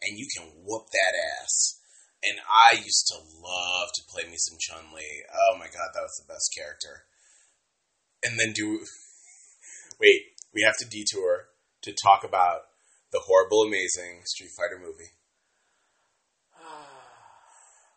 and 0.01 0.17
you 0.19 0.27
can 0.35 0.51
whoop 0.65 0.87
that 0.91 1.13
ass. 1.15 1.79
And 2.21 2.39
I 2.43 2.75
used 2.75 3.07
to 3.13 3.17
love 3.39 3.89
to 3.95 4.01
play 4.11 4.23
me 4.29 4.35
some 4.35 4.57
Chun 4.59 4.91
Li. 4.93 5.23
Oh 5.31 5.57
my 5.57 5.67
god, 5.67 5.93
that 5.93 6.03
was 6.03 6.17
the 6.19 6.27
best 6.33 6.51
character. 6.57 7.05
And 8.23 8.37
then 8.37 8.51
do 8.51 8.81
wait, 9.99 10.21
we 10.53 10.63
have 10.63 10.77
to 10.77 10.85
detour 10.85 11.49
to 11.83 11.93
talk 12.03 12.23
about 12.23 12.61
the 13.11 13.21
horrible, 13.25 13.63
amazing 13.63 14.21
Street 14.25 14.51
Fighter 14.57 14.79
movie. 14.79 15.11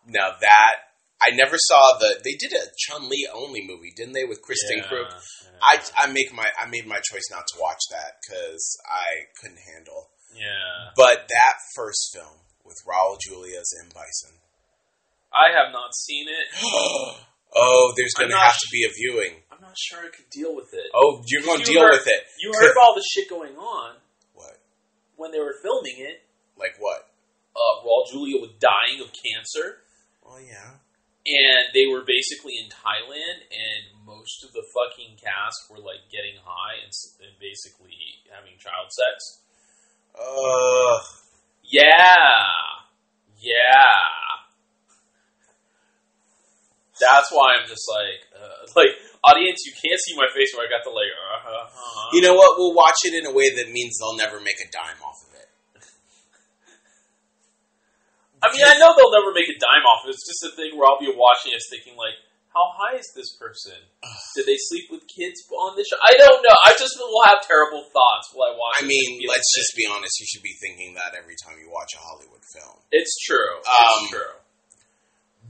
Now 0.05 0.35
that 0.41 0.75
I 1.23 1.31
never 1.35 1.57
saw 1.57 1.99
the 2.01 2.19
they 2.25 2.35
did 2.35 2.53
a 2.53 2.67
Chun 2.77 3.09
Li 3.09 3.29
only 3.33 3.63
movie, 3.65 3.93
didn't 3.95 4.15
they, 4.15 4.25
with 4.25 4.43
Kristen 4.43 4.79
yeah. 4.79 4.85
Kreuk? 4.85 5.11
Yeah. 5.11 5.59
I, 5.63 6.07
I 6.09 6.13
make 6.13 6.35
my 6.35 6.47
I 6.61 6.67
made 6.67 6.87
my 6.87 6.99
choice 6.99 7.31
not 7.31 7.47
to 7.55 7.61
watch 7.61 7.79
that 7.91 8.19
because 8.19 8.77
I 8.91 9.31
couldn't 9.41 9.63
handle. 9.73 10.11
yeah. 10.35 10.91
But 10.97 11.29
that 11.29 11.55
first 11.77 12.11
film 12.13 12.43
with 12.65 12.79
Raul 12.83 13.17
Julia 13.21 13.61
as 13.61 13.73
M 13.85 13.91
Bison. 13.95 14.43
I 15.33 15.55
have 15.55 15.73
not 15.73 15.95
seen 15.95 16.27
it. 16.29 16.49
oh, 17.57 17.93
there's 17.97 18.15
going 18.15 18.31
to 18.31 18.37
have 18.37 18.59
to 18.59 18.69
be 18.71 18.85
a 18.85 18.91
viewing. 18.91 19.43
I'm 19.63 19.69
not 19.71 19.79
sure 19.79 20.01
I 20.01 20.11
could 20.11 20.29
deal 20.31 20.57
with 20.57 20.75
it. 20.75 20.91
Oh, 20.93 21.23
you're 21.27 21.43
going 21.43 21.63
to 21.63 21.71
You 21.71 21.79
deal 21.79 21.83
heard- 21.87 21.93
with 22.03 22.09
it. 22.09 22.23
You 22.43 22.51
heard 22.53 22.75
all 22.83 22.95
the 22.97 23.05
shit 23.15 23.31
going 23.31 23.55
on 23.57 23.95
What? 24.35 24.59
when 25.15 25.31
they 25.31 25.39
were 25.39 25.55
filming 25.63 25.95
it. 25.99 26.23
Like 26.59 26.75
what? 26.81 27.07
Uh, 27.55 27.87
Raul 27.87 28.11
Julia 28.11 28.41
was 28.43 28.51
dying 28.59 28.99
of 29.01 29.13
cancer, 29.15 29.85
Oh 30.27 30.39
yeah. 30.43 30.81
and 31.27 31.63
they 31.75 31.87
were 31.87 32.03
basically 32.03 32.55
in 32.59 32.67
Thailand, 32.73 33.45
and 33.55 34.03
most 34.05 34.43
of 34.43 34.51
the 34.53 34.65
fucking 34.75 35.15
cast 35.23 35.71
were 35.71 35.79
like 35.79 36.09
getting 36.11 36.41
high 36.43 36.81
and, 36.83 36.91
and 37.23 37.39
basically 37.39 37.95
having 38.35 38.59
child 38.59 38.91
sex. 38.91 39.45
Ugh. 40.19 41.03
Yeah, 41.63 42.19
yeah. 43.39 43.95
That's 47.03 47.35
why 47.35 47.59
I'm 47.59 47.67
just 47.67 47.83
like, 47.91 48.21
uh, 48.31 48.63
like 48.79 48.95
audience, 49.27 49.67
you 49.67 49.75
can't 49.75 49.99
see 49.99 50.15
my 50.15 50.31
face 50.31 50.55
where 50.55 50.63
I 50.63 50.71
got 50.71 50.87
the 50.87 50.95
like, 50.95 51.11
uh, 51.11 51.67
You 52.15 52.23
know 52.23 52.39
what? 52.39 52.55
We'll 52.55 52.75
watch 52.79 53.03
it 53.03 53.19
in 53.19 53.27
a 53.27 53.35
way 53.35 53.51
that 53.51 53.75
means 53.75 53.99
they'll 53.99 54.19
never 54.19 54.39
make 54.39 54.63
a 54.63 54.69
dime 54.71 55.03
off 55.03 55.19
of 55.27 55.35
it. 55.35 55.49
I 58.43 58.51
mean, 58.51 58.67
I 58.67 58.75
know 58.79 58.91
they'll 58.95 59.15
never 59.15 59.31
make 59.31 59.47
a 59.47 59.59
dime 59.59 59.87
off 59.87 60.03
of 60.03 60.11
it. 60.11 60.19
It's 60.19 60.27
just 60.27 60.43
a 60.43 60.53
thing 60.59 60.75
where 60.75 60.91
I'll 60.91 60.99
be 60.99 61.11
watching 61.15 61.55
it 61.55 61.63
thinking 61.71 61.95
like, 61.95 62.19
how 62.51 62.69
high 62.77 63.01
is 63.01 63.09
this 63.17 63.33
person? 63.39 63.79
Did 64.37 64.45
they 64.51 64.59
sleep 64.69 64.91
with 64.91 65.07
kids 65.09 65.41
on 65.55 65.79
this 65.79 65.89
show? 65.89 65.97
I 66.03 66.19
don't 66.19 66.43
know. 66.43 66.57
I 66.67 66.75
just 66.75 66.99
will 66.99 67.23
have 67.31 67.41
terrible 67.47 67.87
thoughts 67.95 68.35
while 68.35 68.51
I 68.51 68.55
watch. 68.59 68.83
I 68.83 68.85
mean, 68.85 69.23
let's 69.31 69.49
just 69.55 69.73
be 69.79 69.87
honest. 69.87 70.19
You 70.21 70.27
should 70.27 70.43
be 70.43 70.59
thinking 70.59 70.99
that 70.99 71.15
every 71.15 71.39
time 71.39 71.57
you 71.63 71.71
watch 71.71 71.95
a 71.95 72.03
Hollywood 72.03 72.45
film. 72.51 72.83
It's 72.91 73.15
true. 73.23 73.63
Um, 73.63 74.05
it's 74.05 74.11
true. 74.11 74.35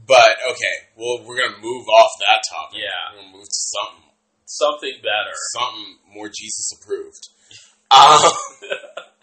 But 0.05 0.35
okay, 0.51 0.75
well, 0.97 1.23
we're 1.25 1.39
gonna 1.39 1.59
move 1.61 1.87
off 1.87 2.11
that 2.19 2.43
topic. 2.49 2.79
Yeah. 2.83 3.15
we're 3.15 3.21
gonna 3.23 3.37
move 3.37 3.47
to 3.47 3.61
something, 3.71 4.09
Something 4.45 4.95
better. 5.01 5.31
something 5.55 5.97
more 6.13 6.27
Jesus 6.27 6.73
approved. 6.81 7.29
Um, 7.91 8.31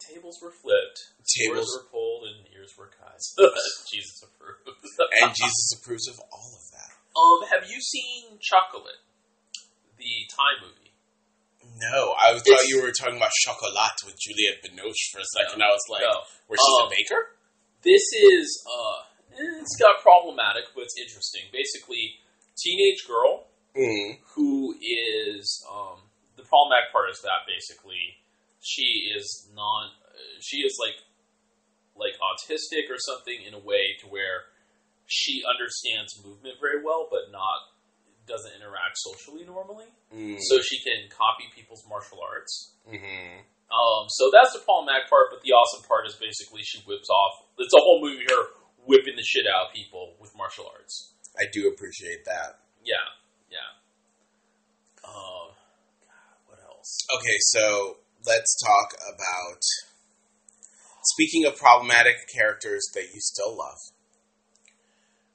Tables 0.00 0.38
were 0.42 0.50
flipped. 0.50 1.12
Tables- 1.24 1.70
were 1.76 1.88
pulled 1.90 2.24
and 2.26 2.46
ears 2.54 2.74
were 2.76 2.90
cut. 2.90 3.20
Jesus 3.92 4.22
approved. 4.22 4.66
and 5.22 5.30
Jesus 5.34 5.78
approves 5.78 6.08
of 6.08 6.18
all 6.32 6.50
of 6.58 6.64
that. 6.74 6.90
um, 7.16 7.40
have 7.52 7.70
you 7.70 7.80
seen 7.80 8.38
Chocolate, 8.40 8.98
the 9.98 10.10
Thai 10.30 10.64
movie? 10.66 10.90
No, 11.78 12.14
I 12.18 12.32
thought 12.34 12.46
It's- 12.46 12.68
you 12.68 12.82
were 12.82 12.90
talking 12.92 13.16
about 13.16 13.30
Chocolat 13.44 14.02
with 14.04 14.18
Juliette 14.18 14.62
Binoche 14.66 15.12
for 15.12 15.20
a 15.20 15.28
second. 15.38 15.62
I 15.62 15.70
was 15.70 15.86
like, 15.88 16.02
No. 16.02 16.22
where 16.48 16.58
she's 16.58 16.80
Um, 16.82 16.86
a 16.86 16.90
baker? 16.90 17.36
This 17.82 18.02
is 18.14 18.64
uh, 18.66 18.98
eh, 19.34 19.60
it's 19.60 19.76
got 19.76 20.00
problematic, 20.02 20.64
but 20.74 20.84
it's 20.84 20.98
interesting. 20.98 21.42
Basically, 21.52 22.18
teenage 22.56 23.06
girl 23.06 23.46
Mm. 23.74 24.18
who 24.36 24.74
is 24.84 25.64
um, 25.64 25.96
the 26.36 26.42
problematic 26.44 26.92
part 26.92 27.08
is 27.08 27.18
that 27.22 27.48
basically 27.48 28.20
she 28.60 29.08
is 29.16 29.48
non 29.56 29.88
she 30.40 30.58
is 30.58 30.76
like 30.78 31.00
like 31.96 32.12
autistic 32.20 32.92
or 32.92 32.98
something 32.98 33.40
in 33.48 33.54
a 33.54 33.58
way 33.58 33.96
to 34.00 34.06
where 34.08 34.44
she 35.06 35.42
understands 35.48 36.20
movement 36.22 36.56
very 36.60 36.84
well 36.84 37.08
but 37.10 37.32
not 37.32 37.72
doesn't 38.28 38.52
interact 38.54 38.92
socially 39.00 39.44
normally 39.46 39.88
Mm. 40.12 40.36
so 40.38 40.60
she 40.60 40.76
can 40.84 41.08
copy 41.08 41.44
people's 41.56 41.82
martial 41.88 42.18
arts 42.20 42.74
hmm 42.84 43.40
um, 43.72 44.06
so 44.08 44.28
that's 44.32 44.52
the 44.52 44.60
problematic 44.60 45.08
part 45.08 45.32
but 45.32 45.40
the 45.42 45.50
awesome 45.52 45.82
part 45.88 46.06
is 46.06 46.14
basically 46.14 46.60
she 46.62 46.78
whips 46.86 47.08
off 47.08 47.48
it's 47.58 47.74
a 47.74 47.80
whole 47.80 48.00
movie 48.04 48.24
her 48.28 48.52
whipping 48.84 49.16
the 49.16 49.22
shit 49.24 49.46
out 49.48 49.68
of 49.68 49.74
people 49.74 50.14
with 50.20 50.30
martial 50.36 50.68
arts 50.68 51.14
I 51.38 51.44
do 51.50 51.68
appreciate 51.68 52.24
that. 52.26 52.60
yeah 52.84 53.08
yeah 53.48 53.72
uh, 55.04 55.48
God, 55.50 56.36
what 56.46 56.58
else 56.62 56.98
Okay, 57.16 57.36
so 57.40 57.96
let's 58.26 58.56
talk 58.62 58.94
about. 59.14 59.62
Speaking 61.04 61.44
of 61.46 61.56
problematic 61.56 62.14
characters 62.32 62.86
that 62.94 63.12
you 63.12 63.20
still 63.20 63.56
love, 63.56 63.78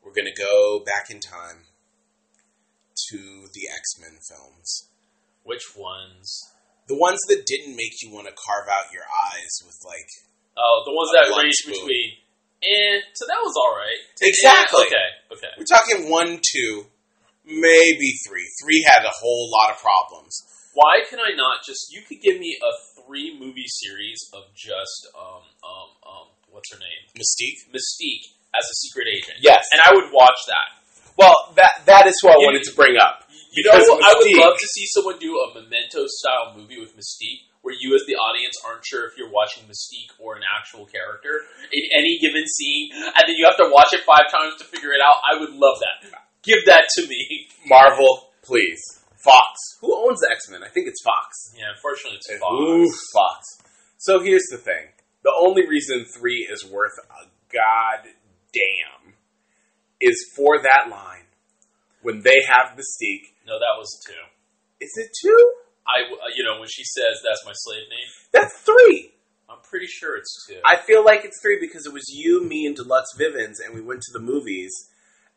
we're 0.04 0.14
going 0.14 0.32
to 0.34 0.42
go 0.42 0.82
back 0.86 1.10
in 1.10 1.20
time 1.20 1.66
to 3.10 3.18
the 3.54 3.68
X 3.70 4.00
Men 4.00 4.18
films. 4.28 4.90
Which 5.44 5.76
ones? 5.76 6.52
The 6.88 6.96
ones 6.96 7.20
that 7.28 7.46
didn't 7.46 7.76
make 7.76 8.02
you 8.02 8.10
want 8.12 8.28
to 8.28 8.34
carve 8.34 8.68
out 8.72 8.94
your 8.94 9.04
eyes 9.04 9.54
with, 9.66 9.76
like. 9.86 10.08
Oh, 10.58 10.84
the 10.88 10.96
ones 10.96 11.12
that 11.14 11.30
range 11.36 11.54
spoon. 11.62 11.76
between. 11.76 12.10
And 12.64 13.04
so 13.14 13.26
that 13.28 13.38
was 13.44 13.54
all 13.54 13.76
right. 13.78 14.02
Exactly. 14.22 14.86
Okay. 14.88 15.08
Okay. 15.32 15.52
We're 15.60 15.70
talking 15.70 16.10
one, 16.10 16.42
two, 16.42 16.88
maybe 17.46 18.18
three. 18.26 18.48
Three 18.64 18.82
had 18.88 19.06
a 19.06 19.14
whole 19.14 19.52
lot 19.52 19.72
of 19.72 19.78
problems. 19.78 20.42
Why 20.74 21.02
can 21.10 21.20
I 21.20 21.36
not 21.36 21.62
just? 21.66 21.94
You 21.94 22.02
could 22.02 22.22
give 22.22 22.40
me 22.40 22.58
a 22.58 22.72
three 23.02 23.38
movie 23.40 23.66
series 23.68 24.20
of 24.34 24.44
just 24.56 25.08
um 25.18 25.42
um 25.64 25.90
um 26.06 26.28
what's 26.50 26.72
her 26.74 26.80
name 26.80 27.02
Mystique? 27.18 27.66
Mystique 27.74 28.26
as 28.58 28.66
a 28.66 28.76
secret 28.86 29.08
agent. 29.10 29.38
Yes. 29.42 29.66
and 29.72 29.82
I 29.86 29.94
would 29.94 30.12
watch 30.14 30.38
that. 30.48 30.78
Well, 31.18 31.54
that 31.56 31.82
that 31.86 32.06
is 32.06 32.18
what 32.22 32.34
I 32.34 32.38
wanted 32.38 32.64
to 32.64 32.76
bring 32.76 32.96
up. 32.98 33.27
You 33.58 33.66
know? 33.66 33.74
I 33.74 34.14
would 34.14 34.38
love 34.38 34.54
to 34.54 34.68
see 34.70 34.86
someone 34.94 35.18
do 35.18 35.34
a 35.34 35.58
Memento 35.58 36.06
style 36.06 36.54
movie 36.54 36.78
with 36.80 36.94
Mystique, 36.94 37.50
where 37.66 37.74
you 37.74 37.98
as 37.98 38.06
the 38.06 38.14
audience 38.14 38.54
aren't 38.62 38.86
sure 38.86 39.10
if 39.10 39.18
you're 39.18 39.34
watching 39.34 39.66
Mystique 39.66 40.14
or 40.22 40.38
an 40.38 40.46
actual 40.46 40.86
character 40.86 41.42
in 41.74 41.84
any 41.98 42.22
given 42.22 42.46
scene, 42.46 42.94
and 42.94 43.24
then 43.26 43.36
you 43.36 43.50
have 43.50 43.58
to 43.58 43.70
watch 43.74 43.92
it 43.98 44.06
five 44.06 44.30
times 44.30 44.56
to 44.62 44.66
figure 44.70 44.94
it 44.94 45.02
out. 45.02 45.18
I 45.26 45.42
would 45.42 45.58
love 45.58 45.82
that. 45.82 46.22
Give 46.44 46.64
that 46.70 46.86
to 46.96 47.08
me. 47.08 47.50
Marvel, 47.66 48.30
please. 48.44 48.80
Fox. 49.18 49.60
Who 49.82 49.92
owns 50.08 50.22
the 50.22 50.30
X 50.32 50.50
Men? 50.50 50.64
I 50.64 50.70
think 50.70 50.88
it's 50.88 51.02
Fox. 51.04 51.52
Yeah, 51.58 51.74
unfortunately, 51.76 52.18
it's 52.22 52.30
Fox. 52.40 52.54
Ooh, 52.54 52.86
Fox. 52.86 53.04
Fox. 53.12 53.42
So 53.98 54.20
here's 54.22 54.46
the 54.52 54.58
thing. 54.58 54.94
The 55.24 55.34
only 55.42 55.68
reason 55.68 56.06
three 56.06 56.48
is 56.50 56.64
worth 56.64 56.94
a 57.10 57.28
goddamn 57.52 59.16
is 60.00 60.32
for 60.36 60.62
that 60.62 60.90
line 60.90 61.27
when 62.08 62.24
they 62.24 62.40
have 62.48 62.72
Mystique. 62.80 63.36
No, 63.44 63.60
that 63.60 63.76
was 63.76 63.92
two. 64.08 64.16
Is 64.80 64.94
it 64.96 65.12
two? 65.22 65.42
I, 65.84 66.08
uh, 66.08 66.32
you 66.36 66.44
know, 66.48 66.60
when 66.60 66.70
she 66.72 66.84
says 66.88 67.20
that's 67.20 67.44
my 67.46 67.52
slave 67.54 67.84
name, 67.92 68.10
That's 68.32 68.56
three. 68.64 69.12
I'm 69.50 69.60
pretty 69.64 69.88
sure 69.88 70.16
it's 70.16 70.32
two. 70.48 70.60
I 70.66 70.76
feel 70.78 71.04
like 71.04 71.24
it's 71.24 71.40
three 71.42 71.58
because 71.60 71.86
it 71.86 71.92
was 71.94 72.08
you, 72.08 72.44
me, 72.44 72.66
and 72.66 72.76
Deluxe 72.76 73.12
Vivens, 73.18 73.60
and 73.60 73.76
we 73.76 73.82
went 73.82 74.02
to 74.04 74.12
the 74.12 74.20
movies, 74.24 74.72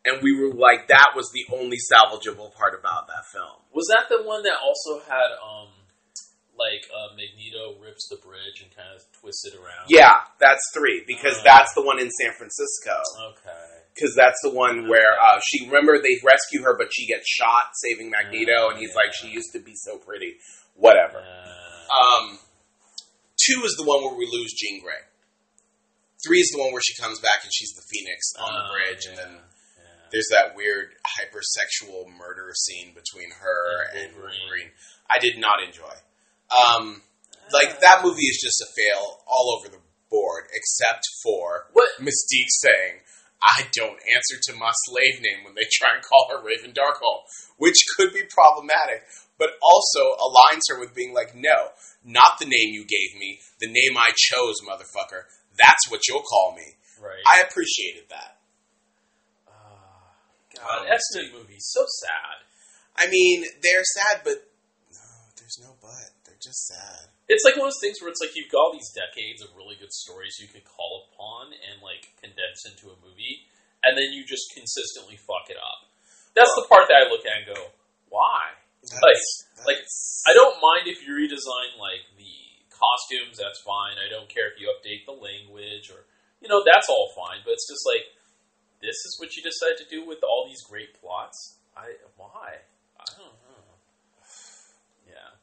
and 0.03 0.21
we 0.21 0.31
were 0.35 0.51
like, 0.53 0.87
that 0.87 1.11
was 1.15 1.31
the 1.31 1.43
only 1.55 1.77
salvageable 1.91 2.53
part 2.55 2.75
about 2.77 3.07
that 3.07 3.23
film. 3.31 3.59
was 3.73 3.87
that 3.87 4.07
the 4.11 4.23
one 4.23 4.43
that 4.43 4.59
also 4.63 4.99
had, 5.07 5.31
um, 5.39 5.71
like 6.59 6.83
uh, 6.91 7.15
Magneto 7.15 7.79
rips 7.81 8.07
the 8.11 8.17
bridge 8.17 8.59
and 8.61 8.69
kind 8.75 8.91
of 8.95 9.01
twists 9.19 9.45
it 9.47 9.55
around? 9.55 9.87
Yeah, 9.87 10.11
that's 10.39 10.61
three 10.73 11.03
because 11.07 11.37
Oh. 11.39 11.43
that's 11.43 11.73
the 11.73 11.81
one 11.81 11.97
in 11.99 12.11
San 12.11 12.33
Francisco. 12.37 12.95
Okay. 13.31 13.80
Because 13.93 14.15
that's 14.15 14.39
the 14.41 14.51
one 14.51 14.87
where 14.87 15.19
uh, 15.19 15.41
she 15.43 15.65
remember 15.65 15.97
they 15.97 16.15
rescue 16.23 16.63
her, 16.63 16.77
but 16.77 16.87
she 16.91 17.07
gets 17.07 17.27
shot 17.27 17.75
saving 17.75 18.09
Magneto, 18.09 18.69
and 18.69 18.79
he's 18.79 18.95
like, 18.95 19.13
"She 19.13 19.27
used 19.27 19.51
to 19.53 19.59
be 19.59 19.73
so 19.75 19.97
pretty." 19.97 20.35
Whatever. 20.75 21.19
Um, 21.19 22.39
two 23.37 23.61
is 23.65 23.75
the 23.77 23.83
one 23.83 24.03
where 24.03 24.17
we 24.17 24.25
lose 24.31 24.53
Jean 24.53 24.81
Grey. 24.81 25.03
Three 26.25 26.39
is 26.39 26.49
the 26.55 26.61
one 26.61 26.71
where 26.71 26.81
she 26.81 26.95
comes 27.01 27.19
back 27.19 27.43
and 27.43 27.51
she's 27.53 27.73
the 27.73 27.81
Phoenix 27.81 28.31
on 28.39 28.53
the 28.53 28.63
oh, 28.63 28.71
bridge, 28.71 29.05
and 29.09 29.17
then 29.17 29.41
there's 30.11 30.27
that 30.31 30.55
weird 30.55 30.93
hypersexual 31.03 32.07
murder 32.17 32.51
scene 32.53 32.93
between 32.93 33.31
her 33.31 33.89
And. 33.95 34.13
Wolverine. 34.15 34.71
I 35.09 35.19
did 35.19 35.39
not 35.39 35.63
enjoy. 35.65 35.91
Um, 36.51 37.01
like 37.51 37.79
that 37.81 38.01
movie 38.03 38.27
is 38.27 38.39
just 38.41 38.61
a 38.61 38.67
fail 38.75 39.19
all 39.27 39.57
over 39.57 39.69
the 39.69 39.81
board, 40.09 40.45
except 40.53 41.07
for 41.23 41.67
What? 41.73 41.89
Mystique 41.99 42.49
saying, 42.49 43.01
"I 43.41 43.67
don't 43.73 43.99
answer 44.15 44.37
to 44.43 44.55
my 44.55 44.71
slave 44.85 45.21
name" 45.21 45.43
when 45.43 45.55
they 45.55 45.67
try 45.71 45.95
and 45.95 46.03
call 46.03 46.29
her 46.29 46.41
Raven 46.41 46.73
Darkholme, 46.73 47.25
which 47.57 47.77
could 47.95 48.13
be 48.13 48.23
problematic, 48.23 49.03
but 49.37 49.57
also 49.61 50.15
aligns 50.17 50.69
her 50.69 50.79
with 50.79 50.93
being 50.93 51.13
like, 51.13 51.33
"No, 51.35 51.71
not 52.03 52.39
the 52.39 52.45
name 52.45 52.73
you 52.73 52.85
gave 52.85 53.19
me, 53.19 53.41
the 53.59 53.67
name 53.67 53.97
I 53.97 54.11
chose, 54.15 54.61
motherfucker. 54.61 55.25
That's 55.57 55.89
what 55.89 56.07
you'll 56.07 56.23
call 56.23 56.55
me." 56.55 56.77
Right. 56.99 57.23
I 57.25 57.41
appreciated 57.41 58.09
that. 58.09 58.37
Ah, 59.47 60.13
God, 60.55 60.87
Um, 60.87 61.33
movies 61.33 61.65
so 61.71 61.85
sad. 61.87 62.45
I 62.95 63.07
mean, 63.07 63.45
they're 63.61 63.83
sad, 63.83 64.21
but 64.23 64.47
no, 64.91 64.99
there's 65.37 65.57
no 65.61 65.77
but. 65.81 66.11
They're 66.25 66.35
just 66.41 66.67
sad. 66.67 67.10
It's 67.31 67.47
like 67.47 67.55
one 67.55 67.71
of 67.71 67.71
those 67.71 67.79
things 67.79 68.03
where 68.03 68.11
it's 68.11 68.19
like 68.19 68.35
you've 68.35 68.51
got 68.51 68.59
all 68.59 68.75
these 68.75 68.91
decades 68.91 69.39
of 69.39 69.55
really 69.55 69.79
good 69.79 69.95
stories 69.95 70.35
you 70.35 70.51
could 70.51 70.67
call 70.67 71.07
upon 71.07 71.55
and 71.55 71.79
like 71.79 72.11
condense 72.19 72.67
into 72.67 72.91
a 72.91 72.97
movie, 72.99 73.47
and 73.87 73.95
then 73.95 74.11
you 74.11 74.27
just 74.27 74.51
consistently 74.51 75.15
fuck 75.15 75.47
it 75.47 75.55
up. 75.55 75.87
That's 76.35 76.51
the 76.59 76.67
part 76.67 76.91
that 76.91 77.07
I 77.07 77.09
look 77.09 77.23
at 77.23 77.47
and 77.47 77.47
go, 77.55 77.71
why? 78.11 78.51
Like, 78.83 79.23
like 79.63 79.79
I 80.27 80.33
don't 80.35 80.59
mind 80.59 80.91
if 80.91 81.05
you 81.05 81.15
redesign 81.15 81.79
like 81.79 82.03
the 82.19 82.35
costumes. 82.73 83.37
That's 83.39 83.61
fine. 83.63 83.95
I 84.01 84.09
don't 84.09 84.27
care 84.27 84.51
if 84.51 84.59
you 84.59 84.67
update 84.73 85.05
the 85.05 85.13
language 85.13 85.87
or 85.87 86.09
you 86.41 86.49
know 86.49 86.65
that's 86.65 86.89
all 86.89 87.13
fine. 87.15 87.45
But 87.45 87.55
it's 87.55 87.69
just 87.69 87.85
like 87.85 88.11
this 88.81 88.97
is 89.07 89.15
what 89.21 89.37
you 89.37 89.43
decide 89.45 89.77
to 89.79 89.87
do 89.87 90.03
with 90.03 90.19
all 90.25 90.49
these 90.49 90.65
great 90.67 90.99
plots. 90.99 91.61
I 91.77 91.95
why? 92.17 92.65
I 92.99 93.05
don't 93.15 93.37
know. 93.39 93.63
Yeah, 95.07 95.37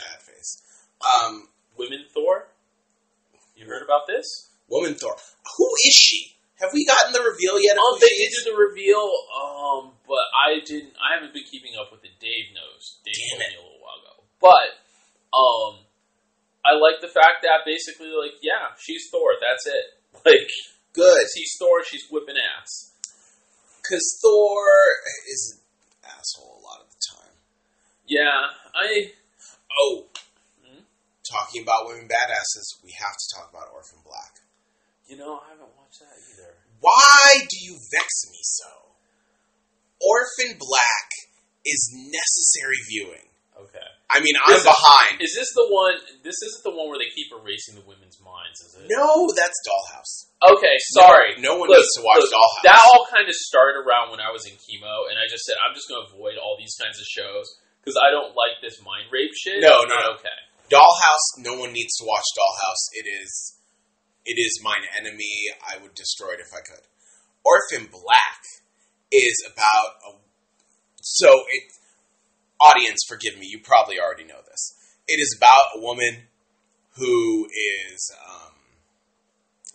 sad 0.00 0.20
face. 0.22 0.62
Um, 1.02 1.48
women 1.76 2.04
Thor. 2.12 2.48
You 3.56 3.66
heard 3.66 3.82
about 3.82 4.06
this? 4.06 4.26
woman 4.68 4.94
Thor. 4.94 5.14
Who 5.58 5.68
is 5.86 5.94
she? 5.94 6.34
Have 6.58 6.70
we 6.72 6.86
gotten 6.86 7.12
the 7.12 7.20
reveal 7.20 7.60
yet? 7.60 7.76
Um, 7.76 7.98
they 8.00 8.08
did 8.16 8.32
the 8.46 8.56
reveal, 8.56 9.04
um, 9.36 9.92
but 10.08 10.24
I 10.34 10.58
didn't. 10.64 10.94
I 10.98 11.14
haven't 11.18 11.34
been 11.34 11.44
keeping 11.50 11.72
up 11.78 11.92
with 11.92 12.02
it. 12.04 12.14
Dave 12.18 12.54
knows. 12.54 12.98
Dave 13.04 13.14
Damn 13.14 13.38
told 13.38 13.42
it. 13.42 13.50
me 13.52 13.56
a 13.58 13.62
little 13.62 13.82
while 13.82 13.98
ago. 14.00 14.14
But, 14.40 14.68
um, 15.36 15.72
I 16.64 16.78
like 16.78 17.02
the 17.02 17.10
fact 17.12 17.42
that 17.42 17.66
basically, 17.66 18.08
like, 18.14 18.38
yeah, 18.42 18.72
she's 18.78 19.06
Thor. 19.12 19.34
That's 19.40 19.66
it. 19.66 19.86
Like, 20.24 20.48
Good, 20.94 21.26
she's 21.36 21.52
Thor. 21.58 21.82
She's 21.84 22.06
whipping 22.10 22.36
ass. 22.38 22.92
because 23.82 24.18
Thor 24.22 24.62
is 25.28 25.58
an 26.02 26.08
asshole 26.18 26.62
a 26.62 26.62
lot 26.64 26.80
of 26.80 26.88
the 26.88 27.00
time. 27.12 27.34
Yeah, 28.06 28.30
I. 28.74 29.10
Oh, 29.78 30.06
Hmm? 30.64 30.80
talking 31.28 31.62
about 31.62 31.86
women 31.86 32.08
badasses, 32.08 32.82
we 32.84 32.92
have 32.98 33.16
to 33.16 33.26
talk 33.36 33.50
about 33.50 33.72
Orphan 33.72 33.98
Black. 34.04 34.40
You 35.06 35.16
know, 35.18 35.40
I 35.44 35.50
haven't 35.50 35.72
watched 35.76 36.00
that 36.00 36.16
either. 36.32 36.54
Why 36.80 37.44
do 37.48 37.56
you 37.60 37.76
vex 37.92 38.08
me 38.30 38.40
so? 38.42 38.70
Orphan 40.00 40.56
Black 40.58 41.08
is 41.64 41.92
necessary 41.92 42.76
viewing. 42.88 43.28
Okay. 43.54 43.86
I 44.10 44.18
mean, 44.18 44.34
I'm 44.46 44.58
Is 44.58 44.66
behind. 44.66 45.22
Is 45.22 45.32
this 45.38 45.54
the 45.54 45.64
one? 45.70 45.94
This 46.26 46.34
isn't 46.42 46.66
the 46.66 46.74
one 46.74 46.90
where 46.90 46.98
they 46.98 47.08
keep 47.14 47.30
erasing 47.30 47.78
the 47.78 47.86
women's 47.86 48.18
minds, 48.18 48.58
is 48.66 48.74
it? 48.74 48.90
No, 48.90 49.30
that's 49.30 49.54
Dollhouse. 49.62 50.34
Okay, 50.42 50.74
sorry. 50.98 51.38
No, 51.38 51.54
no 51.54 51.62
one 51.62 51.68
Look, 51.70 51.78
needs 51.78 51.94
to 51.98 52.02
watch 52.02 52.20
look, 52.26 52.34
Dollhouse. 52.34 52.66
That 52.66 52.82
all 52.82 53.06
kind 53.14 53.26
of 53.30 53.34
started 53.38 53.78
around 53.86 54.10
when 54.10 54.18
I 54.18 54.34
was 54.34 54.44
in 54.50 54.58
chemo, 54.58 55.06
and 55.08 55.16
I 55.22 55.30
just 55.30 55.46
said 55.46 55.54
I'm 55.62 55.72
just 55.74 55.86
going 55.88 56.02
to 56.02 56.10
avoid 56.10 56.34
all 56.36 56.58
these 56.58 56.74
kinds 56.74 56.98
of 56.98 57.06
shows 57.06 57.46
because 57.84 58.00
I 58.00 58.10
don't 58.10 58.32
like 58.32 58.64
this 58.64 58.80
mind 58.80 59.12
rape 59.12 59.36
shit. 59.36 59.60
No, 59.60 59.84
no, 59.84 59.94
no. 59.94 60.16
Okay. 60.16 60.40
Dollhouse. 60.72 61.44
No 61.44 61.60
one 61.60 61.72
needs 61.72 61.94
to 62.00 62.04
watch 62.08 62.24
Dollhouse. 62.32 62.88
It 62.96 63.04
is, 63.04 63.60
it 64.24 64.40
is 64.40 64.64
mine 64.64 64.88
enemy. 64.98 65.52
I 65.60 65.76
would 65.82 65.94
destroy 65.94 66.32
it 66.32 66.40
if 66.40 66.48
I 66.54 66.64
could. 66.64 66.84
Orphan 67.44 67.88
Black 67.92 68.40
is 69.12 69.36
about 69.44 70.00
a. 70.08 70.16
So 71.02 71.28
it, 71.52 71.64
audience, 72.58 73.04
forgive 73.06 73.38
me. 73.38 73.46
You 73.50 73.60
probably 73.62 74.00
already 74.00 74.24
know 74.24 74.40
this. 74.48 74.74
It 75.06 75.20
is 75.20 75.36
about 75.36 75.76
a 75.76 75.80
woman 75.80 76.32
who 76.96 77.44
is 77.44 78.10
um, 78.24 78.52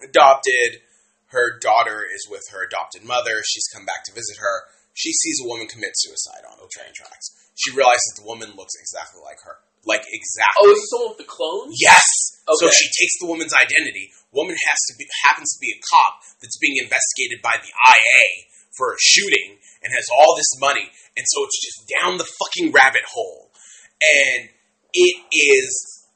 adopted. 0.04 0.82
Her 1.28 1.60
daughter 1.60 2.02
is 2.02 2.26
with 2.26 2.42
her 2.52 2.66
adopted 2.66 3.06
mother. 3.06 3.44
She's 3.46 3.70
come 3.72 3.86
back 3.86 4.04
to 4.06 4.14
visit 4.14 4.38
her. 4.42 4.66
She 4.94 5.14
sees 5.14 5.38
a 5.44 5.48
woman 5.48 5.68
commit 5.68 5.92
suicide 5.94 6.42
on 6.50 6.58
the 6.58 6.68
train 6.74 6.90
tracks. 6.96 7.30
She 7.60 7.76
realizes 7.76 8.16
that 8.16 8.24
the 8.24 8.28
woman 8.28 8.56
looks 8.56 8.80
exactly 8.80 9.20
like 9.20 9.44
her. 9.44 9.60
Like 9.84 10.08
exactly. 10.08 10.64
Oh, 10.64 10.72
is 10.72 10.80
this 10.80 10.92
the 10.92 11.00
one 11.04 11.12
with 11.12 11.22
the 11.24 11.28
clones? 11.28 11.76
Yes. 11.76 12.08
Okay. 12.48 12.64
So 12.64 12.72
she 12.72 12.88
takes 12.88 13.16
the 13.20 13.28
woman's 13.28 13.52
identity. 13.52 14.12
Woman 14.32 14.56
has 14.56 14.80
to 14.88 14.94
be 14.96 15.04
happens 15.28 15.52
to 15.56 15.60
be 15.60 15.76
a 15.76 15.80
cop 15.92 16.24
that's 16.40 16.58
being 16.60 16.80
investigated 16.80 17.44
by 17.44 17.56
the 17.60 17.72
IA 17.72 18.48
for 18.76 18.96
a 18.96 19.00
shooting 19.00 19.60
and 19.84 19.92
has 19.92 20.08
all 20.12 20.36
this 20.36 20.52
money, 20.60 20.88
and 21.16 21.26
so 21.28 21.44
it's 21.44 21.60
just 21.60 21.80
down 22.00 22.18
the 22.18 22.28
fucking 22.28 22.72
rabbit 22.72 23.04
hole, 23.12 23.52
and 24.00 24.50
it 24.94 25.18
is 25.32 26.08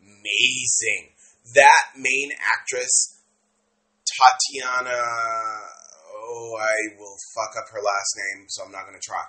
amazing. 0.00 1.14
That 1.54 1.94
main 1.96 2.30
actress, 2.40 3.20
Tatiana. 4.06 5.02
Oh, 6.14 6.56
I 6.58 6.98
will 6.98 7.16
fuck 7.34 7.54
up 7.58 7.68
her 7.72 7.80
last 7.82 8.10
name, 8.16 8.46
so 8.48 8.64
I'm 8.64 8.72
not 8.72 8.86
going 8.86 8.98
to 8.98 9.06
try. 9.06 9.22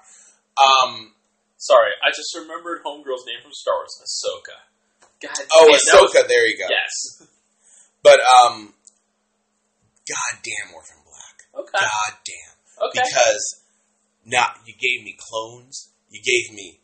Um, 0.56 1.14
Sorry, 1.58 1.92
I 2.04 2.10
just 2.10 2.36
remembered 2.36 2.84
Homegirl's 2.84 3.26
name 3.26 3.42
from 3.42 3.52
Star 3.54 3.76
Wars, 3.76 3.96
Ahsoka. 4.04 4.58
God 5.22 5.46
oh, 5.54 5.68
damn, 5.68 5.80
that 5.80 6.02
was- 6.02 6.14
Ahsoka. 6.14 6.28
there 6.28 6.48
you 6.48 6.58
go. 6.58 6.68
Yes. 6.70 7.28
But 8.04 8.20
um, 8.20 8.74
goddamn 10.08 10.76
Orphan 10.76 10.98
Black. 11.06 11.64
Okay. 11.64 11.72
Goddamn. 11.74 12.90
Okay. 12.90 13.02
Because 13.04 13.62
not 14.26 14.58
you 14.66 14.74
gave 14.74 15.04
me 15.04 15.18
clones. 15.18 15.90
You 16.10 16.22
gave 16.22 16.56
me 16.56 16.80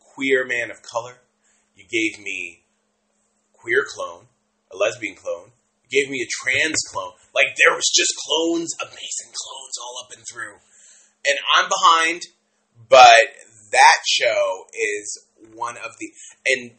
queer 0.00 0.44
man 0.44 0.70
of 0.70 0.82
color. 0.82 1.18
You 1.76 1.84
gave 1.84 2.22
me 2.22 2.64
queer 3.52 3.84
clone, 3.88 4.26
a 4.72 4.76
lesbian 4.76 5.16
clone. 5.16 5.52
You 5.88 6.02
gave 6.02 6.10
me 6.10 6.22
a 6.22 6.28
trans 6.30 6.80
clone. 6.90 7.12
Like 7.34 7.56
there 7.56 7.74
was 7.74 7.90
just 7.94 8.14
clones, 8.26 8.74
amazing 8.80 9.32
clones 9.32 9.74
all 9.82 10.04
up 10.04 10.16
and 10.16 10.24
through. 10.30 10.54
And 11.26 11.38
I'm 11.56 11.68
behind, 11.68 12.22
but 12.88 13.30
that 13.74 13.98
show 14.06 14.64
is 14.72 15.26
one 15.54 15.76
of 15.76 15.98
the 15.98 16.08
and 16.46 16.70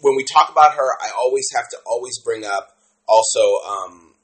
when 0.00 0.16
we 0.16 0.24
talk 0.24 0.50
about 0.50 0.74
her, 0.76 0.88
I 1.00 1.08
always 1.16 1.48
have 1.56 1.68
to 1.70 1.78
always 1.86 2.18
bring 2.24 2.44
up 2.44 2.76
also 3.08 3.40
um 3.64 4.14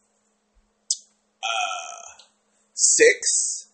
uh 1.43 2.23
six 2.75 3.69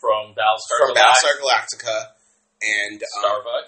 From 0.00 0.34
Battlestar 0.34 0.76
from 0.80 0.90
Galactica. 0.92 0.98
Battlestar 0.98 1.34
Galactica 1.40 1.96
and 2.62 2.98
um, 3.02 3.22
Starbuck. 3.22 3.66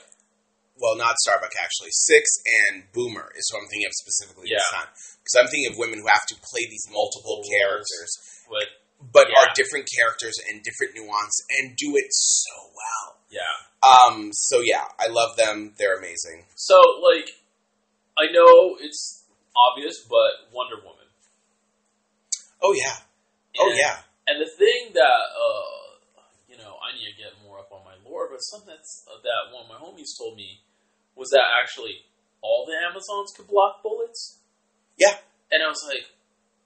well 0.79 0.97
not 0.97 1.15
Starbuck 1.23 1.55
actually 1.63 1.91
six 1.93 2.31
and 2.47 2.85
Boomer 2.93 3.31
is 3.37 3.49
who 3.51 3.59
I'm 3.59 3.69
thinking 3.71 3.87
of 3.89 3.95
specifically 3.95 4.49
this 4.51 4.67
time 4.75 4.91
because 5.23 5.35
I'm 5.39 5.49
thinking 5.49 5.71
of 5.73 5.79
women 5.79 5.99
who 6.03 6.09
have 6.11 6.27
to 6.31 6.37
play 6.43 6.67
these 6.69 6.87
multiple 6.91 7.43
characters 7.49 8.11
But 8.51 8.69
but 9.13 9.29
Yeah. 9.29 9.41
are 9.41 9.55
different 9.55 9.89
characters 9.91 10.35
and 10.49 10.63
different 10.63 10.95
nuance 10.95 11.45
and 11.59 11.77
do 11.77 11.97
it 11.97 12.07
so 12.11 12.71
well. 12.75 13.19
Yeah. 13.31 13.41
Um, 13.83 14.31
so 14.33 14.61
yeah, 14.61 14.87
I 14.99 15.09
love 15.09 15.37
them. 15.37 15.75
They're 15.77 15.97
amazing. 15.99 16.47
So, 16.57 16.75
like, 17.03 17.29
I 18.17 18.31
know 18.33 18.77
it's 18.81 19.25
obvious, 19.57 20.01
but 20.09 20.53
Wonder 20.53 20.77
Woman. 20.77 21.07
Oh 22.63 22.73
yeah. 22.73 22.97
Oh 23.59 23.73
yeah. 23.75 24.01
And 24.27 24.41
the 24.41 24.49
thing 24.57 24.93
that, 24.95 25.21
uh, 25.37 26.01
you 26.49 26.57
know, 26.57 26.77
I 26.81 26.97
need 26.97 27.11
to 27.13 27.17
get 27.19 27.33
more 27.45 27.59
up 27.59 27.71
on 27.73 27.85
my 27.85 27.95
lore, 28.09 28.29
but 28.31 28.39
something 28.39 28.69
that's, 28.73 29.05
uh, 29.07 29.21
that 29.21 29.53
one 29.53 29.65
of 29.65 29.69
my 29.69 29.77
homies 29.77 30.17
told 30.17 30.37
me 30.37 30.61
was 31.15 31.31
that 31.31 31.45
actually 31.63 32.07
all 32.41 32.65
the 32.67 32.73
Amazons 32.89 33.33
could 33.37 33.47
block 33.49 33.83
bullets. 33.83 34.39
Yeah. 34.97 35.19
And 35.53 35.63
I 35.63 35.69
was 35.69 35.85
like, 35.87 36.07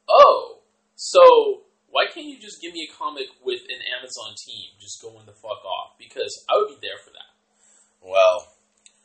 oh, 0.09 0.59
so 0.95 1.63
why 1.91 2.07
can't 2.13 2.27
you 2.27 2.39
just 2.39 2.61
give 2.61 2.73
me 2.73 2.85
a 2.85 2.93
comic 2.93 3.29
with 3.45 3.61
an 3.69 3.81
Amazon 3.97 4.37
team 4.45 4.77
just 4.81 5.01
going 5.01 5.25
the 5.27 5.33
fuck 5.37 5.65
off? 5.65 5.97
Because 5.99 6.33
I 6.49 6.57
would 6.61 6.69
be 6.69 6.79
there 6.83 6.99
for 7.05 7.11
that. 7.17 7.33
Well, 8.05 8.55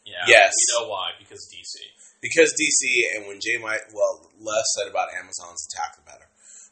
Yeah. 0.06 0.20
Yes. 0.28 0.52
We 0.52 0.84
know 0.84 0.90
why, 0.92 1.12
because 1.18 1.48
DC. 1.48 1.80
because 2.20 2.52
DC 2.60 3.16
and 3.16 3.28
when 3.28 3.40
Jay 3.40 3.56
might 3.58 3.88
well 3.96 4.28
less 4.40 4.68
said 4.76 4.92
about 4.92 5.10
Amazon's 5.16 5.64
attack, 5.72 5.96
the 5.96 6.04
better. 6.04 6.28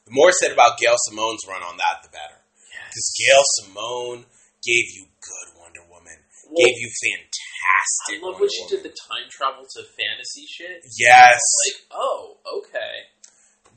The 0.06 0.12
more 0.12 0.32
said 0.34 0.52
about 0.52 0.78
Gail 0.80 0.96
Simone's 1.08 1.48
run 1.48 1.64
on 1.64 1.78
that, 1.78 2.04
the 2.04 2.10
better. 2.12 2.44
Because 2.92 3.08
Gail 3.16 3.44
Simone 3.64 4.26
gave 4.68 4.86
you 5.00 5.08
good 5.24 5.50
Wonder 5.56 5.80
Woman, 5.88 6.20
Well, 6.50 6.60
gave 6.60 6.76
you 6.76 6.92
fantastic. 6.92 8.20
I 8.20 8.26
love 8.26 8.36
Wonder 8.36 8.40
when 8.44 8.50
she 8.52 8.62
Woman. 8.68 8.72
did 8.76 8.84
the 8.92 8.96
time 9.08 9.26
travel 9.32 9.64
to 9.64 9.82
fantasy 9.96 10.44
shit. 10.52 10.84
Yes, 11.00 11.40
Like, 11.40 11.80
oh, 11.96 12.38
okay. 12.60 13.08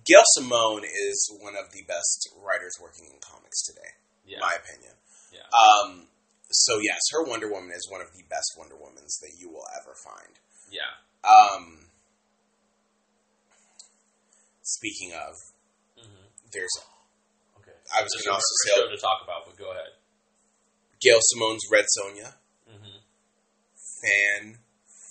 Gail 0.06 0.22
Simone 0.36 0.84
is 0.84 1.38
one 1.40 1.54
of 1.56 1.72
the 1.72 1.82
best 1.88 2.28
writers 2.42 2.74
working 2.80 3.06
in 3.06 3.18
comics 3.20 3.62
today, 3.64 3.90
Yeah. 4.26 4.36
in 4.36 4.40
my 4.40 4.54
opinion. 4.56 4.92
Yeah. 5.32 5.48
Um, 5.50 6.08
so 6.50 6.78
yes, 6.78 7.00
her 7.12 7.24
Wonder 7.24 7.48
Woman 7.50 7.72
is 7.74 7.88
one 7.90 8.00
of 8.00 8.12
the 8.14 8.22
best 8.28 8.52
Wonder 8.58 8.74
Womans 8.76 9.18
that 9.22 9.32
you 9.38 9.48
will 9.50 9.66
ever 9.80 9.94
find. 10.04 10.38
yeah. 10.70 10.92
Um, 11.24 11.88
speaking 14.62 15.12
of, 15.12 15.34
hmm 15.98 16.26
there's 16.52 16.70
Okay. 17.58 17.72
I 17.92 18.02
was 18.02 18.12
gonna 18.14 18.32
a- 18.32 18.34
also 18.34 18.44
a 18.44 18.68
say- 18.68 18.74
show 18.76 18.88
to 18.90 18.96
talk 18.98 19.22
about, 19.24 19.46
but 19.46 19.56
go 19.56 19.70
ahead. 19.70 19.92
Gail 21.00 21.18
Simone's 21.32 21.64
Red 21.70 21.86
Sonja. 21.98 22.34
hmm 22.68 22.98
fan 24.02 24.58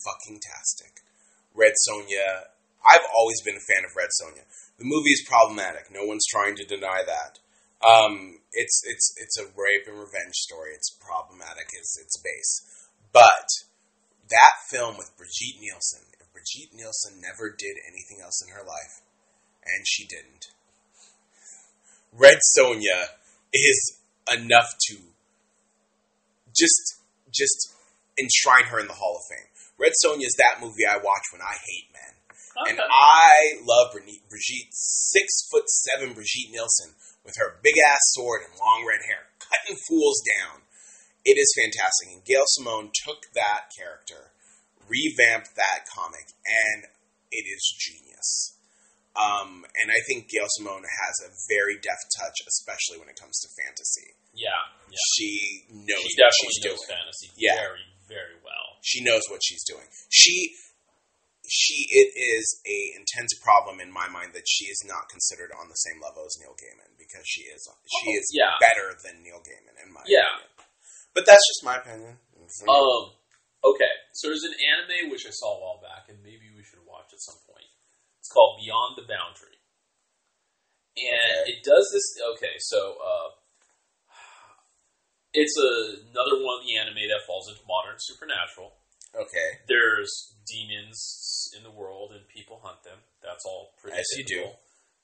fucking 0.05 0.39
tastic. 0.39 1.01
Red 1.55 1.73
Sonja. 1.89 2.49
I've 2.83 3.07
always 3.15 3.41
been 3.41 3.55
a 3.55 3.63
fan 3.63 3.85
of 3.85 3.95
Red 3.95 4.11
Sonja. 4.19 4.43
The 4.77 4.85
movie 4.85 5.11
is 5.11 5.25
problematic. 5.27 5.87
No 5.91 6.05
one's 6.05 6.27
trying 6.27 6.55
to 6.57 6.65
deny 6.65 7.01
that. 7.05 7.39
Um, 7.83 8.39
it's 8.51 8.81
it's 8.85 9.13
it's 9.17 9.37
a 9.39 9.51
rape 9.55 9.87
and 9.87 9.99
revenge 9.99 10.35
story. 10.35 10.71
It's 10.73 10.89
problematic. 10.89 11.67
It's 11.73 11.99
its 11.99 12.17
base, 12.17 12.87
but 13.11 13.47
that 14.29 14.55
film 14.69 14.97
with 14.97 15.15
Brigitte 15.17 15.59
Nielsen. 15.59 16.07
If 16.19 16.31
Brigitte 16.31 16.73
Nielsen 16.73 17.19
never 17.19 17.49
did 17.51 17.75
anything 17.87 18.23
else 18.23 18.41
in 18.45 18.53
her 18.53 18.63
life, 18.63 19.01
and 19.65 19.85
she 19.85 20.07
didn't, 20.07 20.47
Red 22.13 22.39
Sonja 22.55 23.19
is 23.53 23.99
enough 24.31 24.69
to 24.89 24.97
just 26.55 27.01
just 27.31 27.73
enshrine 28.17 28.65
her 28.69 28.79
in 28.79 28.87
the 28.87 28.93
Hall 28.93 29.17
of 29.17 29.23
Fame. 29.27 29.49
Red 29.77 29.93
Sonja 30.05 30.23
is 30.23 30.35
that 30.37 30.61
movie 30.61 30.85
I 30.89 30.97
watch 30.97 31.33
when 31.33 31.41
I 31.41 31.57
hate 31.65 31.91
men. 31.91 32.13
And 32.69 32.79
I 32.79 33.57
love 33.65 33.91
Brigitte, 33.93 34.29
Brigitte, 34.29 34.71
six 34.71 35.47
foot 35.49 35.69
seven 35.69 36.13
Brigitte 36.13 36.51
Nielsen 36.51 36.93
with 37.25 37.35
her 37.37 37.57
big 37.63 37.73
ass 37.87 38.01
sword 38.13 38.41
and 38.45 38.53
long 38.59 38.85
red 38.87 39.01
hair, 39.07 39.25
cutting 39.39 39.77
fools 39.87 40.21
down. 40.37 40.61
It 41.25 41.39
is 41.39 41.49
fantastic. 41.55 42.09
And 42.13 42.25
Gail 42.25 42.43
Simone 42.47 42.91
took 43.05 43.31
that 43.33 43.71
character, 43.77 44.35
revamped 44.87 45.55
that 45.55 45.87
comic, 45.87 46.27
and 46.45 46.83
it 47.31 47.45
is 47.47 47.63
genius. 47.79 48.57
Um, 49.15 49.63
and 49.77 49.93
I 49.93 50.01
think 50.09 50.27
Gail 50.29 50.49
Simone 50.57 50.83
has 50.83 51.15
a 51.23 51.29
very 51.47 51.77
deft 51.77 52.09
touch, 52.19 52.33
especially 52.49 52.97
when 52.99 53.09
it 53.09 53.15
comes 53.15 53.39
to 53.45 53.47
fantasy. 53.61 54.17
yeah. 54.33 54.49
Yeah. 54.89 54.97
She 55.17 55.65
knows 55.69 56.01
She 56.05 56.13
what 56.17 56.29
definitely 56.29 56.53
she's 56.53 56.65
knows 56.65 56.81
doing. 56.85 56.89
fantasy 56.97 57.29
Yeah. 57.37 57.55
very, 57.55 57.85
very 58.09 58.37
well. 58.43 58.77
She 58.81 59.01
knows 59.03 59.21
what 59.29 59.41
she's 59.45 59.63
doing. 59.63 59.85
She 60.09 60.53
she 61.53 61.85
it 61.93 62.09
is 62.17 62.45
a 62.65 62.97
intense 62.97 63.37
problem 63.37 63.77
in 63.79 63.93
my 63.93 64.09
mind 64.09 64.33
that 64.33 64.49
she 64.49 64.65
is 64.65 64.81
not 64.89 65.05
considered 65.13 65.53
on 65.53 65.69
the 65.69 65.77
same 65.77 66.01
level 66.01 66.25
as 66.25 66.33
Neil 66.41 66.57
Gaiman 66.57 66.97
because 66.97 67.21
she 67.29 67.45
is 67.45 67.61
she 67.85 68.09
Oh, 68.09 68.17
is 68.17 68.25
yeah. 68.33 68.57
better 68.57 68.97
than 69.05 69.21
Neil 69.21 69.37
Gaiman 69.45 69.77
in 69.85 69.93
my 69.93 70.01
Yeah. 70.09 70.25
opinion. 70.25 70.49
But 71.13 71.29
that's 71.29 71.45
just 71.45 71.61
my 71.63 71.77
opinion. 71.77 72.17
Um. 72.65 73.13
Okay. 73.63 73.93
So 74.17 74.27
there's 74.33 74.43
an 74.43 74.57
anime 74.57 75.13
which 75.13 75.25
I 75.25 75.31
saw 75.31 75.55
a 75.55 75.59
while 75.61 75.79
back, 75.81 76.09
and 76.09 76.17
maybe 76.25 76.49
we 76.57 76.65
should 76.65 76.81
watch 76.89 77.13
at 77.13 77.21
some 77.21 77.37
point. 77.45 77.69
It's 78.19 78.29
called 78.33 78.59
Beyond 78.63 78.97
the 78.97 79.05
Boundary, 79.05 79.57
and 80.97 81.37
Okay. 81.45 81.51
it 81.53 81.59
does 81.63 81.85
this. 81.93 82.05
Okay, 82.35 82.55
so 82.59 82.97
uh, 82.97 83.29
it's 85.33 85.53
a, 85.57 85.69
another 86.09 86.41
one 86.41 86.61
of 86.61 86.65
the 86.65 86.77
anime 86.77 87.03
that 87.09 87.25
falls 87.27 87.49
into 87.49 87.61
modern 87.67 87.97
supernatural. 87.99 88.73
okay. 89.15 89.49
There's 89.67 90.35
demons 90.47 90.97
in 91.55 91.63
the 91.63 91.71
world, 91.73 92.11
and 92.11 92.25
people 92.29 92.59
hunt 92.63 92.83
them. 92.83 92.97
That's 93.21 93.45
all 93.45 93.73
pretty. 93.81 93.97
As 93.97 94.07
you 94.17 94.25
do. 94.25 94.43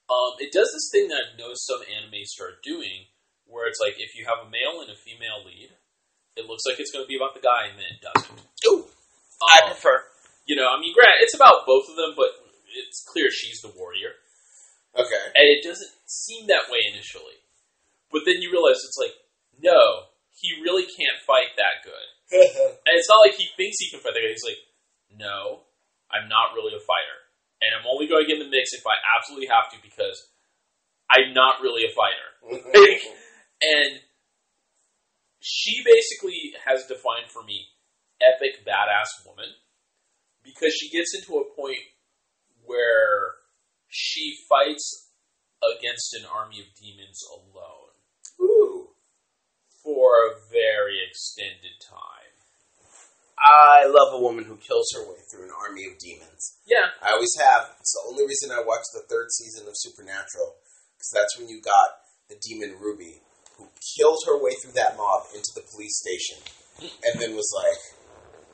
Um, 0.09 0.33
it 0.41 0.49
does 0.51 0.73
this 0.73 0.89
thing 0.91 1.07
that 1.13 1.21
I've 1.21 1.37
noticed 1.37 1.67
some 1.69 1.85
anime 1.85 2.25
start 2.25 2.63
doing, 2.65 3.05
where 3.45 3.69
it's 3.69 3.77
like 3.79 3.95
if 4.01 4.17
you 4.17 4.25
have 4.25 4.41
a 4.45 4.49
male 4.49 4.81
and 4.81 4.89
a 4.89 4.97
female 4.97 5.45
lead, 5.45 5.69
it 6.35 6.49
looks 6.49 6.65
like 6.65 6.79
it's 6.81 6.89
going 6.89 7.05
to 7.05 7.09
be 7.11 7.17
about 7.17 7.37
the 7.37 7.45
guy, 7.45 7.69
and 7.69 7.77
then 7.77 7.89
it 7.93 8.01
doesn't. 8.01 8.41
Ooh, 8.65 8.89
I 9.45 9.65
Um, 9.65 9.73
prefer. 9.73 10.01
you 10.49 10.55
know, 10.57 10.65
I 10.65 10.81
mean, 10.81 10.93
grant 10.97 11.21
it's 11.21 11.37
about 11.37 11.65
both 11.69 11.85
of 11.89 11.95
them, 11.95 12.17
but 12.17 12.33
it's 12.73 13.05
clear 13.05 13.29
she's 13.29 13.61
the 13.61 13.69
warrior, 13.77 14.17
Okay. 14.97 15.25
and 15.37 15.45
it 15.53 15.61
doesn't 15.61 15.93
seem 16.09 16.47
that 16.47 16.69
way 16.73 16.79
initially. 16.89 17.37
But 18.11 18.25
then 18.25 18.41
you 18.41 18.49
realize 18.51 18.81
it's 18.81 18.97
like, 18.97 19.13
no, 19.61 20.09
he 20.33 20.57
really 20.65 20.85
can't 20.89 21.21
fight 21.27 21.53
that 21.57 21.85
good, 21.85 22.07
and 22.85 22.93
it's 22.97 23.09
not 23.09 23.21
like 23.21 23.37
he 23.37 23.45
thinks 23.57 23.77
he 23.77 23.89
can 23.93 23.99
fight 24.01 24.13
that 24.17 24.21
good. 24.25 24.33
He's 24.33 24.45
like, 24.47 24.61
no, 25.17 25.65
I'm 26.09 26.27
not 26.27 26.57
really 26.57 26.73
a 26.73 26.81
fighter, 26.81 27.17
and 27.61 27.71
I'm 27.77 27.87
only 27.87 28.07
going 28.09 28.25
to 28.25 28.29
get 28.29 28.41
in 28.41 28.45
the 28.45 28.51
mix 28.51 28.73
if 28.73 28.85
I 28.85 28.97
absolutely 29.17 29.47
have 29.53 29.69
to 29.71 29.77
because 29.81 30.17
I'm 31.09 31.33
not 31.33 31.61
really 31.61 31.85
a 31.85 31.93
fighter. 31.93 32.29
And 33.61 33.99
she 35.41 35.83
basically 35.83 36.53
has 36.65 36.85
defined 36.85 37.27
for 37.27 37.43
me 37.43 37.67
epic 38.21 38.65
badass 38.65 39.25
woman 39.25 39.51
because 40.43 40.73
she 40.73 40.89
gets 40.89 41.13
into 41.15 41.39
a 41.39 41.55
point 41.55 41.83
where 42.63 43.35
she 43.87 44.37
fights 44.47 45.11
against 45.77 46.13
an 46.13 46.25
army 46.25 46.59
of 46.59 46.67
demons 46.79 47.19
alone 47.31 47.95
Ooh. 48.39 48.89
for 49.83 50.27
a 50.27 50.39
very 50.49 50.99
extended 51.09 51.79
time. 51.83 52.18
I 53.39 53.87
love 53.87 54.13
a 54.13 54.21
woman 54.21 54.43
who 54.43 54.57
kills 54.57 54.91
her 54.95 55.07
way 55.07 55.19
through 55.31 55.47
an 55.47 55.55
army 55.55 55.87
of 55.87 55.97
demons. 55.97 56.59
Yeah, 56.67 56.91
I 57.01 57.13
always 57.13 57.33
have. 57.39 57.71
It's 57.79 57.95
the 57.95 58.11
only 58.11 58.27
reason 58.27 58.51
I 58.51 58.59
watched 58.59 58.91
the 58.93 59.07
third 59.07 59.31
season 59.31 59.67
of 59.67 59.73
Supernatural 59.75 60.59
because 60.97 61.11
that's 61.15 61.39
when 61.39 61.47
you 61.47 61.61
got 61.61 62.03
the 62.27 62.35
demon 62.43 62.75
Ruby, 62.79 63.21
who 63.57 63.71
killed 63.95 64.19
her 64.27 64.37
way 64.37 64.51
through 64.59 64.73
that 64.75 64.97
mob 64.97 65.23
into 65.33 65.51
the 65.55 65.63
police 65.71 65.95
station, 66.03 66.43
and 67.03 67.21
then 67.21 67.35
was 67.35 67.51
like, 67.55 67.79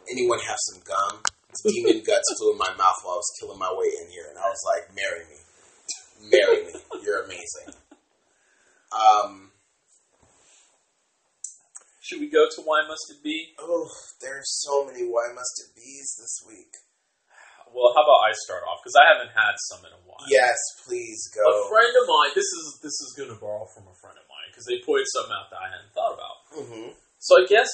"Anyone 0.10 0.40
have 0.40 0.58
some 0.70 0.82
gum?" 0.86 1.24
Demon 1.64 2.04
guts 2.06 2.36
flew 2.38 2.52
in 2.52 2.58
my 2.58 2.70
mouth 2.78 3.00
while 3.02 3.16
I 3.16 3.24
was 3.24 3.34
killing 3.40 3.58
my 3.58 3.74
way 3.74 3.90
in 4.04 4.12
here, 4.12 4.28
and 4.30 4.38
I 4.38 4.48
was 4.50 4.62
like, 4.70 4.94
"Marry 4.94 5.26
me, 5.26 5.40
marry 6.30 6.66
me. 6.66 6.74
You're 7.02 7.24
amazing." 7.24 7.74
Um. 8.94 9.52
Should 12.06 12.22
we 12.22 12.30
go 12.30 12.46
to 12.46 12.62
Why 12.62 12.86
Must 12.86 13.02
It 13.10 13.26
Be? 13.26 13.58
Oh, 13.58 13.90
there's 14.22 14.46
so 14.62 14.86
many 14.86 15.02
why 15.10 15.34
must 15.34 15.58
it 15.66 15.74
be's 15.74 16.14
this 16.22 16.38
week. 16.46 16.70
Well, 17.74 17.92
how 17.98 18.06
about 18.06 18.30
I 18.30 18.32
start 18.46 18.62
off 18.70 18.80
because 18.86 18.96
I 18.96 19.04
haven't 19.10 19.34
had 19.36 19.58
some 19.74 19.82
in 19.84 19.92
a 19.92 20.00
while. 20.06 20.22
Yes, 20.32 20.56
please 20.88 21.28
go. 21.34 21.44
A 21.44 21.68
friend 21.68 21.92
of 21.98 22.06
mine. 22.08 22.32
This 22.38 22.48
is 22.48 22.66
this 22.80 22.96
is 23.04 23.10
going 23.20 23.34
to 23.34 23.40
borrow 23.42 23.68
from 23.74 23.90
a 23.92 23.96
friend 24.00 24.16
of 24.16 24.24
mine 24.32 24.48
because 24.54 24.64
they 24.70 24.80
pointed 24.86 25.10
something 25.12 25.34
out 25.36 25.50
that 25.52 25.60
I 25.60 25.68
hadn't 25.74 25.92
thought 25.92 26.14
about. 26.16 26.38
Mm-hmm. 26.56 26.96
So 27.20 27.32
I 27.42 27.44
guess 27.50 27.68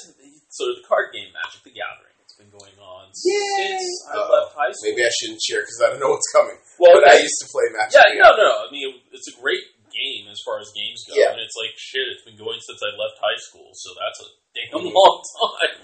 so. 0.49 0.61
The 0.73 0.82
card 0.89 1.13
game 1.13 1.29
Magic 1.36 1.61
the 1.67 1.75
Gathering. 1.75 2.17
It's 2.25 2.34
been 2.39 2.49
going 2.49 2.73
on 2.82 3.11
Yay! 3.13 3.77
since 3.77 4.07
I 4.09 4.15
Uh-oh. 4.17 4.32
left 4.32 4.55
high 4.57 4.71
school. 4.73 4.89
Maybe 4.95 5.03
I 5.05 5.11
shouldn't 5.21 5.43
cheer 5.43 5.61
because 5.61 5.77
I 5.86 5.93
don't 5.93 6.01
know 6.01 6.15
what's 6.17 6.32
coming. 6.34 6.57
well, 6.82 6.95
but 6.97 7.05
I 7.05 7.19
used 7.21 7.38
to 7.45 7.47
play 7.53 7.67
Magic. 7.75 7.99
yeah, 8.01 8.25
no, 8.25 8.34
no. 8.41 8.49
I 8.65 8.67
mean, 8.73 9.05
it's 9.13 9.27
a 9.29 9.36
great 9.38 9.61
game 9.93 10.27
as 10.31 10.39
far 10.45 10.59
as 10.59 10.71
games 10.73 11.03
go, 11.07 11.13
Yeah. 11.15 11.31
and 11.35 11.39
it's 11.39 11.55
like 11.59 11.75
shit. 11.77 12.07
It's 12.09 12.23
been 12.23 12.35
going 12.39 12.59
since 12.63 12.81
I 12.81 12.95
left 12.97 13.19
high 13.19 13.37
school, 13.37 13.69
so 13.75 13.91
that's 13.99 14.19
a 14.23 14.27
damn 14.55 14.81
Mhm. 14.87 14.93
long 14.95 15.17
time. 15.37 15.75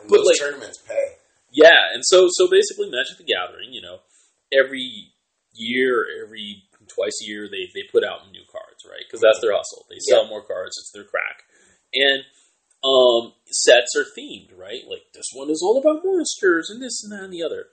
And 0.00 0.08
but, 0.08 0.16
those 0.18 0.26
like- 0.26 0.38
tournaments 0.40 0.78
pay. 0.86 1.16
Yeah, 1.50 1.92
and 1.92 2.04
so 2.04 2.28
so 2.30 2.46
basically, 2.46 2.90
Magic 2.90 3.16
the 3.18 3.24
Gathering. 3.24 3.72
You 3.72 3.82
know, 3.82 4.00
every 4.52 5.12
year, 5.54 6.06
every 6.22 6.64
twice 6.88 7.18
a 7.22 7.26
year 7.26 7.48
they 7.48 7.68
they 7.74 7.82
put 7.90 8.04
out 8.04 8.30
new 8.30 8.44
cards, 8.50 8.84
right? 8.88 9.02
Because 9.06 9.20
that's 9.20 9.40
their 9.40 9.52
hustle. 9.56 9.86
They 9.90 9.98
sell 9.98 10.26
more 10.26 10.44
cards. 10.44 10.76
It's 10.78 10.90
their 10.92 11.04
crack, 11.04 11.44
and 11.94 12.24
um, 12.84 13.34
sets 13.50 13.96
are 13.96 14.04
themed, 14.04 14.56
right? 14.56 14.86
Like 14.86 15.12
this 15.12 15.26
one 15.32 15.50
is 15.50 15.62
all 15.62 15.78
about 15.78 16.04
monsters 16.04 16.70
and 16.70 16.80
this 16.82 17.02
and 17.02 17.12
that 17.12 17.24
and 17.24 17.32
the 17.32 17.42
other. 17.42 17.68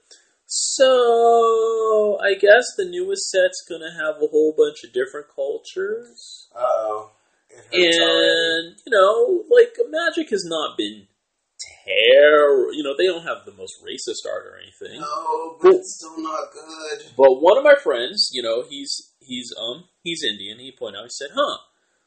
So 0.46 2.18
I 2.22 2.34
guess 2.34 2.64
the 2.76 2.88
newest 2.88 3.30
set's 3.30 3.64
gonna 3.68 3.90
have 3.90 4.22
a 4.22 4.28
whole 4.28 4.54
bunch 4.56 4.84
of 4.84 4.92
different 4.92 5.26
cultures. 5.34 6.48
Uh 6.54 6.60
oh. 6.60 7.10
And 7.72 8.76
you 8.86 8.90
know, 8.90 9.44
like 9.50 9.74
Magic 9.90 10.30
has 10.30 10.44
not 10.46 10.76
been 10.76 11.08
terrible. 11.84 12.72
You 12.74 12.82
know, 12.82 12.94
they 12.96 13.06
don't 13.06 13.26
have 13.26 13.44
the 13.44 13.54
most 13.54 13.82
racist 13.82 14.28
art 14.30 14.46
or 14.46 14.58
anything. 14.58 15.00
No, 15.00 15.56
but 15.60 15.74
it's 15.74 15.96
still 15.98 16.22
not 16.22 16.52
good. 16.52 17.10
But 17.16 17.42
one 17.42 17.58
of 17.58 17.64
my 17.64 17.74
friends, 17.74 18.30
you 18.32 18.42
know, 18.42 18.64
he's 18.68 19.14
he's 19.20 19.52
um 19.58 19.84
he's 20.02 20.22
Indian. 20.22 20.58
He 20.58 20.72
pointed 20.76 20.98
out, 20.98 21.04
he 21.04 21.10
said, 21.10 21.30
"Huh." 21.34 21.58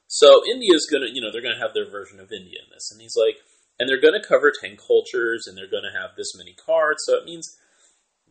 So 0.08 0.42
India's 0.50 0.88
gonna, 0.92 1.08
you 1.12 1.22
know, 1.22 1.32
they're 1.32 1.44
gonna 1.44 1.60
have 1.60 1.74
their 1.74 1.90
version 1.90 2.20
of 2.20 2.32
India 2.32 2.60
in 2.64 2.72
this, 2.74 2.90
and 2.92 3.02
he's 3.02 3.16
like, 3.16 3.36
and 3.78 3.88
they're 3.88 4.02
gonna 4.02 4.24
cover 4.24 4.52
ten 4.52 4.78
cultures, 4.78 5.46
and 5.46 5.58
they're 5.58 5.70
gonna 5.70 5.94
have 5.94 6.16
this 6.16 6.34
many 6.38 6.54
cards. 6.54 7.04
So 7.06 7.16
it 7.16 7.26
means 7.26 7.58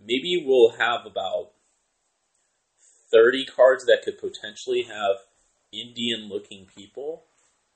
maybe 0.00 0.42
we'll 0.44 0.76
have 0.78 1.06
about 1.06 1.50
thirty 3.12 3.44
cards 3.44 3.84
that 3.86 4.02
could 4.04 4.18
potentially 4.18 4.82
have 4.82 5.16
Indian-looking 5.72 6.66
people 6.76 7.24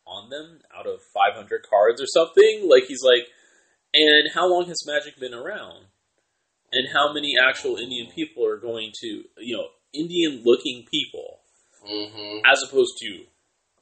on 0.07 0.31
them 0.31 0.61
out 0.77 0.87
of 0.87 1.01
500 1.15 1.63
cards 1.69 2.03
or 2.03 2.07
something. 2.07 2.69
Like 2.69 2.85
he's 2.89 3.03
like, 3.05 3.29
and 3.95 4.31
how 4.35 4.49
long 4.51 4.67
has 4.67 4.87
Magic 4.87 5.19
been 5.19 5.35
around? 5.35 5.87
And 6.73 6.89
how 6.93 7.13
many 7.13 7.35
actual 7.39 7.77
Indian 7.77 8.09
people 8.15 8.47
are 8.47 8.57
going 8.57 8.93
to, 9.01 9.25
you 9.39 9.57
know, 9.57 9.69
Indian-looking 9.95 10.87
people, 10.91 11.41
Mm-hmm. 11.83 12.47
as 12.47 12.63
opposed 12.67 12.95
to 13.01 13.25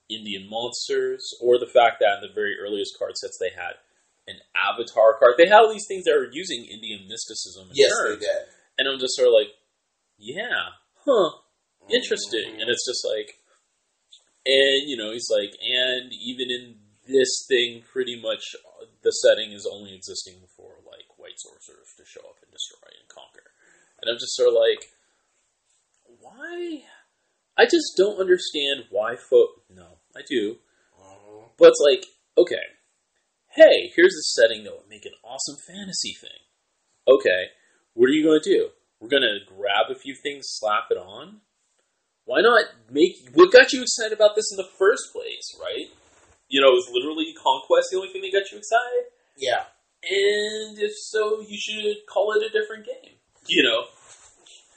Indian 0.08 0.48
monsters, 0.48 1.22
or 1.40 1.58
the 1.58 1.66
fact 1.66 2.00
that 2.00 2.16
in 2.16 2.28
the 2.28 2.34
very 2.34 2.56
earliest 2.58 2.98
card 2.98 3.16
sets 3.16 3.38
they 3.38 3.50
had 3.54 3.74
an 4.30 4.38
avatar 4.54 5.18
card. 5.18 5.34
They 5.36 5.46
had 5.50 5.60
all 5.60 5.72
these 5.72 5.86
things 5.90 6.04
that 6.04 6.14
were 6.14 6.30
using 6.32 6.64
Indian 6.64 7.08
mysticism. 7.10 7.68
And 7.68 7.76
Yes, 7.76 7.90
terms. 7.90 8.20
they 8.20 8.26
did. 8.26 8.42
And 8.78 8.88
I'm 8.88 8.98
just 8.98 9.14
sort 9.18 9.28
of 9.28 9.34
like, 9.34 9.50
yeah, 10.16 10.78
huh, 11.04 11.30
interesting. 11.90 12.56
And 12.60 12.70
it's 12.70 12.86
just 12.86 13.02
like, 13.04 13.36
and 14.46 14.88
you 14.88 14.96
know, 14.96 15.12
he's 15.12 15.28
like, 15.28 15.52
and 15.60 16.12
even 16.14 16.48
in 16.50 16.64
this 17.08 17.44
thing, 17.48 17.82
pretty 17.92 18.14
much 18.20 18.44
the 19.02 19.10
setting 19.10 19.52
is 19.52 19.66
only 19.70 19.94
existing 19.94 20.40
for 20.56 20.78
like 20.86 21.08
white 21.18 21.36
sorcerers 21.36 21.92
to 21.98 22.04
show 22.06 22.20
up 22.28 22.36
and 22.42 22.52
destroy 22.52 22.88
and 23.00 23.08
conquer. 23.08 23.50
And 24.00 24.08
I'm 24.08 24.16
just 24.16 24.36
sort 24.36 24.48
of 24.48 24.54
like, 24.54 24.88
why? 26.20 26.82
I 27.56 27.64
just 27.64 27.94
don't 27.96 28.20
understand 28.20 28.86
why 28.90 29.16
folk. 29.16 29.62
No, 29.68 29.98
I 30.16 30.20
do. 30.28 30.56
Mhm. 30.98 31.50
But 31.58 31.68
it's 31.68 31.80
like, 31.84 32.04
okay, 32.38 32.62
hey, 33.54 33.90
here's 33.96 34.14
a 34.14 34.22
setting 34.22 34.64
that 34.64 34.72
would 34.76 34.88
make 34.88 35.06
an 35.06 35.12
awesome 35.24 35.56
fantasy 35.66 36.14
thing. 36.20 36.40
Okay, 37.08 37.50
what 37.94 38.06
are 38.08 38.12
you 38.12 38.22
going 38.24 38.40
to 38.42 38.48
do? 38.48 38.68
We're 39.00 39.08
going 39.08 39.22
to 39.26 39.40
grab 39.48 39.90
a 39.90 39.98
few 39.98 40.14
things, 40.14 40.44
slap 40.46 40.84
it 40.90 40.98
on? 40.98 41.40
Why 42.26 42.42
not 42.42 42.64
make. 42.90 43.16
What 43.34 43.50
got 43.52 43.72
you 43.72 43.82
excited 43.82 44.12
about 44.12 44.36
this 44.36 44.52
in 44.52 44.56
the 44.58 44.68
first 44.78 45.10
place, 45.12 45.56
right? 45.60 45.88
You 46.48 46.60
know, 46.60 46.68
it 46.68 46.78
was 46.84 46.90
literally 46.92 47.32
Conquest 47.34 47.88
the 47.90 47.96
only 47.98 48.12
thing 48.12 48.22
that 48.22 48.32
got 48.32 48.50
you 48.52 48.58
excited? 48.58 49.10
Yeah. 49.36 49.64
And 50.04 50.78
if 50.78 50.92
so, 50.96 51.40
you 51.40 51.58
should 51.58 52.06
call 52.06 52.32
it 52.36 52.44
a 52.46 52.50
different 52.52 52.86
game. 52.86 53.16
You 53.48 53.64
know, 53.64 53.84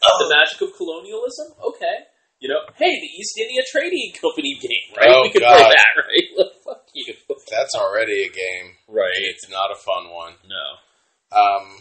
Oh. 0.06 0.18
the 0.28 0.36
magic 0.36 0.60
of 0.62 0.76
colonialism? 0.76 1.54
Okay. 1.64 2.08
You 2.40 2.50
know, 2.50 2.60
hey, 2.76 2.92
the 2.92 3.12
East 3.20 3.38
India 3.40 3.62
Trading 3.72 4.12
Company 4.20 4.58
game, 4.60 4.96
right? 4.98 5.10
Oh, 5.12 5.22
we 5.24 5.32
could 5.32 5.42
God. 5.44 5.56
play 5.56 5.70
that, 5.70 5.94
right? 6.04 6.48
You. 6.94 7.14
That's 7.52 7.76
already 7.76 8.24
a 8.24 8.30
game. 8.30 8.76
Right. 8.88 9.12
And 9.16 9.26
it's 9.26 9.50
not 9.50 9.72
a 9.72 9.76
fun 9.76 10.14
one. 10.14 10.34
No. 10.48 11.38
Um, 11.38 11.78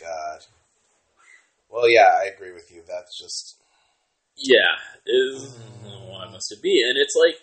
God. 0.00 0.40
Well, 1.68 1.88
yeah, 1.88 2.10
I 2.20 2.30
agree 2.34 2.52
with 2.52 2.70
you. 2.72 2.82
That's 2.86 3.18
just. 3.18 3.56
Yeah, 4.36 4.78
is 5.06 5.56
why 5.82 6.28
must 6.30 6.50
it 6.52 6.62
be? 6.62 6.82
And 6.88 6.98
it's 6.98 7.14
like 7.14 7.36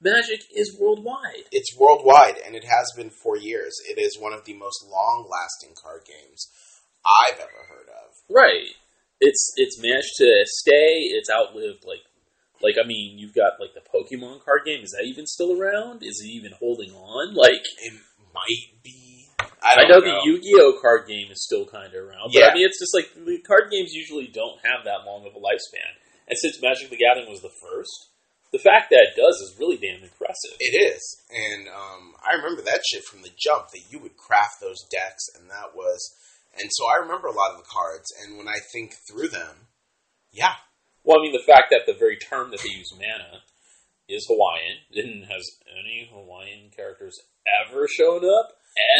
magic 0.00 0.44
is 0.54 0.76
worldwide. 0.78 1.48
It's 1.50 1.76
worldwide, 1.78 2.36
and 2.44 2.54
it 2.54 2.64
has 2.64 2.92
been 2.96 3.10
for 3.10 3.36
years. 3.36 3.74
It 3.88 3.98
is 3.98 4.18
one 4.20 4.34
of 4.34 4.44
the 4.44 4.54
most 4.54 4.84
long-lasting 4.86 5.74
card 5.82 6.02
games 6.06 6.48
I've 7.04 7.40
ever 7.40 7.64
heard 7.68 7.88
of. 7.88 8.14
Right. 8.28 8.76
It's 9.20 9.52
it's 9.56 9.80
managed 9.80 10.16
to 10.18 10.44
stay. 10.44 11.08
It's 11.12 11.30
outlived 11.30 11.84
like 11.86 12.04
like 12.64 12.76
I 12.82 12.86
mean 12.86 13.18
you've 13.18 13.34
got 13.34 13.60
like 13.60 13.74
the 13.74 13.84
Pokemon 13.84 14.44
card 14.44 14.62
game. 14.64 14.82
Is 14.82 14.90
that 14.92 15.04
even 15.04 15.26
still 15.26 15.60
around? 15.60 16.02
Is 16.02 16.22
it 16.24 16.28
even 16.28 16.52
holding 16.58 16.90
on? 16.92 17.34
Like 17.34 17.62
It 17.82 17.92
might 18.32 18.82
be. 18.82 19.28
I, 19.62 19.80
I, 19.80 19.88
don't 19.88 19.88
know, 19.88 20.00
the 20.00 20.20
Yu-Gi-Oh 20.24 20.78
card 20.82 21.08
game 21.08 21.32
is 21.32 21.42
still 21.42 21.64
kind 21.64 21.88
of 21.88 21.94
around, 21.94 22.32
but 22.32 22.40
Yeah. 22.40 22.48
I 22.48 22.54
mean 22.54 22.66
it's 22.66 22.80
just 22.80 22.94
like 22.94 23.12
the 23.14 23.38
card 23.46 23.70
games 23.70 23.92
usually 23.92 24.26
don't 24.26 24.58
have 24.64 24.84
that 24.84 25.06
long 25.06 25.26
of 25.26 25.34
a 25.34 25.40
lifespan. 25.40 25.92
And 26.26 26.38
since 26.40 26.60
Magic 26.60 26.88
the 26.88 26.96
Gathering 26.96 27.28
was 27.28 27.42
the 27.42 27.52
first, 27.52 28.08
the 28.54 28.58
fact 28.58 28.90
that 28.90 29.12
it 29.12 29.16
does 29.16 29.34
is 29.42 29.58
really 29.58 29.76
damn 29.76 30.02
impressive. 30.02 30.54
It 30.60 30.78
is, 30.78 31.02
and 31.28 31.66
um, 31.68 32.14
I 32.22 32.36
remember 32.36 32.62
that 32.62 32.86
shit 32.86 33.02
from 33.04 33.22
the 33.22 33.34
jump 33.36 33.70
that 33.72 33.90
you 33.90 33.98
would 33.98 34.16
craft 34.16 34.62
those 34.62 34.78
decks, 34.90 35.26
and 35.34 35.50
that 35.50 35.74
was, 35.74 36.14
and 36.54 36.70
so 36.70 36.86
I 36.86 37.02
remember 37.02 37.26
a 37.26 37.34
lot 37.34 37.50
of 37.50 37.58
the 37.58 37.68
cards. 37.68 38.14
And 38.22 38.38
when 38.38 38.46
I 38.46 38.62
think 38.72 38.94
through 39.10 39.28
them, 39.28 39.66
yeah, 40.30 40.54
Well, 41.04 41.18
I 41.18 41.22
mean, 41.22 41.32
the 41.32 41.44
fact 41.46 41.68
that 41.70 41.86
the 41.86 41.92
very 41.98 42.16
term 42.16 42.50
that 42.50 42.60
they 42.62 42.70
use, 42.70 42.90
mana, 42.96 43.42
is 44.08 44.26
Hawaiian, 44.28 44.78
and 44.94 45.24
has 45.26 45.44
any 45.68 46.08
Hawaiian 46.12 46.70
characters 46.74 47.18
ever 47.64 47.86
shown 47.88 48.24
up? 48.24 48.48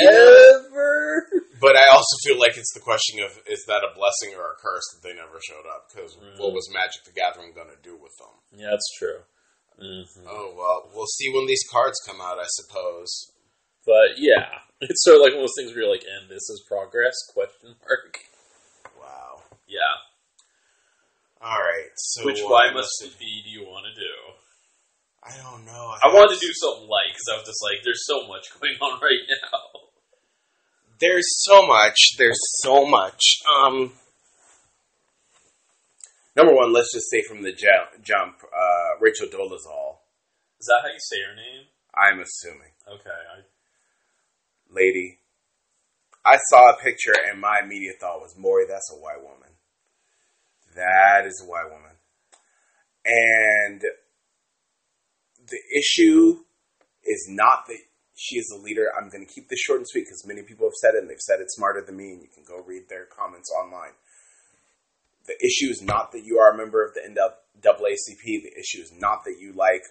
Ever? 0.06 1.26
but 1.60 1.76
I 1.76 1.88
also 1.90 2.16
feel 2.24 2.38
like 2.38 2.56
it's 2.56 2.72
the 2.74 2.80
question 2.84 3.18
of 3.24 3.40
is 3.48 3.64
that 3.66 3.82
a 3.82 3.94
blessing 3.96 4.36
or 4.38 4.52
a 4.52 4.60
curse 4.62 4.84
that 4.94 5.02
they 5.02 5.14
never 5.14 5.40
showed 5.42 5.66
up? 5.66 5.88
Because 5.90 6.16
what 6.38 6.52
was 6.52 6.68
Magic 6.72 7.02
the 7.04 7.12
Gathering 7.12 7.52
going 7.54 7.70
to 7.74 7.82
do 7.82 7.96
with 7.96 8.12
them? 8.18 8.34
Yeah, 8.54 8.70
that's 8.70 8.90
true. 8.98 9.20
hmm 9.78 10.04
Oh 10.28 10.54
well, 10.56 10.90
we'll 10.94 11.10
see 11.18 11.32
when 11.32 11.46
these 11.46 11.64
cards 11.70 11.98
come 12.06 12.20
out, 12.20 12.38
I 12.38 12.46
suppose. 12.48 13.10
But 13.86 14.16
yeah, 14.18 14.62
it's 14.80 15.02
sort 15.04 15.16
of 15.16 15.22
like 15.22 15.32
one 15.34 15.42
of 15.42 15.50
those 15.50 15.58
things 15.58 15.72
where 15.72 15.82
you're 15.84 15.92
like, 15.92 16.06
"And 16.06 16.30
this 16.30 16.48
is 16.48 16.64
progress?" 16.68 17.14
Question 17.34 17.74
mark. 17.82 18.18
Wow. 19.00 19.42
Yeah. 19.66 19.94
All 21.44 21.58
right. 21.60 21.92
So 21.96 22.24
Which 22.24 22.40
uh, 22.40 22.48
why 22.48 22.72
must 22.72 23.02
it 23.04 23.18
be? 23.18 23.42
Do 23.44 23.50
you 23.50 23.64
want 23.68 23.84
to 23.84 24.00
do? 24.00 24.14
I 25.22 25.36
don't 25.42 25.64
know. 25.66 25.92
I 26.02 26.08
wanted 26.12 26.38
to 26.38 26.46
do 26.46 26.52
something 26.54 26.88
light 26.88 27.12
because 27.12 27.28
I 27.32 27.36
was 27.36 27.46
just 27.46 27.62
like, 27.62 27.84
"There's 27.84 28.06
so 28.06 28.26
much 28.26 28.48
going 28.58 28.76
on 28.80 29.00
right 29.02 29.24
now." 29.28 29.60
There's 31.00 31.28
so 31.44 31.66
much. 31.66 32.16
There's 32.16 32.40
so 32.62 32.86
much. 32.86 33.20
Um, 33.44 33.92
number 36.36 36.54
one, 36.54 36.72
let's 36.72 36.92
just 36.94 37.10
say 37.10 37.22
from 37.28 37.42
the 37.42 37.52
ju- 37.52 38.00
jump, 38.02 38.36
uh, 38.42 38.98
Rachel 39.00 39.26
Dolezal. 39.26 40.00
Is 40.60 40.66
that 40.66 40.80
how 40.82 40.88
you 40.88 41.00
say 41.00 41.16
her 41.28 41.36
name? 41.36 41.66
I'm 41.94 42.20
assuming, 42.20 42.72
Okay. 42.88 43.10
I, 43.10 43.44
lady. 44.70 45.18
I 46.24 46.38
saw 46.48 46.70
a 46.70 46.76
picture 46.82 47.12
and 47.30 47.38
my 47.40 47.60
immediate 47.62 47.96
thought 48.00 48.20
was, 48.20 48.34
Maury, 48.38 48.64
that's 48.66 48.90
a 48.90 48.96
white 48.96 49.22
woman. 49.22 49.43
That 50.74 51.26
is 51.26 51.42
a 51.44 51.48
white 51.48 51.70
woman. 51.70 51.96
And 53.04 53.82
the 55.46 55.60
issue 55.76 56.40
is 57.04 57.26
not 57.28 57.66
that 57.68 57.78
she 58.16 58.36
is 58.36 58.50
a 58.54 58.62
leader. 58.62 58.86
I'm 58.96 59.10
going 59.10 59.26
to 59.26 59.32
keep 59.32 59.48
this 59.48 59.60
short 59.60 59.78
and 59.78 59.88
sweet 59.88 60.06
because 60.06 60.24
many 60.26 60.42
people 60.42 60.66
have 60.66 60.78
said 60.80 60.94
it 60.94 61.02
and 61.02 61.10
they've 61.10 61.18
said 61.20 61.40
it 61.40 61.50
smarter 61.50 61.82
than 61.84 61.96
me, 61.96 62.12
and 62.12 62.22
you 62.22 62.28
can 62.32 62.44
go 62.46 62.62
read 62.62 62.88
their 62.88 63.06
comments 63.06 63.50
online. 63.50 63.92
The 65.26 65.36
issue 65.44 65.70
is 65.70 65.82
not 65.82 66.12
that 66.12 66.24
you 66.24 66.38
are 66.38 66.52
a 66.52 66.56
member 66.56 66.84
of 66.84 66.94
the 66.94 67.00
NAACP. 67.00 68.24
The 68.24 68.58
issue 68.58 68.82
is 68.82 68.92
not 68.92 69.24
that 69.24 69.36
you 69.40 69.52
like 69.52 69.82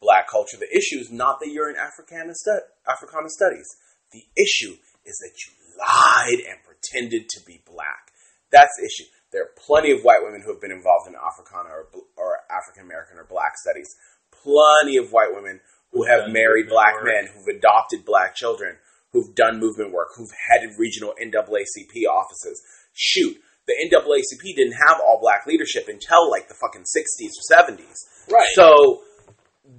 black 0.00 0.28
culture. 0.28 0.56
The 0.58 0.76
issue 0.76 0.98
is 0.98 1.10
not 1.10 1.38
that 1.40 1.50
you're 1.50 1.70
in 1.70 1.76
Africana, 1.76 2.34
stu- 2.34 2.66
Africana 2.88 3.30
studies. 3.30 3.68
The 4.10 4.24
issue 4.36 4.74
is 5.06 5.16
that 5.18 5.34
you 5.46 5.52
lied 5.78 6.40
and 6.50 6.58
pretended 6.66 7.28
to 7.30 7.40
be 7.46 7.62
black. 7.64 8.10
That's 8.50 8.72
the 8.78 8.86
issue. 8.86 9.08
There 9.32 9.42
are 9.42 9.50
plenty 9.56 9.90
of 9.92 10.02
white 10.02 10.20
women 10.22 10.42
who 10.44 10.52
have 10.52 10.60
been 10.60 10.70
involved 10.72 11.08
in 11.08 11.14
Africana 11.16 11.70
or, 11.72 11.86
or 12.16 12.38
African 12.50 12.84
American 12.84 13.18
or 13.18 13.24
black 13.24 13.56
studies. 13.56 13.96
Plenty 14.30 14.96
of 14.98 15.10
white 15.12 15.32
women 15.32 15.60
who 15.92 16.04
have 16.04 16.30
married 16.30 16.68
black 16.68 16.94
work. 16.94 17.04
men, 17.04 17.28
who've 17.32 17.56
adopted 17.56 18.04
black 18.04 18.34
children, 18.34 18.76
who've 19.12 19.34
done 19.34 19.60
movement 19.60 19.92
work, 19.92 20.08
who've 20.16 20.32
headed 20.50 20.78
regional 20.78 21.14
NAACP 21.22 22.04
offices. 22.10 22.62
Shoot, 22.92 23.36
the 23.66 23.74
NAACP 23.88 24.56
didn't 24.56 24.76
have 24.88 25.00
all 25.00 25.18
black 25.20 25.46
leadership 25.46 25.88
until 25.88 26.30
like 26.30 26.48
the 26.48 26.54
fucking 26.54 26.82
60s 26.84 27.30
or 27.38 27.44
70s. 27.56 27.96
right. 28.30 28.48
So 28.54 29.02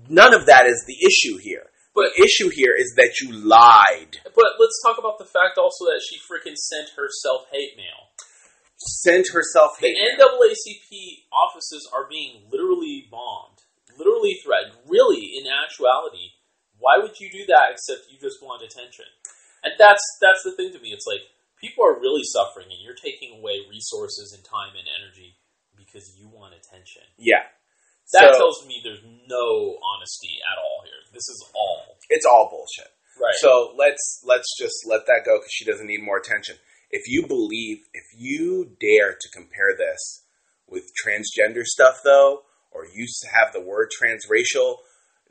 none 0.10 0.34
of 0.34 0.46
that 0.48 0.66
is 0.66 0.84
the 0.88 0.98
issue 1.06 1.38
here. 1.38 1.70
But- 1.96 2.14
the 2.16 2.24
issue 2.24 2.50
here 2.50 2.74
is 2.76 2.94
that 2.98 3.20
you 3.22 3.32
lied. 3.34 4.18
but 4.36 4.58
let's 4.60 4.82
talk 4.84 4.98
about 4.98 5.20
the 5.20 5.26
fact 5.26 5.58
also 5.58 5.86
that 5.86 6.02
she 6.02 6.18
freaking 6.18 6.56
sent 6.56 6.90
herself 6.98 7.46
hate 7.52 7.78
mail. 7.78 8.10
Sent 8.86 9.32
herself 9.32 9.80
The 9.80 9.88
hate. 9.88 10.18
mail. 10.18 10.28
NAACP 10.40 11.26
offices 11.32 11.90
are 11.94 12.08
being 12.10 12.48
literally 12.52 12.64
literally 12.74 13.08
bombed, 13.12 13.60
literally 13.98 14.40
threatened. 14.44 14.74
Really, 14.88 15.36
in 15.38 15.46
actuality, 15.48 16.32
why 16.80 16.98
would 16.98 17.20
you 17.20 17.30
do 17.32 17.46
that 17.48 17.72
except 17.72 18.12
you 18.12 18.20
just 18.20 18.42
want 18.42 18.64
attention? 18.64 19.06
And 19.64 19.74
that's 19.78 20.04
that's 20.22 20.44
the 20.44 20.52
thing 20.56 20.72
to 20.74 20.80
me. 20.80 20.90
It's 20.92 21.08
like 21.08 21.22
people 21.60 21.84
are 21.86 22.00
really 22.00 22.24
suffering, 22.24 22.68
and 22.72 22.80
you're 22.84 22.96
taking 23.00 23.40
away 23.40 23.64
resources 23.70 24.34
and 24.36 24.44
time 24.44 24.76
and 24.76 24.88
energy 25.00 25.36
because 25.78 26.16
you 26.18 26.28
want 26.28 26.54
attention. 26.56 27.04
Yeah. 27.18 27.48
That 28.12 28.34
So- 28.36 28.38
tells 28.40 28.66
me 28.68 28.82
there's 28.84 29.04
no 29.28 29.80
honesty 29.80 30.40
at 30.44 30.58
all 30.60 30.84
here. 30.84 31.00
This 31.14 31.28
is 31.30 31.40
all 31.56 31.98
It's 32.10 32.26
all 32.26 32.50
bullshit. 32.52 32.92
right. 33.20 33.36
So 33.40 33.74
let's 33.78 34.22
let's 34.24 34.48
just 34.60 34.76
let 34.86 35.06
that 35.08 35.24
go 35.26 35.38
because 35.40 35.52
she 35.54 35.64
doesn't 35.66 35.88
need 35.88 36.02
more 36.04 36.18
attention. 36.18 36.60
If 36.94 37.08
you 37.08 37.26
believe, 37.26 37.80
if 37.92 38.06
you 38.16 38.78
dare 38.80 39.14
to 39.20 39.30
compare 39.34 39.74
this 39.76 40.26
with 40.70 40.92
transgender 40.94 41.64
stuff, 41.64 41.96
though, 42.04 42.42
or 42.72 42.86
you 42.86 43.08
have 43.34 43.52
the 43.52 43.62
word 43.62 43.90
transracial 43.90 44.76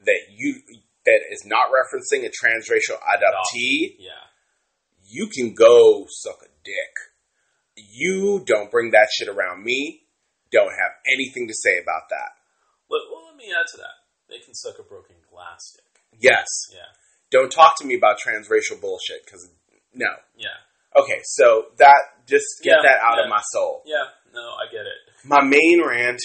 that 0.05 0.19
you 0.35 0.61
that 1.07 1.21
is 1.31 1.45
not 1.47 1.67
referencing 1.71 2.27
a 2.27 2.31
transracial 2.31 2.99
adoptee, 2.99 3.95
yeah, 4.01 4.27
you 5.07 5.29
can 5.29 5.55
go 5.55 6.07
suck 6.11 6.43
a 6.43 6.51
dick. 6.65 6.95
You 7.77 8.43
don't 8.45 8.71
bring 8.71 8.91
that 8.91 9.09
shit 9.17 9.29
around 9.29 9.63
me. 9.63 10.01
Don't 10.51 10.73
have 10.73 10.93
anything 11.15 11.47
to 11.47 11.55
say 11.55 11.79
about 11.81 12.09
that. 12.11 12.33
well, 12.91 13.01
well, 13.13 13.27
let 13.29 13.37
me 13.37 13.45
add 13.53 13.71
to 13.71 13.77
that. 13.79 14.03
They 14.29 14.41
can 14.45 14.55
suck 14.55 14.79
a 14.81 14.83
broken 14.83 15.17
glass 15.31 15.61
stick. 15.73 15.85
Yes. 16.19 16.47
Yeah, 16.73 16.91
Don't 17.31 17.51
talk 17.53 17.79
to 17.79 17.87
me 17.87 17.95
about 17.95 18.17
transracial 18.19 18.81
bullshit 18.81 19.25
because 19.25 19.49
no. 19.95 20.11
yeah, 20.37 20.59
Okay, 20.97 21.21
so 21.25 21.67
that 21.79 21.97
just 22.27 22.45
get 22.63 22.73
Yeah, 22.73 22.83
that 22.83 22.99
out 23.03 23.17
yeah. 23.19 23.25
of 23.25 23.31
my 23.31 23.41
soul. 23.53 23.83
yeah. 23.87 24.05
No, 24.35 24.41
I 24.41 24.65
get 24.73 24.81
it. 24.87 24.97
My 25.25 25.43
main 25.43 25.83
rant 25.87 26.21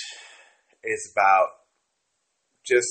is 0.84 1.14
about 1.16 1.48
just 2.66 2.88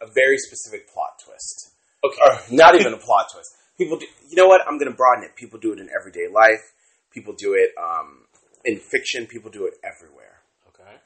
a 0.00 0.06
very 0.06 0.38
specific 0.38 0.88
plot 0.92 1.10
twist. 1.24 1.70
Okay. 2.04 2.18
Or 2.24 2.40
not 2.56 2.74
even 2.76 2.92
a 2.92 2.98
plot 2.98 3.26
twist. 3.32 3.50
People 3.78 3.98
do, 3.98 4.06
you 4.28 4.36
know 4.36 4.46
what? 4.46 4.60
I'm 4.66 4.78
going 4.78 4.90
to 4.90 4.96
broaden 4.96 5.24
it. 5.24 5.34
People 5.36 5.58
do 5.58 5.72
it 5.72 5.80
in 5.80 5.88
everyday 5.98 6.28
life. 6.32 6.62
People 7.10 7.34
do 7.36 7.54
it 7.54 7.70
um, 7.80 8.26
in 8.64 8.78
fiction. 8.78 9.26
People 9.26 9.50
do 9.50 9.66
it 9.66 9.74
everywhere. 9.84 10.42
Okay. 10.68 10.96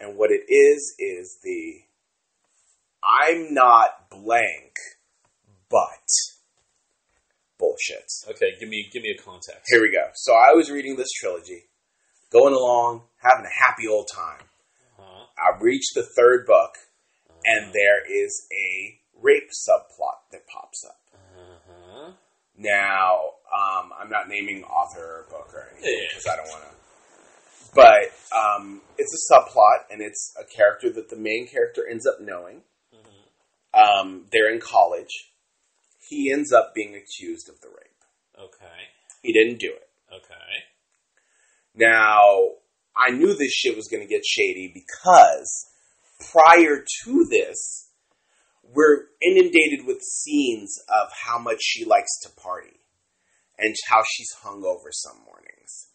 And 0.00 0.16
what 0.16 0.30
it 0.30 0.42
is 0.52 0.94
is 1.00 1.38
the 1.42 1.80
I'm 3.02 3.52
not 3.54 4.08
blank, 4.10 4.76
but 5.68 6.06
bullshit. 7.62 8.10
Okay. 8.28 8.58
Give 8.58 8.68
me 8.68 8.88
give 8.92 9.02
me 9.06 9.14
a 9.16 9.22
context. 9.22 9.62
Here 9.70 9.80
we 9.80 9.92
go. 9.94 10.10
So 10.14 10.34
I 10.34 10.52
was 10.54 10.68
reading 10.70 10.96
this 10.96 11.10
trilogy, 11.14 11.70
going 12.32 12.54
along, 12.54 13.02
having 13.22 13.46
a 13.46 13.54
happy 13.64 13.86
old 13.88 14.08
time. 14.12 14.42
Uh-huh. 14.98 15.26
I 15.38 15.62
reached 15.62 15.94
the 15.94 16.02
third 16.16 16.44
book, 16.46 16.74
and 17.46 17.72
there 17.72 18.02
is 18.10 18.46
a 18.50 18.98
rape 19.22 19.50
subplot 19.54 20.26
that 20.32 20.42
pops 20.48 20.84
up. 20.84 20.98
Uh-huh. 21.38 22.12
Now, 22.58 23.14
um, 23.54 23.90
I'm 23.98 24.10
not 24.10 24.28
naming 24.28 24.64
author 24.64 25.00
or 25.00 25.26
book 25.30 25.54
or 25.54 25.68
anything 25.72 25.88
Yeah. 25.88 26.08
because 26.10 26.26
I 26.26 26.36
don't 26.36 26.48
want 26.48 26.64
to. 26.64 26.72
But 27.74 28.12
um, 28.36 28.82
it's 28.98 29.14
a 29.14 29.32
subplot, 29.32 29.88
and 29.90 30.02
it's 30.02 30.34
a 30.38 30.44
character 30.44 30.92
that 30.92 31.08
the 31.08 31.16
main 31.16 31.48
character 31.48 31.86
ends 31.90 32.06
up 32.06 32.20
knowing. 32.20 32.62
Um, 33.74 34.26
they're 34.30 34.52
in 34.52 34.60
college. 34.60 35.31
He 36.12 36.30
ends 36.30 36.52
up 36.52 36.74
being 36.74 36.94
accused 36.94 37.48
of 37.48 37.58
the 37.62 37.68
rape. 37.68 38.04
Okay. 38.38 38.66
He 39.22 39.32
didn't 39.32 39.58
do 39.60 39.72
it. 39.72 39.88
Okay. 40.14 40.34
Now, 41.74 42.50
I 42.94 43.12
knew 43.12 43.34
this 43.34 43.54
shit 43.54 43.74
was 43.74 43.88
going 43.88 44.02
to 44.02 44.08
get 44.08 44.26
shady 44.26 44.70
because 44.74 45.66
prior 46.30 46.84
to 47.04 47.24
this, 47.30 47.88
we're 48.62 49.06
inundated 49.22 49.86
with 49.86 50.02
scenes 50.02 50.78
of 50.86 51.08
how 51.24 51.38
much 51.38 51.60
she 51.62 51.86
likes 51.86 52.20
to 52.24 52.30
party 52.30 52.80
and 53.58 53.74
how 53.88 54.02
she's 54.06 54.34
hungover 54.44 54.90
some 54.90 55.16
mornings 55.24 55.88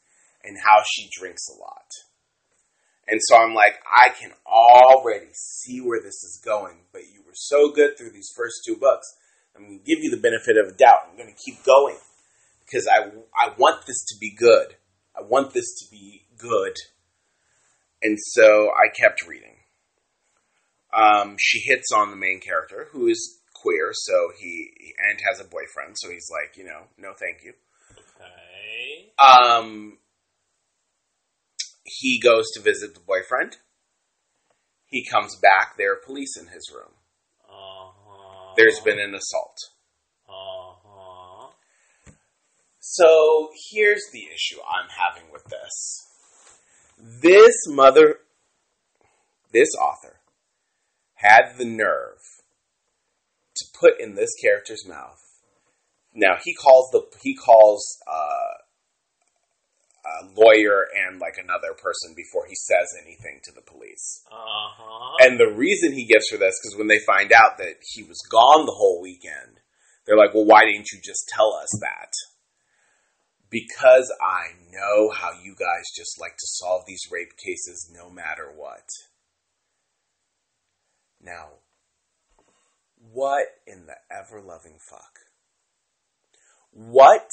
and 0.43 0.57
how 0.65 0.81
she 0.83 1.11
drinks 1.15 1.43
a 1.47 1.59
lot. 1.59 1.91
And 3.07 3.19
so 3.23 3.37
I'm 3.37 3.53
like, 3.53 3.75
I 3.85 4.09
can 4.19 4.31
already 4.47 5.29
see 5.33 5.79
where 5.79 6.01
this 6.01 6.23
is 6.23 6.41
going, 6.43 6.85
but 6.91 7.03
you 7.03 7.21
were 7.23 7.35
so 7.35 7.71
good 7.71 7.99
through 7.99 8.13
these 8.13 8.31
first 8.35 8.61
two 8.65 8.77
books. 8.77 9.07
I'm 9.57 9.65
going 9.65 9.79
to 9.79 9.85
give 9.85 10.03
you 10.03 10.11
the 10.11 10.21
benefit 10.21 10.57
of 10.57 10.77
doubt. 10.77 11.09
I'm 11.09 11.17
going 11.17 11.33
to 11.33 11.41
keep 11.43 11.63
going 11.63 11.97
because 12.65 12.87
I, 12.87 13.09
I 13.35 13.53
want 13.57 13.85
this 13.85 14.05
to 14.09 14.15
be 14.19 14.35
good. 14.35 14.75
I 15.17 15.23
want 15.23 15.53
this 15.53 15.73
to 15.79 15.91
be 15.91 16.25
good. 16.37 16.75
And 18.03 18.17
so 18.19 18.69
I 18.69 18.89
kept 18.95 19.27
reading. 19.27 19.55
Um, 20.95 21.35
she 21.39 21.59
hits 21.59 21.91
on 21.95 22.11
the 22.11 22.15
main 22.15 22.39
character, 22.39 22.87
who 22.91 23.07
is 23.07 23.39
queer, 23.53 23.91
so 23.93 24.29
he 24.39 24.69
and 25.09 25.19
has 25.27 25.39
a 25.39 25.43
boyfriend. 25.43 25.95
So 25.95 26.09
he's 26.09 26.29
like, 26.31 26.57
you 26.57 26.63
know, 26.63 26.83
no, 26.97 27.13
thank 27.19 27.43
you. 27.43 27.53
Okay. 27.91 29.11
Um, 29.19 29.97
he 31.83 32.19
goes 32.19 32.45
to 32.53 32.61
visit 32.61 32.93
the 32.93 32.99
boyfriend. 32.99 33.57
He 34.85 35.05
comes 35.05 35.35
back. 35.35 35.75
There 35.77 35.93
are 35.93 36.01
police 36.05 36.37
in 36.37 36.47
his 36.47 36.71
room. 36.73 36.91
There's 38.57 38.79
been 38.79 38.99
an 38.99 39.13
assault. 39.13 39.59
Uh-huh. 40.27 41.51
So 42.79 43.49
here's 43.69 44.09
the 44.11 44.25
issue 44.33 44.57
I'm 44.67 44.89
having 44.89 45.31
with 45.31 45.43
this. 45.43 46.07
This 46.97 47.53
mother, 47.67 48.17
this 49.53 49.69
author, 49.75 50.21
had 51.13 51.57
the 51.59 51.65
nerve 51.65 52.17
to 53.57 53.65
put 53.79 54.01
in 54.01 54.15
this 54.15 54.33
character's 54.41 54.87
mouth. 54.87 55.21
Now 56.15 56.37
he 56.43 56.55
calls 56.55 56.89
the 56.91 57.03
he 57.21 57.35
calls 57.35 57.99
uh, 58.11 58.63
a 60.07 60.25
lawyer 60.39 60.87
and 60.95 61.19
like 61.19 61.37
another 61.37 61.73
person 61.73 62.15
before 62.15 62.45
he 62.47 62.55
says 62.55 62.87
anything 63.01 63.39
to 63.43 63.51
the 63.51 63.61
police. 63.61 64.23
Uh-huh. 64.31 65.15
And 65.19 65.39
the 65.39 65.51
reason 65.51 65.93
he 65.93 66.05
gives 66.05 66.29
her 66.31 66.37
this 66.37 66.55
because 66.61 66.77
when 66.77 66.87
they 66.87 66.99
find 66.99 67.31
out 67.33 67.57
that 67.57 67.77
he 67.81 68.03
was 68.03 68.21
gone 68.31 68.65
the 68.65 68.77
whole 68.77 69.01
weekend, 69.01 69.59
they're 70.05 70.17
like, 70.17 70.33
"Well, 70.33 70.45
why 70.45 70.65
didn't 70.65 70.91
you 70.91 70.99
just 71.03 71.27
tell 71.29 71.53
us 71.53 71.69
that?" 71.81 72.13
Because 73.49 74.11
I 74.21 74.55
know 74.71 75.11
how 75.11 75.31
you 75.41 75.55
guys 75.55 75.91
just 75.95 76.19
like 76.19 76.35
to 76.37 76.47
solve 76.47 76.83
these 76.85 77.07
rape 77.11 77.37
cases 77.37 77.89
no 77.93 78.09
matter 78.09 78.51
what. 78.53 78.87
Now, 81.21 81.59
what 83.11 83.47
in 83.65 83.85
the 83.87 83.97
ever 84.11 84.41
loving 84.41 84.77
fuck? 84.89 85.19
What 86.71 87.29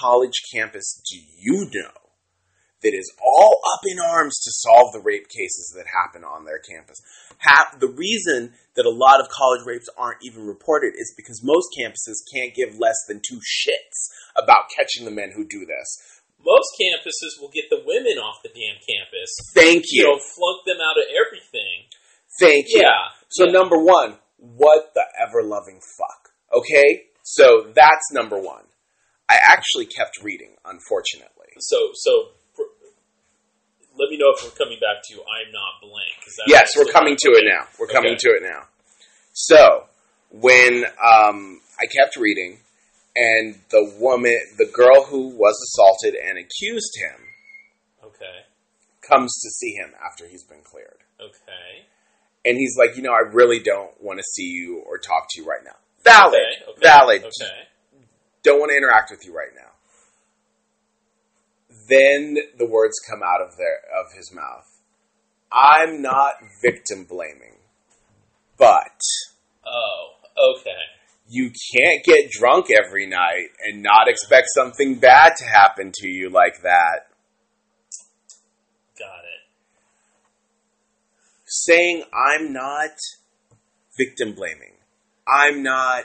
college 0.00 0.42
campus 0.52 1.02
do 1.10 1.18
you 1.38 1.68
know 1.72 1.90
that 2.82 2.92
is 2.94 3.10
all 3.24 3.60
up 3.72 3.80
in 3.88 3.98
arms 3.98 4.38
to 4.44 4.50
solve 4.52 4.92
the 4.92 5.00
rape 5.00 5.28
cases 5.28 5.72
that 5.76 5.86
happen 5.88 6.22
on 6.22 6.44
their 6.44 6.58
campus. 6.58 7.00
Ha- 7.40 7.74
the 7.80 7.88
reason 7.88 8.52
that 8.76 8.84
a 8.86 8.90
lot 8.92 9.18
of 9.20 9.28
college 9.28 9.64
rapes 9.66 9.88
aren't 9.96 10.20
even 10.22 10.46
reported 10.46 10.92
is 10.94 11.12
because 11.16 11.40
most 11.42 11.68
campuses 11.78 12.20
can't 12.32 12.54
give 12.54 12.78
less 12.78 12.96
than 13.08 13.20
two 13.26 13.40
shits 13.40 14.12
about 14.36 14.68
catching 14.76 15.04
the 15.04 15.10
men 15.10 15.32
who 15.34 15.44
do 15.48 15.64
this. 15.64 15.88
Most 16.38 16.68
campuses 16.78 17.40
will 17.40 17.50
get 17.50 17.64
the 17.70 17.82
women 17.84 18.18
off 18.18 18.42
the 18.44 18.50
damn 18.50 18.76
campus. 18.78 19.34
Thank 19.54 19.84
You 19.90 20.02
you. 20.02 20.04
know, 20.04 20.18
flunk 20.36 20.64
them 20.66 20.78
out 20.78 20.98
of 20.98 21.04
everything. 21.10 21.88
Thank 22.38 22.66
you. 22.68 22.82
Yeah. 22.82 23.08
So 23.30 23.46
yeah. 23.46 23.52
number 23.52 23.78
one, 23.78 24.18
what 24.36 24.92
the 24.94 25.02
ever 25.18 25.42
loving 25.42 25.80
fuck? 25.98 26.30
Okay? 26.52 27.06
So 27.22 27.72
that's 27.74 28.12
number 28.12 28.38
one. 28.38 28.62
I 29.28 29.38
actually 29.42 29.86
kept 29.86 30.22
reading, 30.22 30.54
unfortunately. 30.64 31.48
So, 31.58 31.90
so 31.94 32.28
pr- 32.54 32.62
let 33.98 34.10
me 34.10 34.16
know 34.18 34.32
if 34.36 34.44
we're 34.44 34.50
coming 34.56 34.78
back 34.78 35.02
to 35.10 35.14
I'm 35.16 35.52
not 35.52 35.80
blank. 35.80 36.36
Yes, 36.46 36.70
we're 36.76 36.84
coming 36.92 37.16
to 37.20 37.30
it 37.30 37.44
now. 37.46 37.66
We're 37.78 37.86
coming 37.88 38.12
Okay. 38.12 38.18
to 38.20 38.28
it 38.36 38.42
now. 38.42 38.64
So, 39.32 39.84
when 40.30 40.84
um, 41.04 41.60
I 41.80 41.86
kept 41.86 42.16
reading, 42.16 42.58
and 43.16 43.56
the 43.70 43.96
woman, 43.98 44.38
the 44.58 44.66
girl 44.66 45.04
who 45.04 45.28
was 45.28 45.54
assaulted 45.72 46.14
and 46.14 46.38
accused 46.38 46.92
him, 46.98 47.20
Okay. 48.04 48.44
comes 49.00 49.32
to 49.42 49.50
see 49.50 49.72
him 49.72 49.92
after 50.04 50.26
he's 50.28 50.44
been 50.44 50.62
cleared. 50.62 50.98
Okay. 51.20 51.86
And 52.44 52.56
he's 52.58 52.76
like, 52.78 52.96
you 52.96 53.02
know, 53.02 53.12
I 53.12 53.28
really 53.32 53.58
don't 53.58 54.00
want 54.00 54.18
to 54.18 54.22
see 54.22 54.44
you 54.44 54.82
or 54.86 54.98
talk 54.98 55.26
to 55.30 55.40
you 55.40 55.46
right 55.48 55.64
now. 55.64 55.76
Valid. 56.04 56.34
Okay. 56.34 56.70
okay. 56.70 56.80
Valid. 56.80 57.22
Okay. 57.24 57.68
Don't 58.46 58.60
want 58.60 58.70
to 58.70 58.76
interact 58.76 59.10
with 59.10 59.26
you 59.26 59.34
right 59.36 59.50
now. 59.56 59.72
Then 61.88 62.36
the 62.56 62.64
words 62.64 62.94
come 63.10 63.20
out 63.24 63.40
of 63.42 63.56
their 63.56 63.80
of 63.90 64.12
his 64.16 64.32
mouth. 64.32 64.70
I'm 65.50 66.00
not 66.00 66.34
victim 66.62 67.04
blaming, 67.04 67.56
but 68.56 69.00
Oh. 69.66 70.12
Okay. 70.38 70.70
you 71.28 71.50
can't 71.74 72.04
get 72.04 72.30
drunk 72.30 72.66
every 72.70 73.06
night 73.06 73.48
and 73.64 73.82
not 73.82 74.06
expect 74.06 74.46
something 74.54 74.94
bad 75.00 75.32
to 75.38 75.44
happen 75.44 75.90
to 75.92 76.06
you 76.06 76.30
like 76.30 76.62
that. 76.62 77.08
Got 78.96 79.24
it. 79.24 79.42
saying 81.46 82.04
I'm 82.14 82.52
not 82.52 82.90
victim 83.98 84.34
blaming. 84.34 84.74
I'm 85.26 85.64
not 85.64 86.04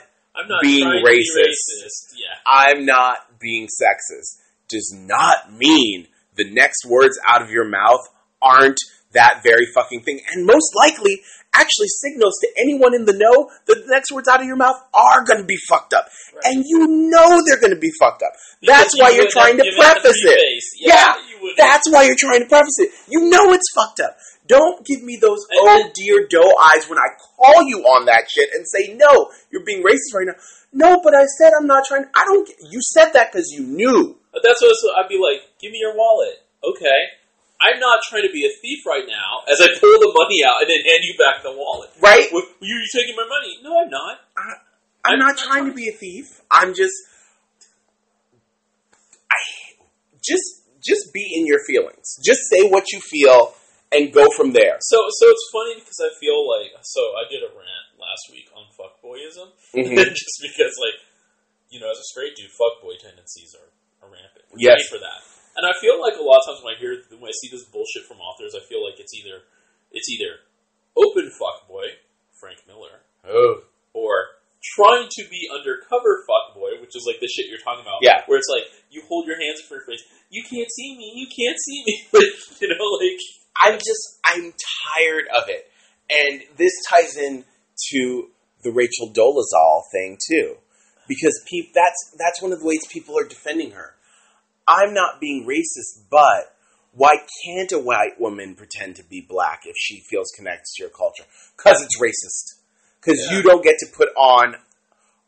being 0.62 0.88
to 0.88 1.00
be 1.02 1.02
racist. 1.02 1.48
racist. 1.48 2.14
Yeah. 2.16 2.34
I'm 2.46 2.84
not 2.86 3.38
being 3.40 3.66
sexist 3.66 4.40
does 4.68 4.94
not 4.96 5.52
mean 5.52 6.06
the 6.36 6.50
next 6.50 6.86
words 6.86 7.18
out 7.28 7.42
of 7.42 7.50
your 7.50 7.68
mouth 7.68 8.00
aren't 8.40 8.78
that 9.12 9.42
very 9.44 9.66
fucking 9.74 10.02
thing. 10.02 10.20
And 10.32 10.46
most 10.46 10.74
likely 10.74 11.20
actually 11.54 11.88
signals 11.88 12.32
to 12.40 12.48
anyone 12.58 12.94
in 12.94 13.04
the 13.04 13.12
know 13.12 13.50
that 13.66 13.84
the 13.84 13.92
next 13.92 14.10
words 14.10 14.26
out 14.26 14.40
of 14.40 14.46
your 14.46 14.56
mouth 14.56 14.80
are 14.94 15.22
going 15.24 15.40
to 15.40 15.46
be 15.46 15.58
fucked 15.68 15.92
up. 15.92 16.08
Right. 16.34 16.44
And 16.46 16.64
you 16.66 16.86
know 16.88 17.42
they're 17.46 17.60
going 17.60 17.74
to 17.74 17.80
be 17.80 17.92
fucked 18.00 18.22
up. 18.22 18.32
That's 18.62 18.94
Because 18.94 18.96
you 18.96 19.02
why 19.04 19.10
you're 19.10 19.30
trying 19.30 19.56
to 19.58 19.62
given 19.62 19.76
it 19.76 19.76
the 19.76 20.00
preface 20.00 20.22
it. 20.24 20.64
Yeah, 20.80 21.12
would. 21.12 21.31
That's 21.56 21.90
why 21.90 22.04
you're 22.04 22.18
trying 22.18 22.40
to 22.40 22.46
preface 22.48 22.78
it. 22.78 22.90
You 23.08 23.28
know 23.30 23.52
it's 23.52 23.70
fucked 23.74 24.00
up. 24.00 24.16
Don't 24.46 24.84
give 24.84 25.02
me 25.02 25.16
those 25.16 25.38
And 25.50 25.60
oh 25.62 25.78
then- 25.82 25.92
dear 25.94 26.26
doe 26.28 26.52
eyes 26.74 26.88
when 26.88 26.98
I 26.98 27.08
call 27.18 27.62
you 27.62 27.80
on 27.84 28.06
that 28.06 28.24
shit 28.28 28.50
and 28.52 28.66
say 28.66 28.94
no, 28.94 29.30
you're 29.50 29.64
being 29.64 29.82
racist 29.82 30.14
right 30.14 30.26
now. 30.26 30.34
No, 30.72 31.00
but 31.02 31.14
I 31.14 31.24
said 31.38 31.52
I'm 31.58 31.66
not 31.66 31.84
trying. 31.86 32.06
I 32.14 32.24
don't. 32.24 32.48
You 32.70 32.80
said 32.80 33.12
that 33.12 33.30
because 33.32 33.50
you 33.52 33.62
knew. 33.62 34.16
That's 34.32 34.60
what 34.62 34.74
so 34.74 34.88
I'd 34.98 35.08
be 35.08 35.18
like. 35.20 35.42
Give 35.60 35.70
me 35.70 35.78
your 35.80 35.94
wallet. 35.96 36.42
Okay. 36.64 37.00
I'm 37.60 37.78
not 37.78 38.02
trying 38.08 38.26
to 38.26 38.32
be 38.32 38.44
a 38.44 38.50
thief 38.60 38.84
right 38.86 39.04
now. 39.06 39.46
As 39.52 39.60
I 39.60 39.68
pull 39.78 39.94
the 40.00 40.10
money 40.16 40.42
out 40.44 40.62
and 40.62 40.68
then 40.70 40.78
hand 40.82 41.02
you 41.04 41.14
back 41.16 41.42
the 41.44 41.52
wallet. 41.52 41.90
Right? 42.00 42.26
You're 42.32 42.80
taking 42.92 43.14
my 43.14 43.26
money? 43.28 43.58
No, 43.62 43.80
I'm 43.80 43.88
not. 43.90 44.18
I'm 44.36 44.54
I'm 45.04 45.18
not 45.20 45.36
not 45.36 45.38
trying 45.38 45.66
to 45.66 45.72
be 45.72 45.88
a 45.88 45.92
thief. 45.92 46.40
I'm 46.50 46.74
just, 46.74 46.94
I 49.30 49.36
just 50.22 50.61
just 50.84 51.12
be 51.14 51.24
in 51.38 51.46
your 51.46 51.60
feelings. 51.64 52.18
Just 52.24 52.40
say 52.50 52.68
what 52.68 52.90
you 52.92 53.00
feel 53.00 53.54
and 53.92 54.12
go 54.12 54.28
from 54.36 54.52
there. 54.52 54.76
So 54.80 54.98
so 55.18 55.28
it's 55.30 55.46
funny 55.52 55.74
because 55.80 56.00
I 56.02 56.10
feel 56.20 56.42
like 56.48 56.72
so 56.82 57.00
I 57.16 57.24
did 57.30 57.42
a 57.42 57.50
rant 57.52 57.86
last 58.00 58.28
week 58.32 58.48
on 58.56 58.66
fuckboyism 58.74 59.52
Mhm. 59.78 60.10
just 60.12 60.36
because 60.42 60.74
like 60.80 60.98
you 61.70 61.78
know 61.80 61.90
as 61.90 61.98
a 61.98 62.04
straight 62.12 62.34
dude 62.36 62.50
fuckboy 62.52 62.98
tendencies 63.00 63.54
are, 63.54 63.70
are 64.06 64.10
rampant. 64.10 64.44
We're 64.50 64.58
Yes. 64.72 64.88
for 64.88 64.98
that. 64.98 65.20
And 65.56 65.68
I 65.68 65.72
feel 65.80 66.00
like 66.00 66.16
a 66.16 66.24
lot 66.24 66.40
of 66.40 66.46
times 66.48 66.64
when 66.64 66.74
I 66.74 66.78
hear 66.80 66.96
when 67.20 67.28
I 67.28 67.36
see 67.40 67.48
this 67.52 67.64
bullshit 67.68 68.08
from 68.08 68.18
authors, 68.24 68.56
I 68.56 68.60
feel 68.64 68.80
like 68.84 68.98
it's 68.98 69.12
either 69.14 69.44
it's 69.92 70.08
either 70.08 70.40
open 70.96 71.28
fuckboy 71.36 72.00
Frank 72.40 72.64
Miller 72.66 73.04
Oh, 73.28 73.62
or 73.92 74.40
trying 74.62 75.08
to 75.10 75.22
be 75.28 75.50
undercover 75.52 76.24
fuckboy, 76.28 76.80
which 76.80 76.94
is 76.94 77.04
like 77.06 77.18
the 77.20 77.26
shit 77.26 77.50
you're 77.50 77.62
talking 77.62 77.82
about. 77.82 77.98
Yeah. 78.00 78.22
Where 78.26 78.38
it's 78.38 78.48
like 78.48 78.64
you 78.90 79.02
hold 79.08 79.26
your 79.26 79.36
hands 79.36 79.60
in 79.60 79.66
front 79.66 79.82
of 79.82 79.88
your 79.88 79.98
face, 79.98 80.06
you 80.30 80.42
can't 80.42 80.70
see 80.70 80.96
me, 80.96 81.12
you 81.14 81.26
can't 81.26 81.58
see 81.58 81.82
me. 81.86 81.94
Like, 82.12 82.60
you 82.60 82.68
know, 82.68 82.84
like 83.00 83.20
I'm 83.56 83.78
just 83.78 84.20
I'm 84.24 84.52
tired 84.96 85.24
of 85.36 85.48
it, 85.48 85.70
and 86.10 86.42
this 86.56 86.72
ties 86.88 87.16
in 87.16 87.44
to 87.90 88.28
the 88.62 88.70
Rachel 88.70 89.10
Dolezal 89.12 89.82
thing 89.92 90.18
too, 90.28 90.56
because 91.08 91.42
peop, 91.48 91.72
that's 91.74 92.14
that's 92.18 92.40
one 92.40 92.52
of 92.52 92.60
the 92.60 92.66
ways 92.66 92.86
people 92.90 93.18
are 93.18 93.26
defending 93.26 93.72
her. 93.72 93.94
I'm 94.68 94.94
not 94.94 95.20
being 95.20 95.46
racist, 95.48 96.04
but 96.10 96.54
why 96.92 97.16
can't 97.44 97.72
a 97.72 97.78
white 97.78 98.20
woman 98.20 98.54
pretend 98.54 98.96
to 98.96 99.04
be 99.04 99.20
black 99.20 99.62
if 99.64 99.74
she 99.76 100.00
feels 100.08 100.30
connected 100.36 100.66
to 100.76 100.82
your 100.82 100.90
culture? 100.90 101.24
Because 101.56 101.82
it's 101.82 102.00
racist. 102.00 102.61
Because 103.02 103.18
Yeah. 103.18 103.36
you 103.36 103.42
don't 103.42 103.64
get 103.66 103.78
to 103.82 103.86
put 103.90 104.14
on 104.14 104.62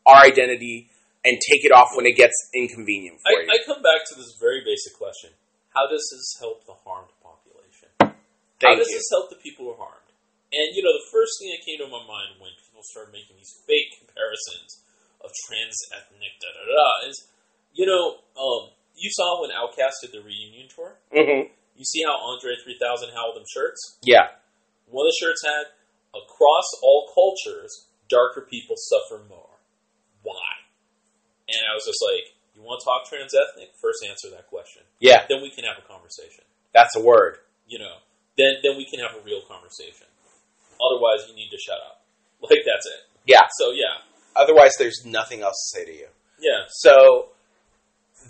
our 0.07 0.23
identity 0.23 0.87
and 1.25 1.35
take 1.41 1.65
it 1.65 1.73
off 1.73 1.91
when 1.95 2.05
it 2.05 2.15
gets 2.15 2.33
inconvenient 2.55 3.19
for 3.19 3.35
you. 3.41 3.49
I, 3.51 3.59
I 3.59 3.65
come 3.65 3.83
back 3.83 4.07
to 4.07 4.15
this 4.15 4.31
very 4.39 4.63
basic 4.63 4.95
question: 4.95 5.31
How 5.75 5.87
does 5.91 6.07
this 6.07 6.39
help 6.39 6.63
the 6.65 6.73
harmed 6.87 7.11
population? 7.19 7.89
How 7.99 8.75
does 8.79 8.87
you. 8.87 8.95
this 8.95 9.09
help 9.11 9.29
the 9.29 9.35
people 9.43 9.65
who 9.65 9.71
are 9.75 9.81
harmed? 9.91 10.07
And 10.53 10.71
you 10.71 10.81
know, 10.83 10.93
the 10.95 11.07
first 11.11 11.35
thing 11.41 11.51
that 11.51 11.61
came 11.67 11.83
to 11.83 11.89
my 11.91 11.99
mind 12.07 12.39
when 12.39 12.55
people 12.55 12.79
started 12.87 13.11
making 13.11 13.35
these 13.35 13.51
fake 13.67 13.91
comparisons 13.99 14.79
of 15.19 15.33
trans 15.49 15.75
ethnic 15.91 16.37
da 16.39 16.47
da 16.53 16.63
da 16.63 17.09
is, 17.09 17.27
you 17.73 17.83
know, 17.83 18.23
um, 18.39 18.71
you 18.95 19.09
saw 19.11 19.41
when 19.41 19.51
Outkast 19.51 19.99
did 20.05 20.13
the 20.15 20.23
reunion 20.23 20.69
tour. 20.71 20.95
hmm 21.11 21.51
You 21.75 21.83
see 21.83 22.03
how 22.07 22.15
Andre 22.15 22.55
3000 22.55 23.09
had 23.09 23.17
all 23.17 23.33
them 23.33 23.43
shirts? 23.51 23.97
Yeah. 24.05 24.31
One 24.87 25.03
of 25.03 25.11
the 25.11 25.17
shirts 25.19 25.41
had, 25.43 25.65
across 26.15 26.65
all 26.81 27.11
cultures, 27.13 27.87
darker 28.09 28.47
people 28.49 28.75
suffer 28.77 29.23
more. 29.27 29.49
Why? 30.23 30.51
And 31.47 31.61
I 31.69 31.75
was 31.75 31.85
just 31.85 32.01
like, 32.01 32.33
you 32.55 32.63
want 32.63 32.79
to 32.81 32.85
talk 32.85 33.05
trans 33.07 33.35
ethnic? 33.35 33.69
First 33.81 33.99
answer 34.07 34.29
that 34.31 34.47
question. 34.47 34.81
Yeah. 34.99 35.25
Then 35.29 35.41
we 35.43 35.51
can 35.51 35.65
have 35.65 35.77
a 35.77 35.85
conversation. 35.87 36.43
That's 36.73 36.95
a 36.95 37.01
word. 37.01 37.39
You 37.67 37.79
know, 37.79 37.97
then 38.37 38.61
then 38.63 38.77
we 38.77 38.85
can 38.85 38.99
have 38.99 39.15
a 39.17 39.23
real 39.25 39.41
conversation. 39.47 40.07
Otherwise, 40.79 41.27
you 41.27 41.35
need 41.35 41.49
to 41.49 41.57
shut 41.57 41.77
up. 41.81 42.01
Like 42.41 42.61
that's 42.65 42.85
it. 42.85 43.01
Yeah. 43.25 43.41
So 43.57 43.71
yeah, 43.71 44.03
Otherwise, 44.35 44.73
there's 44.77 45.01
nothing 45.05 45.41
else 45.41 45.55
to 45.71 45.79
say 45.79 45.85
to 45.85 45.93
you. 45.97 46.07
yeah. 46.39 46.65
So 46.69 47.29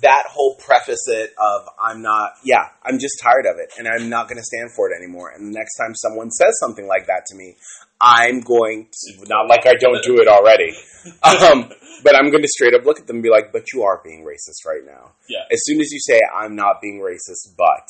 that 0.05 0.25
whole 0.29 0.55
preface 0.61 1.03
it 1.07 1.33
of 1.41 1.67
I'm 1.81 2.01
not, 2.01 2.33
yeah, 2.43 2.69
I'm 2.85 2.99
just 2.99 3.17
tired 3.21 3.45
of 3.49 3.57
it, 3.57 3.73
and 3.77 3.87
I'm 3.89 4.07
not 4.09 4.27
going 4.29 4.37
to 4.37 4.43
stand 4.45 4.69
for 4.75 4.89
it 4.89 4.93
anymore. 4.95 5.31
And 5.33 5.49
the 5.49 5.57
next 5.57 5.75
time 5.75 5.93
someone 5.95 6.29
says 6.31 6.53
something 6.61 6.85
like 6.87 7.07
that 7.07 7.25
to 7.29 7.35
me, 7.35 7.57
I'm 7.99 8.41
going 8.41 8.87
to 8.91 9.25
not 9.27 9.47
like 9.49 9.65
I 9.65 9.73
don't 9.79 10.03
do 10.03 10.17
it 10.21 10.27
already, 10.27 10.71
um, 11.23 11.71
but 12.03 12.15
I'm 12.15 12.29
going 12.29 12.43
to 12.43 12.47
straight 12.49 12.73
up 12.73 12.85
look 12.85 12.99
at 12.99 13.07
them 13.07 13.17
and 13.17 13.23
be 13.23 13.29
like, 13.29 13.51
"But 13.51 13.71
you 13.73 13.83
are 13.83 14.01
being 14.03 14.23
racist 14.25 14.65
right 14.67 14.85
now." 14.85 15.13
Yeah. 15.29 15.43
As 15.51 15.59
soon 15.63 15.79
as 15.81 15.91
you 15.91 15.99
say 15.99 16.19
I'm 16.35 16.55
not 16.55 16.81
being 16.81 16.99
racist, 16.99 17.55
but 17.57 17.87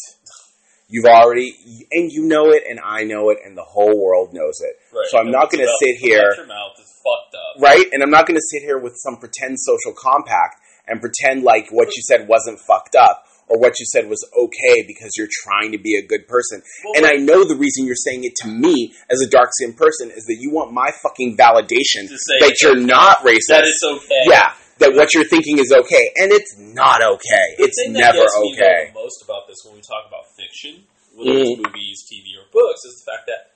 you've 0.87 1.05
already 1.05 1.55
and 1.91 2.11
you 2.11 2.23
know 2.27 2.51
it, 2.51 2.63
and 2.69 2.79
I 2.79 3.03
know 3.03 3.29
it, 3.31 3.39
and 3.43 3.57
the 3.57 3.63
whole 3.63 3.99
world 3.99 4.33
knows 4.33 4.61
it. 4.61 4.75
Right. 4.95 5.05
So 5.09 5.17
I'm 5.17 5.25
And 5.27 5.33
not 5.33 5.51
going 5.51 5.65
to 5.65 5.73
sit 5.81 5.95
here 5.97 6.33
Your 6.37 6.45
mouth 6.47 6.77
is 6.79 6.91
fucked 7.03 7.35
up. 7.35 7.61
right? 7.61 7.85
And 7.91 8.03
I'm 8.03 8.11
not 8.11 8.27
going 8.27 8.37
to 8.37 8.47
sit 8.51 8.61
here 8.61 8.77
with 8.77 8.93
some 8.97 9.17
pretend 9.17 9.57
social 9.59 9.93
compact 9.97 10.61
and 10.87 11.01
pretend 11.01 11.43
like 11.43 11.67
what 11.71 11.95
you 11.95 12.01
said 12.03 12.27
wasn't 12.27 12.59
fucked 12.59 12.95
up 12.95 13.25
or 13.47 13.59
what 13.59 13.79
you 13.79 13.85
said 13.85 14.09
was 14.09 14.25
okay 14.37 14.83
because 14.87 15.13
you're 15.17 15.29
trying 15.43 15.71
to 15.71 15.77
be 15.77 15.95
a 15.95 16.05
good 16.05 16.27
person. 16.27 16.61
Well, 16.83 16.93
and 16.97 17.05
I 17.05 17.21
know 17.21 17.45
the 17.47 17.55
reason 17.55 17.85
you're 17.85 17.95
saying 17.95 18.23
it 18.23 18.33
to 18.41 18.47
me 18.47 18.93
as 19.09 19.21
a 19.21 19.29
dark 19.29 19.49
skinned 19.53 19.77
person 19.77 20.09
is 20.09 20.25
that 20.25 20.37
you 20.39 20.51
want 20.51 20.73
my 20.73 20.89
fucking 21.03 21.37
validation 21.37 22.09
that 22.41 22.57
you're 22.61 22.77
okay. 22.77 22.85
not 22.85 23.17
racist. 23.19 23.49
That 23.49 23.65
it's 23.65 23.83
okay. 23.85 24.23
Yeah, 24.25 24.53
that 24.79 24.95
what 24.95 25.13
you're 25.13 25.29
thinking 25.29 25.59
is 25.59 25.71
okay. 25.71 26.11
And 26.17 26.31
it's 26.31 26.57
not 26.57 27.03
okay. 27.03 27.55
The 27.57 27.63
it's 27.65 27.77
never 27.89 28.25
okay. 28.49 28.89
the 28.89 28.99
most 28.99 29.23
about 29.23 29.47
this 29.47 29.61
when 29.65 29.75
we 29.75 29.81
talk 29.81 30.07
about 30.07 30.25
fiction, 30.35 30.83
whether 31.13 31.37
it's 31.37 31.49
Mhm. 31.51 31.65
movies, 31.69 32.03
TV, 32.09 32.33
or 32.37 32.49
books, 32.51 32.81
is 32.85 33.03
the 33.05 33.11
fact 33.11 33.27
that 33.27 33.53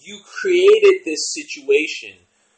you 0.00 0.18
created 0.24 1.04
this 1.04 1.32
situation 1.32 2.16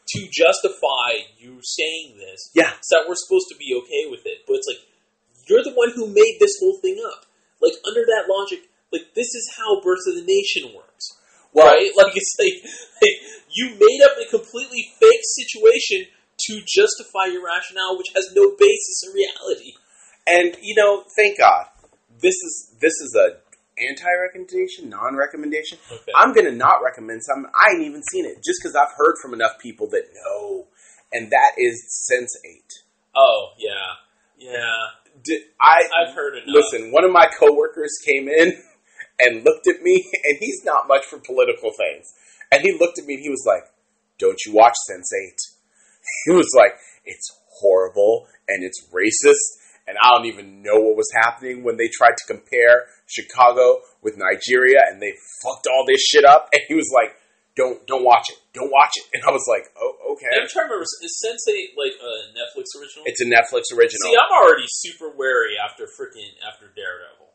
to 0.08 0.28
justify 0.30 1.30
you 1.38 1.60
saying 1.62 2.18
this. 2.18 2.50
Yeah. 2.54 2.72
So 2.82 2.98
that 2.98 3.08
we're 3.08 3.18
supposed 3.18 3.48
to 3.50 3.56
be 3.58 3.74
okay 3.82 4.10
with 4.10 4.26
it. 4.26 4.44
But 4.46 4.56
it's 4.56 4.68
like, 4.68 4.82
you're 5.48 5.62
the 5.62 5.74
one 5.74 5.90
who 5.94 6.06
made 6.06 6.36
this 6.38 6.56
whole 6.60 6.78
thing 6.80 7.02
up. 7.04 7.26
Like, 7.60 7.74
under 7.86 8.02
that 8.02 8.26
logic, 8.28 8.66
like, 8.92 9.14
this 9.14 9.34
is 9.34 9.54
how 9.56 9.80
Birth 9.80 10.06
of 10.08 10.16
the 10.16 10.26
Nation 10.26 10.74
works. 10.74 11.18
Well, 11.52 11.66
right? 11.66 11.90
Like, 11.96 12.12
it's 12.14 12.34
like, 12.38 12.58
like, 13.00 13.18
you 13.50 13.70
made 13.78 14.02
up 14.04 14.18
a 14.18 14.28
completely 14.30 14.90
fake 14.98 15.24
situation 15.38 16.10
to 16.46 16.60
justify 16.66 17.30
your 17.30 17.44
rationale, 17.44 17.96
which 17.96 18.10
has 18.14 18.32
no 18.34 18.56
basis 18.58 19.04
in 19.06 19.12
reality. 19.14 19.74
And 20.26 20.56
you 20.62 20.74
know, 20.74 21.04
thank 21.16 21.38
God, 21.38 21.66
this 22.20 22.34
is 22.34 22.74
this 22.80 22.92
is 23.00 23.14
a 23.14 23.41
anti-recommendation, 23.88 24.88
non-recommendation. 24.88 25.78
Okay. 25.90 26.12
I'm 26.14 26.32
gonna 26.32 26.52
not 26.52 26.82
recommend 26.82 27.22
something 27.24 27.50
I 27.54 27.72
ain't 27.72 27.82
even 27.82 28.02
seen 28.12 28.24
it, 28.26 28.42
just 28.44 28.60
because 28.62 28.76
I've 28.76 28.94
heard 28.96 29.16
from 29.22 29.34
enough 29.34 29.58
people 29.60 29.88
that 29.88 30.08
know, 30.14 30.66
and 31.12 31.30
that 31.30 31.52
is 31.58 31.84
Sense 32.08 32.36
Eight. 32.44 32.72
Oh, 33.14 33.50
yeah. 33.58 33.70
Yeah. 34.38 34.76
Did, 35.24 35.42
I 35.60 35.82
I've 36.00 36.14
heard 36.14 36.34
enough. 36.34 36.48
listen. 36.48 36.90
One 36.92 37.04
of 37.04 37.12
my 37.12 37.26
coworkers 37.38 37.92
came 38.04 38.28
in 38.28 38.58
and 39.18 39.44
looked 39.44 39.68
at 39.68 39.82
me, 39.82 40.10
and 40.24 40.38
he's 40.40 40.64
not 40.64 40.88
much 40.88 41.04
for 41.04 41.18
political 41.18 41.70
things. 41.70 42.12
And 42.50 42.62
he 42.62 42.72
looked 42.78 42.98
at 42.98 43.06
me 43.06 43.14
and 43.14 43.22
he 43.22 43.30
was 43.30 43.44
like, 43.46 43.64
"Don't 44.18 44.38
you 44.46 44.52
watch 44.54 44.74
Sense8? 44.90 45.36
He 46.26 46.32
was 46.32 46.48
like, 46.56 46.72
"It's 47.04 47.30
horrible 47.60 48.26
and 48.48 48.64
it's 48.64 48.84
racist." 48.92 49.61
And 49.86 49.98
I 50.00 50.14
don't 50.14 50.26
even 50.26 50.62
know 50.62 50.78
what 50.78 50.96
was 50.96 51.10
happening 51.14 51.64
when 51.64 51.76
they 51.76 51.88
tried 51.88 52.14
to 52.16 52.24
compare 52.26 52.86
Chicago 53.06 53.82
with 54.00 54.14
Nigeria, 54.16 54.78
and 54.88 55.02
they 55.02 55.12
fucked 55.42 55.66
all 55.66 55.84
this 55.86 56.02
shit 56.02 56.24
up. 56.24 56.48
And 56.52 56.62
he 56.68 56.74
was 56.74 56.90
like, 56.94 57.16
"Don't, 57.56 57.84
don't 57.86 58.04
watch 58.04 58.30
it. 58.30 58.38
Don't 58.54 58.70
watch 58.70 58.92
it." 58.94 59.06
And 59.14 59.22
I 59.26 59.32
was 59.34 59.44
like, 59.50 59.66
"Oh, 59.74 60.14
okay." 60.14 60.30
I'm 60.38 60.46
trying 60.46 60.70
to 60.70 60.78
remember, 60.78 60.86
is 60.86 61.18
Sense8 61.18 61.74
like 61.74 61.98
a 61.98 62.12
Netflix 62.30 62.78
original? 62.78 63.04
It's 63.06 63.20
a 63.20 63.26
Netflix 63.26 63.74
original. 63.74 64.06
See, 64.06 64.14
I'm 64.14 64.32
already 64.32 64.66
super 64.70 65.10
wary 65.10 65.58
after 65.58 65.84
freaking 65.84 66.30
after 66.46 66.70
Daredevil. 66.70 67.26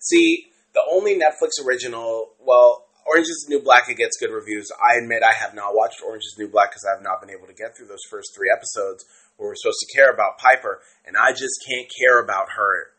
See, 0.00 0.50
the 0.74 0.82
only 0.90 1.18
Netflix 1.18 1.64
original, 1.64 2.34
well, 2.38 2.85
Orange 3.06 3.26
is 3.30 3.46
the 3.46 3.54
New 3.56 3.62
Black, 3.62 3.88
it 3.88 3.96
gets 3.96 4.16
good 4.18 4.30
reviews. 4.34 4.68
I 4.82 4.98
admit 4.98 5.22
I 5.22 5.32
have 5.32 5.54
not 5.54 5.74
watched 5.74 6.02
Orange 6.04 6.24
is 6.26 6.34
the 6.36 6.44
New 6.44 6.50
Black 6.50 6.70
because 6.70 6.84
I 6.84 6.94
have 6.94 7.02
not 7.06 7.20
been 7.22 7.30
able 7.30 7.46
to 7.46 7.54
get 7.54 7.76
through 7.76 7.86
those 7.86 8.02
first 8.10 8.34
three 8.34 8.50
episodes 8.50 9.04
where 9.36 9.48
we're 9.50 9.58
supposed 9.60 9.78
to 9.86 9.90
care 9.94 10.10
about 10.10 10.38
Piper, 10.42 10.80
and 11.06 11.14
I 11.16 11.30
just 11.30 11.54
can't 11.68 11.86
care 12.02 12.18
about 12.18 12.50
her. 12.56 12.90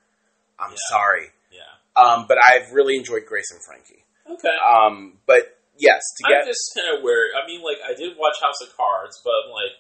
I'm 0.60 0.72
Yeah. 0.72 0.90
sorry. 0.90 1.26
Yeah. 1.52 1.74
Um, 2.00 2.26
but 2.28 2.38
I've 2.40 2.72
really 2.72 2.96
enjoyed 2.96 3.26
Grace 3.26 3.50
and 3.52 3.60
Frankie. 3.66 4.06
Okay. 4.30 4.56
Um, 4.64 5.18
but 5.26 5.58
yes, 5.78 6.02
to 6.22 6.30
I'm 6.30 6.46
just 6.46 6.62
kind 6.78 6.98
of 6.98 7.04
wary. 7.04 7.30
I 7.36 7.46
mean, 7.48 7.62
like 7.62 7.78
I 7.86 7.94
did 7.94 8.16
watch 8.18 8.38
House 8.42 8.62
of 8.62 8.70
Cards, 8.78 9.18
but 9.24 9.50
like 9.52 9.74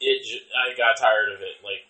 it, 0.00 0.18
j- 0.28 0.44
I 0.52 0.76
got 0.76 0.96
tired 1.00 1.32
of 1.32 1.40
it. 1.40 1.62
Like 1.64 1.88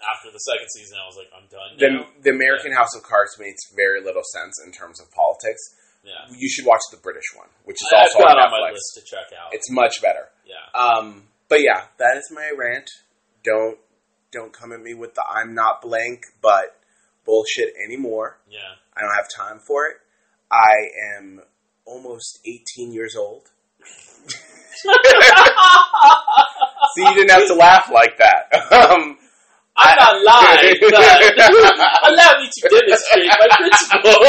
after 0.00 0.30
the 0.30 0.38
second 0.40 0.68
season, 0.72 0.96
I 1.02 1.06
was 1.10 1.16
like, 1.18 1.28
I'm 1.34 1.44
done 1.52 1.76
the, 1.76 1.88
now. 1.90 2.08
the 2.22 2.30
American 2.30 2.72
House 2.72 2.94
of 2.96 3.02
Cards 3.02 3.36
makes 3.38 3.60
very 3.76 4.00
little 4.00 4.22
sense 4.32 4.56
in 4.64 4.72
terms 4.72 5.00
of 5.00 5.10
politics. 5.12 5.60
Yeah, 6.02 6.12
You 6.34 6.48
should 6.48 6.64
watch 6.66 6.80
the 6.90 6.96
British 6.98 7.24
one, 7.36 7.48
which 7.64 7.76
is 7.76 7.86
I've 7.94 8.08
also 8.08 8.20
on 8.24 8.38
on 8.38 8.50
my 8.50 8.58
Netflix. 8.58 8.72
list 8.72 8.94
to 8.96 9.02
check 9.04 9.26
out. 9.38 9.52
It's 9.52 9.70
much 9.70 10.00
better. 10.00 10.28
yeah, 10.46 10.80
Um, 10.80 11.24
but 11.48 11.60
yeah, 11.62 11.84
that 11.98 12.16
is 12.16 12.30
my 12.32 12.50
rant. 12.56 12.88
Don't 13.44 13.78
don't 14.32 14.52
come 14.52 14.72
at 14.72 14.80
me 14.80 14.94
with 14.94 15.14
the 15.14 15.22
I'm 15.28 15.54
not 15.54 15.82
blank, 15.82 16.22
but 16.40 16.76
bullshit 17.26 17.74
anymore. 17.84 18.38
yeah. 18.48 18.76
I 18.96 19.02
don't 19.02 19.14
have 19.14 19.28
time 19.36 19.60
for 19.66 19.86
it. 19.86 19.96
I 20.50 20.88
am 21.18 21.42
almost 21.84 22.40
18 22.46 22.92
years 22.92 23.14
old. 23.16 23.48
See, 26.94 27.02
you 27.02 27.14
didn't 27.14 27.30
have 27.30 27.46
to 27.48 27.54
laugh 27.54 27.90
like 27.92 28.18
that. 28.18 28.48
Um, 28.72 29.18
I'm 29.80 29.96
not 29.96 30.24
lying, 30.30 30.76
but 30.80 30.94
allow 32.04 32.32
me 32.40 32.46
to 32.52 32.60
demonstrate 32.68 33.26
my 33.26 33.48
principle. 33.56 34.20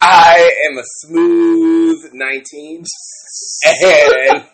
I 0.00 0.50
am 0.70 0.78
a 0.78 0.82
smooth 1.02 2.10
19, 2.12 2.84
and 3.66 4.44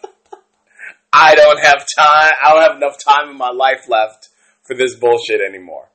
I 1.12 1.35
don't 1.35 1.61
have 1.61 1.85
time. 1.99 2.33
I 2.45 2.53
don't 2.55 2.62
have 2.62 2.77
enough 2.77 2.97
time 3.07 3.29
in 3.31 3.37
my 3.37 3.51
life 3.51 3.87
left 3.89 4.31
for 4.62 4.75
this 4.75 4.95
bullshit 4.97 5.41
anymore. 5.47 5.91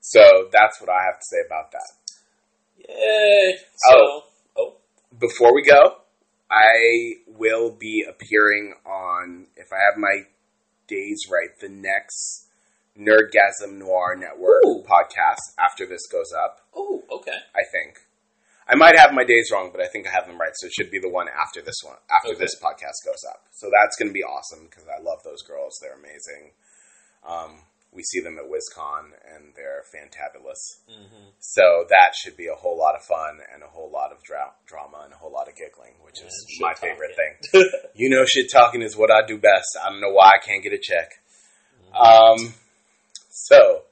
So 0.00 0.20
that's 0.52 0.80
what 0.80 0.90
I 0.90 1.02
have 1.04 1.18
to 1.18 1.24
say 1.24 1.38
about 1.46 1.72
that. 1.72 1.90
Yay! 2.88 3.56
So, 3.76 3.94
Oh. 3.96 4.22
oh, 4.56 4.76
Before 5.18 5.52
we 5.54 5.62
go, 5.62 5.96
I 6.50 7.14
will 7.26 7.70
be 7.70 8.04
appearing 8.08 8.74
on, 8.86 9.46
if 9.56 9.72
I 9.72 9.76
have 9.90 9.98
my 9.98 10.24
days 10.90 11.22
right, 11.30 11.50
the 11.60 11.68
next 11.70 12.48
Nerdgasm 12.98 13.78
Noire 13.78 14.16
Network 14.16 14.64
Ooh. 14.66 14.82
podcast 14.82 15.38
after 15.58 15.86
this 15.86 16.06
goes 16.10 16.32
up. 16.36 16.60
oh, 16.76 17.02
okay. 17.10 17.38
I 17.54 17.62
think. 17.70 17.98
I 18.68 18.74
might 18.76 18.98
have 18.98 19.12
my 19.14 19.24
days 19.24 19.50
wrong, 19.52 19.70
but 19.72 19.80
I 19.80 19.88
think 19.88 20.06
I 20.06 20.10
have 20.12 20.26
them 20.26 20.38
right. 20.38 20.52
So 20.54 20.66
it 20.66 20.72
should 20.72 20.90
be 20.90 21.00
the 21.00 21.08
one 21.08 21.26
after 21.28 21.60
this 21.62 21.80
one, 21.82 21.96
after 22.10 22.34
Okay. 22.34 22.40
this 22.44 22.54
podcast 22.62 23.02
goes 23.04 23.24
up. 23.28 23.42
So 23.52 23.68
that's 23.72 23.96
going 23.96 24.08
to 24.10 24.14
be 24.14 24.22
awesome 24.22 24.66
because 24.70 24.84
I 24.86 25.02
love 25.02 25.22
those 25.24 25.42
girls. 25.42 25.78
They're 25.80 25.98
amazing. 25.98 26.52
Um, 27.26 27.62
we 27.92 28.02
see 28.04 28.20
them 28.20 28.38
at 28.38 28.44
WisCon 28.44 29.10
and 29.34 29.52
they're 29.56 29.82
fantabulous. 29.94 30.60
hmm 30.88 31.28
So 31.40 31.84
that 31.88 32.14
should 32.14 32.36
be 32.36 32.46
a 32.46 32.54
whole 32.54 32.78
lot 32.78 32.94
of 32.94 33.02
fun 33.02 33.40
and 33.52 33.62
a 33.62 33.66
whole 33.66 33.90
lot 33.90 34.12
of 34.12 34.22
dra- 34.22 34.54
drama 34.66 35.02
and 35.04 35.12
a 35.12 35.16
whole 35.16 35.32
lot 35.32 35.48
of 35.48 35.56
giggling, 35.56 35.94
which 36.04 36.20
is 36.22 36.32
my 36.60 36.74
favorite 36.74 37.16
thing. 37.16 37.68
You 37.94 38.08
know, 38.08 38.24
shit 38.24 38.46
talking 38.52 38.80
is 38.82 38.96
what 38.96 39.10
I 39.10 39.26
do 39.26 39.36
best. 39.38 39.66
I 39.84 39.90
don't 39.90 40.00
know 40.00 40.12
why 40.12 40.28
I 40.28 40.38
can't 40.46 40.62
get 40.62 40.72
a 40.72 40.78
check. 40.80 41.10
Um, 41.92 42.54
so 43.28 43.82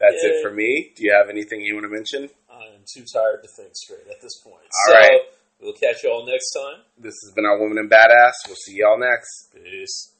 that's 0.00 0.22
Yay. 0.22 0.30
it 0.30 0.42
for 0.42 0.50
me. 0.52 0.92
Do 0.96 1.04
you 1.04 1.12
have 1.12 1.30
anything 1.30 1.60
you 1.60 1.74
want 1.74 1.84
to 1.86 1.90
mention? 1.94 2.28
I'm 2.50 2.82
too 2.92 3.04
tired 3.12 3.42
to 3.42 3.48
think 3.56 3.70
straight 3.74 4.06
at 4.10 4.20
this 4.20 4.40
point. 4.42 4.56
All 4.66 4.92
so, 4.92 4.98
right. 4.98 5.20
we'll 5.60 5.72
catch 5.74 6.02
you 6.02 6.10
all 6.10 6.26
next 6.26 6.50
time. 6.52 6.82
This 6.98 7.14
has 7.24 7.32
been 7.34 7.44
our 7.46 7.58
Woman 7.58 7.78
in 7.78 7.88
Badass. 7.88 8.32
We'll 8.46 8.56
see 8.56 8.76
y'all 8.76 8.98
next. 8.98 9.52
Peace. 9.54 10.12